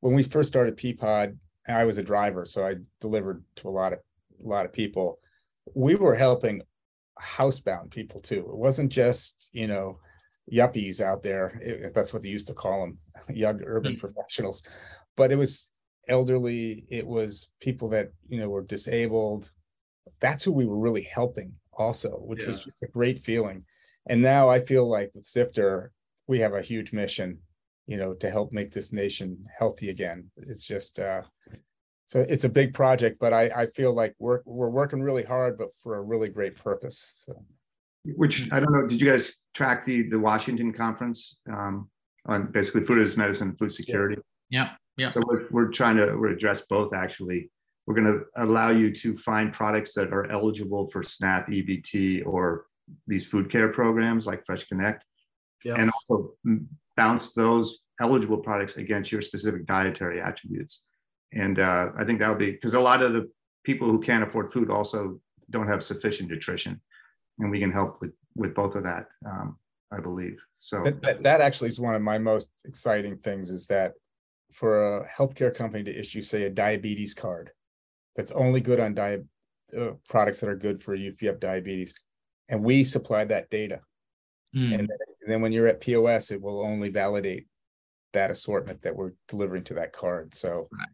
When 0.00 0.14
we 0.14 0.22
first 0.22 0.48
started 0.48 0.76
Peapod, 0.76 1.36
I 1.68 1.84
was 1.84 1.98
a 1.98 2.02
driver, 2.02 2.44
so 2.46 2.64
I 2.66 2.76
delivered 3.00 3.42
to 3.56 3.68
a 3.68 3.70
lot 3.70 3.92
of 3.92 3.98
a 4.42 4.48
lot 4.48 4.64
of 4.64 4.72
people. 4.72 5.18
We 5.74 5.94
were 5.94 6.14
helping 6.14 6.62
housebound 7.20 7.90
people 7.90 8.20
too. 8.20 8.40
It 8.40 8.56
wasn't 8.56 8.90
just, 8.92 9.50
you 9.52 9.66
know, 9.66 9.98
yuppies 10.52 11.00
out 11.00 11.22
there, 11.22 11.58
if 11.60 11.94
that's 11.94 12.12
what 12.12 12.22
they 12.22 12.28
used 12.28 12.46
to 12.48 12.54
call 12.54 12.80
them, 12.80 12.98
young 13.36 13.62
urban 13.64 13.94
Mm. 13.94 14.00
professionals. 14.00 14.62
But 15.16 15.32
it 15.32 15.36
was 15.36 15.70
elderly, 16.08 16.86
it 16.90 17.06
was 17.06 17.52
people 17.60 17.88
that, 17.90 18.10
you 18.28 18.40
know, 18.40 18.48
were 18.48 18.62
disabled. 18.64 19.52
That's 20.20 20.42
who 20.44 20.52
we 20.52 20.66
were 20.66 20.78
really 20.78 21.02
helping 21.02 21.54
also, 21.72 22.10
which 22.20 22.46
was 22.46 22.60
just 22.60 22.82
a 22.82 22.88
great 22.88 23.20
feeling. 23.20 23.64
And 24.06 24.22
now 24.22 24.48
I 24.48 24.60
feel 24.60 24.88
like 24.88 25.10
with 25.14 25.26
Sifter, 25.26 25.92
we 26.26 26.40
have 26.40 26.54
a 26.54 26.62
huge 26.62 26.92
mission, 26.92 27.38
you 27.86 27.96
know, 27.96 28.14
to 28.14 28.30
help 28.30 28.52
make 28.52 28.72
this 28.72 28.92
nation 28.92 29.44
healthy 29.58 29.90
again. 29.90 30.30
It's 30.36 30.64
just 30.64 30.98
uh 30.98 31.22
so 32.06 32.26
it's 32.28 32.44
a 32.44 32.48
big 32.48 32.74
project, 32.74 33.18
but 33.20 33.32
I 33.32 33.50
I 33.54 33.66
feel 33.66 33.92
like 33.94 34.14
we're 34.18 34.40
we're 34.44 34.70
working 34.70 35.00
really 35.00 35.22
hard, 35.24 35.56
but 35.58 35.68
for 35.82 35.96
a 35.96 36.02
really 36.02 36.28
great 36.28 36.56
purpose. 36.56 37.10
So 37.26 37.44
which 38.04 38.50
i 38.52 38.58
don't 38.60 38.72
know 38.72 38.86
did 38.86 39.00
you 39.00 39.10
guys 39.10 39.36
track 39.54 39.84
the 39.84 40.08
the 40.08 40.18
washington 40.18 40.72
conference 40.72 41.38
um, 41.52 41.88
on 42.26 42.50
basically 42.50 42.82
food 42.84 42.98
as 42.98 43.16
medicine 43.16 43.54
food 43.56 43.72
security 43.72 44.16
yeah, 44.50 44.70
yeah. 44.96 45.08
So 45.08 45.22
we're, 45.26 45.46
we're 45.50 45.68
trying 45.70 45.96
to 45.96 46.14
we're 46.16 46.28
address 46.28 46.62
both 46.62 46.92
actually. 46.92 47.50
We're 47.86 47.94
going 47.94 48.06
to 48.12 48.20
allow 48.36 48.70
you 48.70 48.92
to 48.96 49.16
find 49.16 49.52
products 49.52 49.94
that 49.94 50.12
are 50.12 50.30
eligible 50.30 50.88
for 50.88 51.02
SNAP, 51.02 51.48
EBT, 51.48 52.26
or 52.26 52.66
these 53.06 53.26
food 53.26 53.50
care 53.50 53.68
programs 53.68 54.26
like 54.26 54.44
Fresh 54.44 54.66
Connect, 54.66 55.04
Yeah. 55.64 55.74
and 55.76 55.90
also 55.90 56.34
bounce 56.96 57.32
those 57.32 57.78
eligible 58.00 58.38
products 58.38 58.76
against 58.76 59.10
your 59.10 59.22
specific 59.22 59.66
dietary 59.66 60.20
attributes. 60.20 60.84
And 61.32 61.58
uh, 61.58 61.90
I 61.96 62.04
think 62.04 62.18
that 62.20 62.28
would 62.28 62.38
be 62.38 62.50
because 62.50 62.74
a 62.74 62.80
lot 62.80 63.02
of 63.02 63.12
the 63.12 63.30
people 63.64 63.88
who 63.88 64.00
can't 64.00 64.24
afford 64.24 64.52
food 64.52 64.70
also 64.70 65.20
don't 65.48 65.68
have 65.68 65.82
sufficient 65.82 66.30
nutrition, 66.30 66.80
and 67.38 67.50
we 67.50 67.58
can 67.60 67.72
help 67.72 68.00
with 68.00 68.12
with 68.36 68.54
both 68.54 68.74
of 68.74 68.84
that. 68.84 69.06
Um, 69.26 69.56
I 69.92 69.98
believe 70.00 70.38
so. 70.58 70.84
that, 70.84 71.02
that- 71.02 71.22
that 71.22 71.40
actually 71.40 71.68
is 71.68 71.80
one 71.80 71.94
of 71.94 72.02
my 72.02 72.18
most 72.18 72.50
exciting 72.64 73.16
things 73.18 73.50
is 73.50 73.66
that 73.66 73.94
for 74.52 74.98
a 74.98 75.08
healthcare 75.08 75.54
company 75.54 75.82
to 75.84 75.96
issue, 75.98 76.22
say, 76.22 76.44
a 76.44 76.50
diabetes 76.50 77.14
card 77.14 77.50
that's 78.16 78.30
only 78.32 78.60
good 78.60 78.80
on 78.80 78.94
diet 78.94 79.24
uh, 79.76 79.90
products 80.08 80.40
that 80.40 80.48
are 80.48 80.56
good 80.56 80.82
for 80.82 80.94
you 80.94 81.08
if 81.10 81.22
you 81.22 81.28
have 81.28 81.40
diabetes, 81.40 81.94
and 82.48 82.62
we 82.62 82.82
supply 82.84 83.24
that 83.24 83.48
data. 83.50 83.80
Mm. 84.56 84.64
And 84.64 84.80
then, 84.88 84.98
and 85.22 85.28
then 85.32 85.42
when 85.42 85.52
you're 85.52 85.68
at 85.68 85.80
POS, 85.80 86.30
it 86.32 86.40
will 86.42 86.60
only 86.60 86.88
validate 86.88 87.46
that 88.12 88.30
assortment 88.32 88.82
that 88.82 88.94
we're 88.96 89.12
delivering 89.28 89.62
to 89.64 89.74
that 89.74 89.92
card. 89.92 90.34
So, 90.34 90.68
Right. 90.72 90.88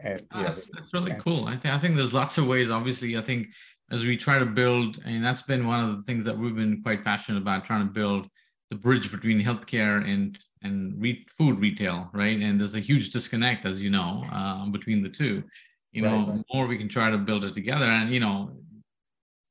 and 0.00 0.26
Oh, 0.32 0.38
yeah, 0.40 0.44
that's, 0.44 0.70
that's 0.70 0.92
really 0.92 1.12
and- 1.12 1.22
cool. 1.22 1.46
I 1.46 1.56
think 1.56 1.74
I 1.74 1.78
think 1.78 1.96
there's 1.96 2.12
lots 2.14 2.36
of 2.38 2.46
ways. 2.46 2.70
Obviously, 2.70 3.16
I 3.16 3.22
think 3.22 3.46
as 3.90 4.04
we 4.04 4.16
try 4.16 4.38
to 4.38 4.46
build, 4.46 5.00
and 5.04 5.24
that's 5.24 5.42
been 5.42 5.66
one 5.66 5.88
of 5.88 5.96
the 5.96 6.02
things 6.02 6.24
that 6.24 6.36
we've 6.36 6.56
been 6.56 6.82
quite 6.82 7.04
passionate 7.04 7.40
about, 7.40 7.64
trying 7.64 7.86
to 7.86 7.92
build 7.92 8.28
the 8.70 8.76
bridge 8.76 9.10
between 9.10 9.42
healthcare 9.42 10.04
and 10.04 10.38
and 10.62 11.00
re- 11.00 11.24
food 11.38 11.60
retail, 11.60 12.10
right? 12.12 12.40
And 12.40 12.58
there's 12.58 12.74
a 12.74 12.80
huge 12.80 13.10
disconnect, 13.10 13.64
as 13.66 13.82
you 13.82 13.90
know, 13.90 14.24
uh, 14.32 14.66
between 14.66 15.02
the 15.02 15.08
two. 15.08 15.44
You 15.92 16.02
know, 16.02 16.26
Right, 16.26 16.44
more 16.52 16.66
we 16.66 16.76
can 16.76 16.88
try 16.88 17.10
to 17.10 17.18
build 17.18 17.44
it 17.44 17.54
together, 17.54 17.86
and 17.86 18.10
you 18.10 18.20
know, 18.20 18.58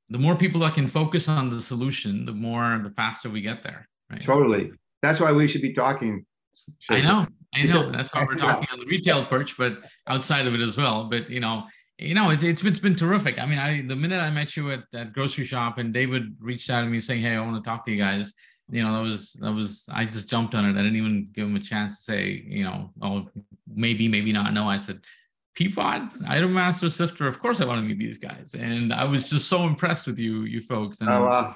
the 0.09 0.19
more 0.19 0.36
people 0.36 0.61
that 0.61 0.73
can 0.73 0.88
focus 0.88 1.29
on 1.29 1.49
the 1.49 1.61
solution, 1.61 2.25
the 2.25 2.33
more 2.33 2.79
the 2.83 2.91
faster 2.91 3.29
we 3.29 3.41
get 3.41 3.63
there, 3.63 3.88
right? 4.11 4.21
Totally. 4.21 4.71
That's 5.01 5.19
why 5.19 5.31
we 5.31 5.47
should 5.47 5.61
be 5.61 5.73
talking. 5.73 6.25
I 6.89 7.01
know, 7.01 7.27
I 7.53 7.63
know. 7.63 7.91
That's 7.91 8.09
why 8.13 8.25
we're 8.25 8.36
talking 8.47 8.67
on 8.71 8.79
the 8.79 8.86
retail 8.86 9.25
perch, 9.25 9.57
but 9.57 9.79
outside 10.07 10.45
of 10.45 10.53
it 10.53 10.61
as 10.61 10.77
well. 10.77 11.05
But 11.05 11.29
you 11.29 11.39
know, 11.39 11.63
you 11.97 12.13
know, 12.13 12.29
it's 12.29 12.43
it's 12.43 12.61
been, 12.61 12.71
it's 12.71 12.79
been 12.81 12.95
terrific. 12.95 13.39
I 13.39 13.45
mean, 13.45 13.59
I 13.59 13.81
the 13.87 13.95
minute 13.95 14.19
I 14.21 14.29
met 14.29 14.57
you 14.57 14.71
at 14.71 14.83
that 14.91 15.13
grocery 15.13 15.45
shop 15.45 15.77
and 15.77 15.93
David 15.93 16.35
reached 16.39 16.69
out 16.69 16.81
to 16.81 16.87
me 16.87 16.99
saying, 16.99 17.21
"Hey, 17.21 17.35
I 17.35 17.41
want 17.41 17.63
to 17.63 17.67
talk 17.67 17.85
to 17.85 17.91
you 17.91 17.97
guys." 17.97 18.33
You 18.69 18.83
know, 18.83 18.93
that 18.93 19.03
was 19.03 19.33
that 19.33 19.53
was 19.53 19.87
I 19.93 20.05
just 20.05 20.29
jumped 20.29 20.55
on 20.55 20.65
it. 20.65 20.71
I 20.71 20.83
didn't 20.83 20.95
even 20.97 21.29
give 21.31 21.47
him 21.47 21.55
a 21.55 21.59
chance 21.59 21.97
to 21.97 22.03
say, 22.11 22.43
you 22.47 22.63
know, 22.63 22.91
oh, 23.01 23.27
maybe, 23.73 24.07
maybe 24.07 24.33
not. 24.33 24.53
No, 24.53 24.67
I 24.67 24.77
said, 24.77 25.01
Peapod, 25.57 26.17
ItemMaster 26.23 26.91
Sifter. 26.91 27.27
Of 27.27 27.39
course, 27.39 27.61
I 27.61 27.65
want 27.65 27.79
to 27.81 27.87
meet 27.87 27.99
these 27.99 28.17
guys, 28.17 28.53
and 28.57 28.91
I 28.91 29.05
was 29.05 29.29
just 29.29 29.47
so 29.47 29.65
impressed 29.65 30.07
with 30.07 30.19
you, 30.19 30.41
you 30.43 30.61
folks. 30.61 30.99
And 31.01 31.09
Oh. 31.09 31.53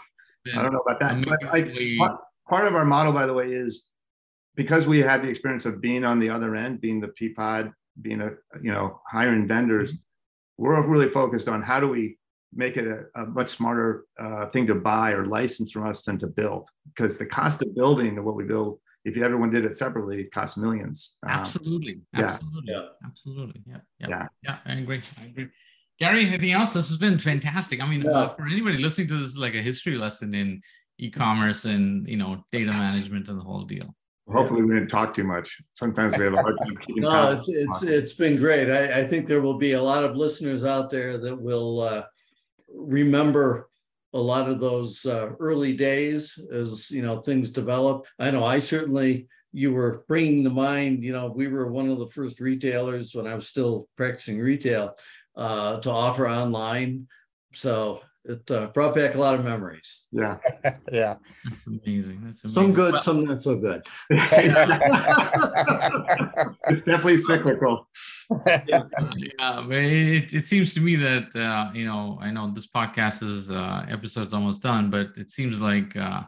I 0.55 0.61
don't 0.61 0.71
know 0.71 0.79
about 0.79 0.99
that. 1.01 1.23
But 1.25 1.53
I, 1.53 1.97
part, 1.97 2.21
part 2.47 2.65
of 2.65 2.75
our 2.75 2.85
model, 2.85 3.11
by 3.11 3.25
the 3.25 3.33
way, 3.33 3.51
is 3.51 3.87
because 4.55 4.87
we 4.87 4.99
had 4.99 5.21
the 5.21 5.29
experience 5.29 5.65
of 5.65 5.81
being 5.81 6.05
on 6.05 6.19
the 6.19 6.29
other 6.29 6.55
end, 6.55 6.79
being 6.79 6.99
the 7.01 7.09
Peapod, 7.09 7.73
being 8.01 8.21
a 8.21 8.31
you 8.61 8.71
know 8.71 9.01
hiring 9.07 9.47
vendors. 9.47 9.93
Mm-hmm. 9.93 10.08
We're 10.59 10.85
really 10.85 11.09
focused 11.09 11.47
on 11.47 11.61
how 11.61 11.79
do 11.79 11.87
we 11.87 12.17
make 12.53 12.75
it 12.75 12.85
a, 12.85 13.21
a 13.21 13.25
much 13.27 13.49
smarter 13.49 14.05
uh, 14.19 14.47
thing 14.47 14.67
to 14.67 14.75
buy 14.75 15.11
or 15.11 15.23
license 15.25 15.71
from 15.71 15.87
us 15.87 16.03
than 16.03 16.19
to 16.19 16.27
build. 16.27 16.67
Because 16.87 17.17
the 17.17 17.25
cost 17.25 17.61
of 17.61 17.73
building 17.75 18.21
what 18.23 18.35
we 18.35 18.43
build 18.43 18.79
if 19.05 19.15
everyone 19.17 19.49
did 19.49 19.63
it 19.63 19.77
separately 19.77 20.21
it 20.21 20.31
costs 20.31 20.57
millions. 20.57 21.15
Um, 21.23 21.29
absolutely. 21.29 22.01
absolutely. 22.13 22.73
Yeah. 22.73 22.87
absolutely. 23.05 23.61
Yeah, 23.65 23.77
yeah. 23.99 24.07
Yeah. 24.09 24.27
Yeah. 24.43 24.57
I 24.65 24.73
agree. 24.73 25.01
I 25.21 25.25
agree. 25.25 25.47
Gary 25.99 26.25
anything 26.25 26.51
else? 26.51 26.73
This 26.73 26.89
has 26.89 26.97
been 26.97 27.19
fantastic. 27.19 27.81
I 27.81 27.87
mean 27.87 28.01
yeah. 28.01 28.11
uh, 28.11 28.29
for 28.29 28.45
anybody 28.45 28.77
listening 28.77 29.07
to 29.09 29.23
this 29.23 29.37
like 29.37 29.55
a 29.55 29.61
history 29.61 29.97
lesson 29.97 30.33
in 30.33 30.61
e-commerce 30.97 31.63
and 31.63 32.07
you 32.07 32.17
know 32.17 32.43
data 32.51 32.71
management 32.71 33.29
and 33.29 33.39
the 33.39 33.43
whole 33.43 33.63
deal 33.63 33.95
hopefully 34.31 34.61
we 34.61 34.73
didn't 34.73 34.89
talk 34.89 35.13
too 35.13 35.23
much 35.23 35.61
sometimes 35.73 36.17
we 36.17 36.23
have 36.23 36.33
a 36.33 36.41
hard 36.41 36.57
time 36.61 36.77
keeping 36.81 37.03
no 37.03 37.31
it's 37.31 37.49
it's, 37.49 37.83
it's 37.83 38.13
been 38.13 38.35
great 38.37 38.69
I, 38.69 38.99
I 38.99 39.03
think 39.03 39.27
there 39.27 39.41
will 39.41 39.57
be 39.57 39.73
a 39.73 39.81
lot 39.81 40.03
of 40.03 40.15
listeners 40.15 40.63
out 40.63 40.89
there 40.89 41.17
that 41.17 41.35
will 41.35 41.81
uh, 41.81 42.03
remember 42.73 43.69
a 44.13 44.19
lot 44.19 44.49
of 44.49 44.59
those 44.59 45.05
uh, 45.05 45.31
early 45.39 45.73
days 45.73 46.39
as 46.51 46.89
you 46.91 47.01
know 47.01 47.21
things 47.21 47.51
develop. 47.51 48.07
I 48.17 48.31
know 48.31 48.43
I 48.43 48.59
certainly 48.59 49.27
you 49.51 49.73
were 49.73 50.03
bringing 50.07 50.43
to 50.43 50.49
mind. 50.49 51.03
You 51.03 51.13
know, 51.13 51.27
we 51.27 51.47
were 51.47 51.71
one 51.71 51.89
of 51.89 51.99
the 51.99 52.07
first 52.07 52.39
retailers 52.39 53.13
when 53.13 53.27
I 53.27 53.35
was 53.35 53.47
still 53.47 53.87
practicing 53.97 54.39
retail 54.39 54.95
uh, 55.35 55.79
to 55.81 55.91
offer 55.91 56.27
online. 56.27 57.07
So 57.53 58.01
it 58.25 58.51
uh, 58.51 58.67
brought 58.67 58.95
back 58.95 59.15
a 59.15 59.17
lot 59.17 59.35
of 59.35 59.43
memories. 59.45 60.03
Yeah, 60.11 60.37
yeah, 60.91 61.15
that's 61.45 61.67
amazing. 61.67 62.21
That's 62.23 62.43
amazing. 62.43 62.47
Some 62.47 62.73
good, 62.73 62.93
well, 62.93 63.01
some 63.01 63.23
not 63.25 63.41
so 63.41 63.55
good. 63.55 63.85
it's 64.09 64.43
definitely 66.83 67.17
cyclical. 67.17 67.87
yeah, 68.67 68.83
it, 69.69 70.33
it 70.33 70.45
seems 70.45 70.73
to 70.73 70.81
me 70.81 70.95
that 70.97 71.35
uh, 71.35 71.71
you 71.73 71.85
know, 71.85 72.17
I 72.21 72.31
know 72.31 72.51
this 72.51 72.67
podcast 72.67 73.23
is 73.23 73.51
uh, 73.51 73.85
episode's 73.89 74.33
almost 74.33 74.63
done, 74.63 74.89
but 74.89 75.07
it 75.15 75.29
seems 75.29 75.59
like 75.61 75.95
uh, 75.95 76.23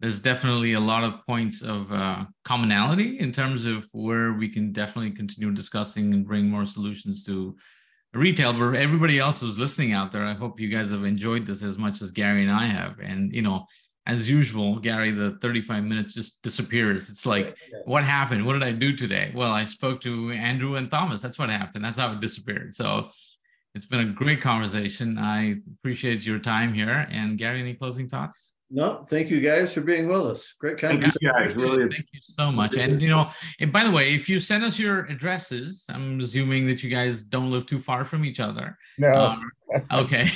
there's 0.00 0.20
definitely 0.20 0.74
a 0.74 0.80
lot 0.80 1.04
of 1.04 1.24
points 1.26 1.62
of 1.62 1.90
uh, 1.92 2.24
commonality 2.44 3.18
in 3.20 3.32
terms 3.32 3.66
of 3.66 3.86
where 3.92 4.32
we 4.32 4.48
can 4.48 4.72
definitely 4.72 5.10
continue 5.10 5.52
discussing 5.52 6.12
and 6.14 6.26
bring 6.26 6.46
more 6.46 6.66
solutions 6.66 7.24
to 7.24 7.56
retail 8.14 8.52
but 8.52 8.74
everybody 8.74 9.18
else 9.18 9.40
who's 9.40 9.58
listening 9.58 9.92
out 9.92 10.12
there 10.12 10.24
i 10.24 10.32
hope 10.32 10.60
you 10.60 10.68
guys 10.68 10.90
have 10.90 11.04
enjoyed 11.04 11.46
this 11.46 11.62
as 11.62 11.76
much 11.76 12.00
as 12.02 12.12
gary 12.12 12.42
and 12.42 12.50
i 12.50 12.66
have. 12.66 12.98
And 13.00 13.32
you 13.32 13.42
know 13.42 13.66
as 14.06 14.28
usual 14.28 14.78
gary 14.78 15.10
the 15.10 15.38
35 15.40 15.84
minutes 15.84 16.14
just 16.14 16.42
disappears. 16.42 17.08
It's 17.08 17.26
like 17.26 17.56
yes. 17.72 17.82
what 17.86 18.04
happened? 18.04 18.44
What 18.44 18.54
did 18.54 18.62
i 18.62 18.72
do 18.72 18.96
today? 18.96 19.32
Well 19.34 19.52
i 19.52 19.64
spoke 19.64 20.00
to 20.02 20.30
andrew 20.32 20.76
and 20.76 20.90
thomas. 20.90 21.20
That's 21.20 21.38
what 21.38 21.50
happened. 21.50 21.84
That's 21.84 21.98
how 21.98 22.12
it 22.12 22.20
disappeared. 22.20 22.76
So 22.76 23.10
it's 23.74 23.86
been 23.86 24.08
a 24.08 24.12
great 24.12 24.40
conversation. 24.40 25.18
I 25.18 25.56
appreciate 25.78 26.24
your 26.24 26.38
time 26.38 26.72
here. 26.72 27.06
And 27.10 27.38
gary 27.38 27.60
any 27.60 27.74
closing 27.74 28.08
thoughts 28.08 28.53
no, 28.70 29.02
thank 29.04 29.30
you 29.30 29.40
guys 29.40 29.74
for 29.74 29.82
being 29.82 30.08
with 30.08 30.22
us. 30.22 30.54
Great 30.58 30.78
conversation. 30.78 31.12
Thank 31.12 31.22
you 31.22 31.32
guys. 31.32 31.54
Really. 31.54 31.88
Thank 31.88 32.06
you 32.12 32.20
so 32.22 32.50
much. 32.50 32.76
And 32.76 33.00
you 33.00 33.08
know, 33.08 33.30
and 33.60 33.72
by 33.72 33.84
the 33.84 33.90
way, 33.90 34.14
if 34.14 34.28
you 34.28 34.40
send 34.40 34.64
us 34.64 34.78
your 34.78 35.04
addresses, 35.06 35.84
I'm 35.88 36.18
assuming 36.20 36.66
that 36.68 36.82
you 36.82 36.90
guys 36.90 37.24
don't 37.24 37.50
live 37.50 37.66
too 37.66 37.78
far 37.78 38.04
from 38.04 38.24
each 38.24 38.40
other. 38.40 38.76
No. 38.98 39.14
Um, 39.14 39.50
okay. 39.92 40.30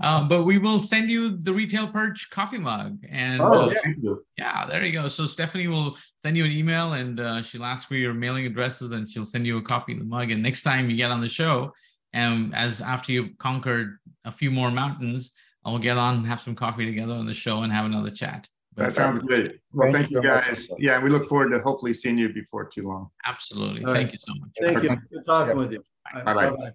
um, 0.00 0.28
but 0.28 0.44
we 0.44 0.58
will 0.58 0.80
send 0.80 1.08
you 1.08 1.36
the 1.36 1.52
retail 1.52 1.86
perch 1.86 2.28
coffee 2.30 2.58
mug. 2.58 2.98
And 3.08 3.40
oh, 3.40 3.70
uh, 3.70 3.74
thank 3.82 4.02
you. 4.02 4.24
yeah, 4.36 4.66
there 4.66 4.84
you 4.84 4.92
go. 4.92 5.08
So 5.08 5.26
Stephanie 5.26 5.68
will 5.68 5.96
send 6.16 6.36
you 6.36 6.44
an 6.44 6.52
email 6.52 6.94
and 6.94 7.20
uh, 7.20 7.42
she'll 7.42 7.64
ask 7.64 7.86
for 7.86 7.94
your 7.94 8.12
mailing 8.12 8.46
addresses 8.46 8.92
and 8.92 9.08
she'll 9.08 9.26
send 9.26 9.46
you 9.46 9.58
a 9.58 9.62
copy 9.62 9.92
of 9.92 10.00
the 10.00 10.04
mug. 10.04 10.30
And 10.30 10.42
next 10.42 10.62
time 10.62 10.90
you 10.90 10.96
get 10.96 11.10
on 11.10 11.20
the 11.20 11.28
show, 11.28 11.72
and 12.12 12.54
as 12.54 12.80
after 12.80 13.12
you've 13.12 13.38
conquered 13.38 13.98
a 14.24 14.32
few 14.32 14.50
more 14.50 14.70
mountains, 14.70 15.32
I'll 15.66 15.78
get 15.80 15.98
on, 15.98 16.24
have 16.24 16.40
some 16.40 16.54
coffee 16.54 16.86
together 16.86 17.12
on 17.12 17.26
the 17.26 17.34
show, 17.34 17.62
and 17.62 17.72
have 17.72 17.86
another 17.86 18.10
chat. 18.10 18.48
That 18.76 18.94
sounds 18.94 19.18
great. 19.18 19.58
Well, 19.72 19.90
thank, 19.90 20.08
thank 20.08 20.10
you 20.12 20.22
guys. 20.22 20.70
Much. 20.70 20.78
Yeah, 20.80 21.02
we 21.02 21.10
look 21.10 21.28
forward 21.28 21.50
to 21.50 21.58
hopefully 21.58 21.92
seeing 21.92 22.16
you 22.18 22.28
before 22.28 22.66
too 22.66 22.86
long. 22.86 23.10
Absolutely. 23.24 23.84
All 23.84 23.92
thank 23.92 24.10
right. 24.10 24.12
you 24.12 24.18
so 24.20 24.34
much. 24.38 24.50
Thank 24.60 24.82
you. 24.84 24.96
Good 25.12 25.24
talking 25.26 25.48
yep. 25.48 25.56
with 25.56 25.72
you. 25.72 25.82
Bye 26.24 26.34
bye. 26.34 26.72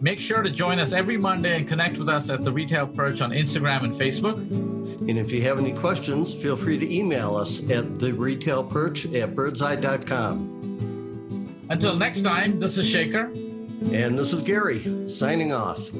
Make 0.00 0.18
sure 0.18 0.42
to 0.42 0.50
join 0.50 0.80
us 0.80 0.92
every 0.92 1.18
Monday 1.18 1.56
and 1.56 1.68
connect 1.68 1.98
with 1.98 2.08
us 2.08 2.30
at 2.30 2.42
the 2.42 2.52
Retail 2.52 2.88
Perch 2.88 3.20
on 3.20 3.30
Instagram 3.30 3.84
and 3.84 3.94
Facebook. 3.94 4.77
And 5.08 5.18
if 5.18 5.32
you 5.32 5.42
have 5.42 5.58
any 5.58 5.72
questions, 5.72 6.34
feel 6.34 6.56
free 6.56 6.78
to 6.78 6.94
email 6.94 7.34
us 7.34 7.60
at 7.70 7.94
the 7.98 8.12
retail 8.12 8.62
perch 8.62 9.06
at 9.06 9.34
birdzi.com. 9.34 10.56
Until 11.70 11.96
next 11.96 12.22
time, 12.22 12.60
this 12.60 12.76
is 12.76 12.86
Shekar. 12.86 13.32
And 13.92 14.18
this 14.18 14.32
is 14.34 14.42
Gary 14.42 15.08
signing 15.08 15.52
off. 15.52 15.90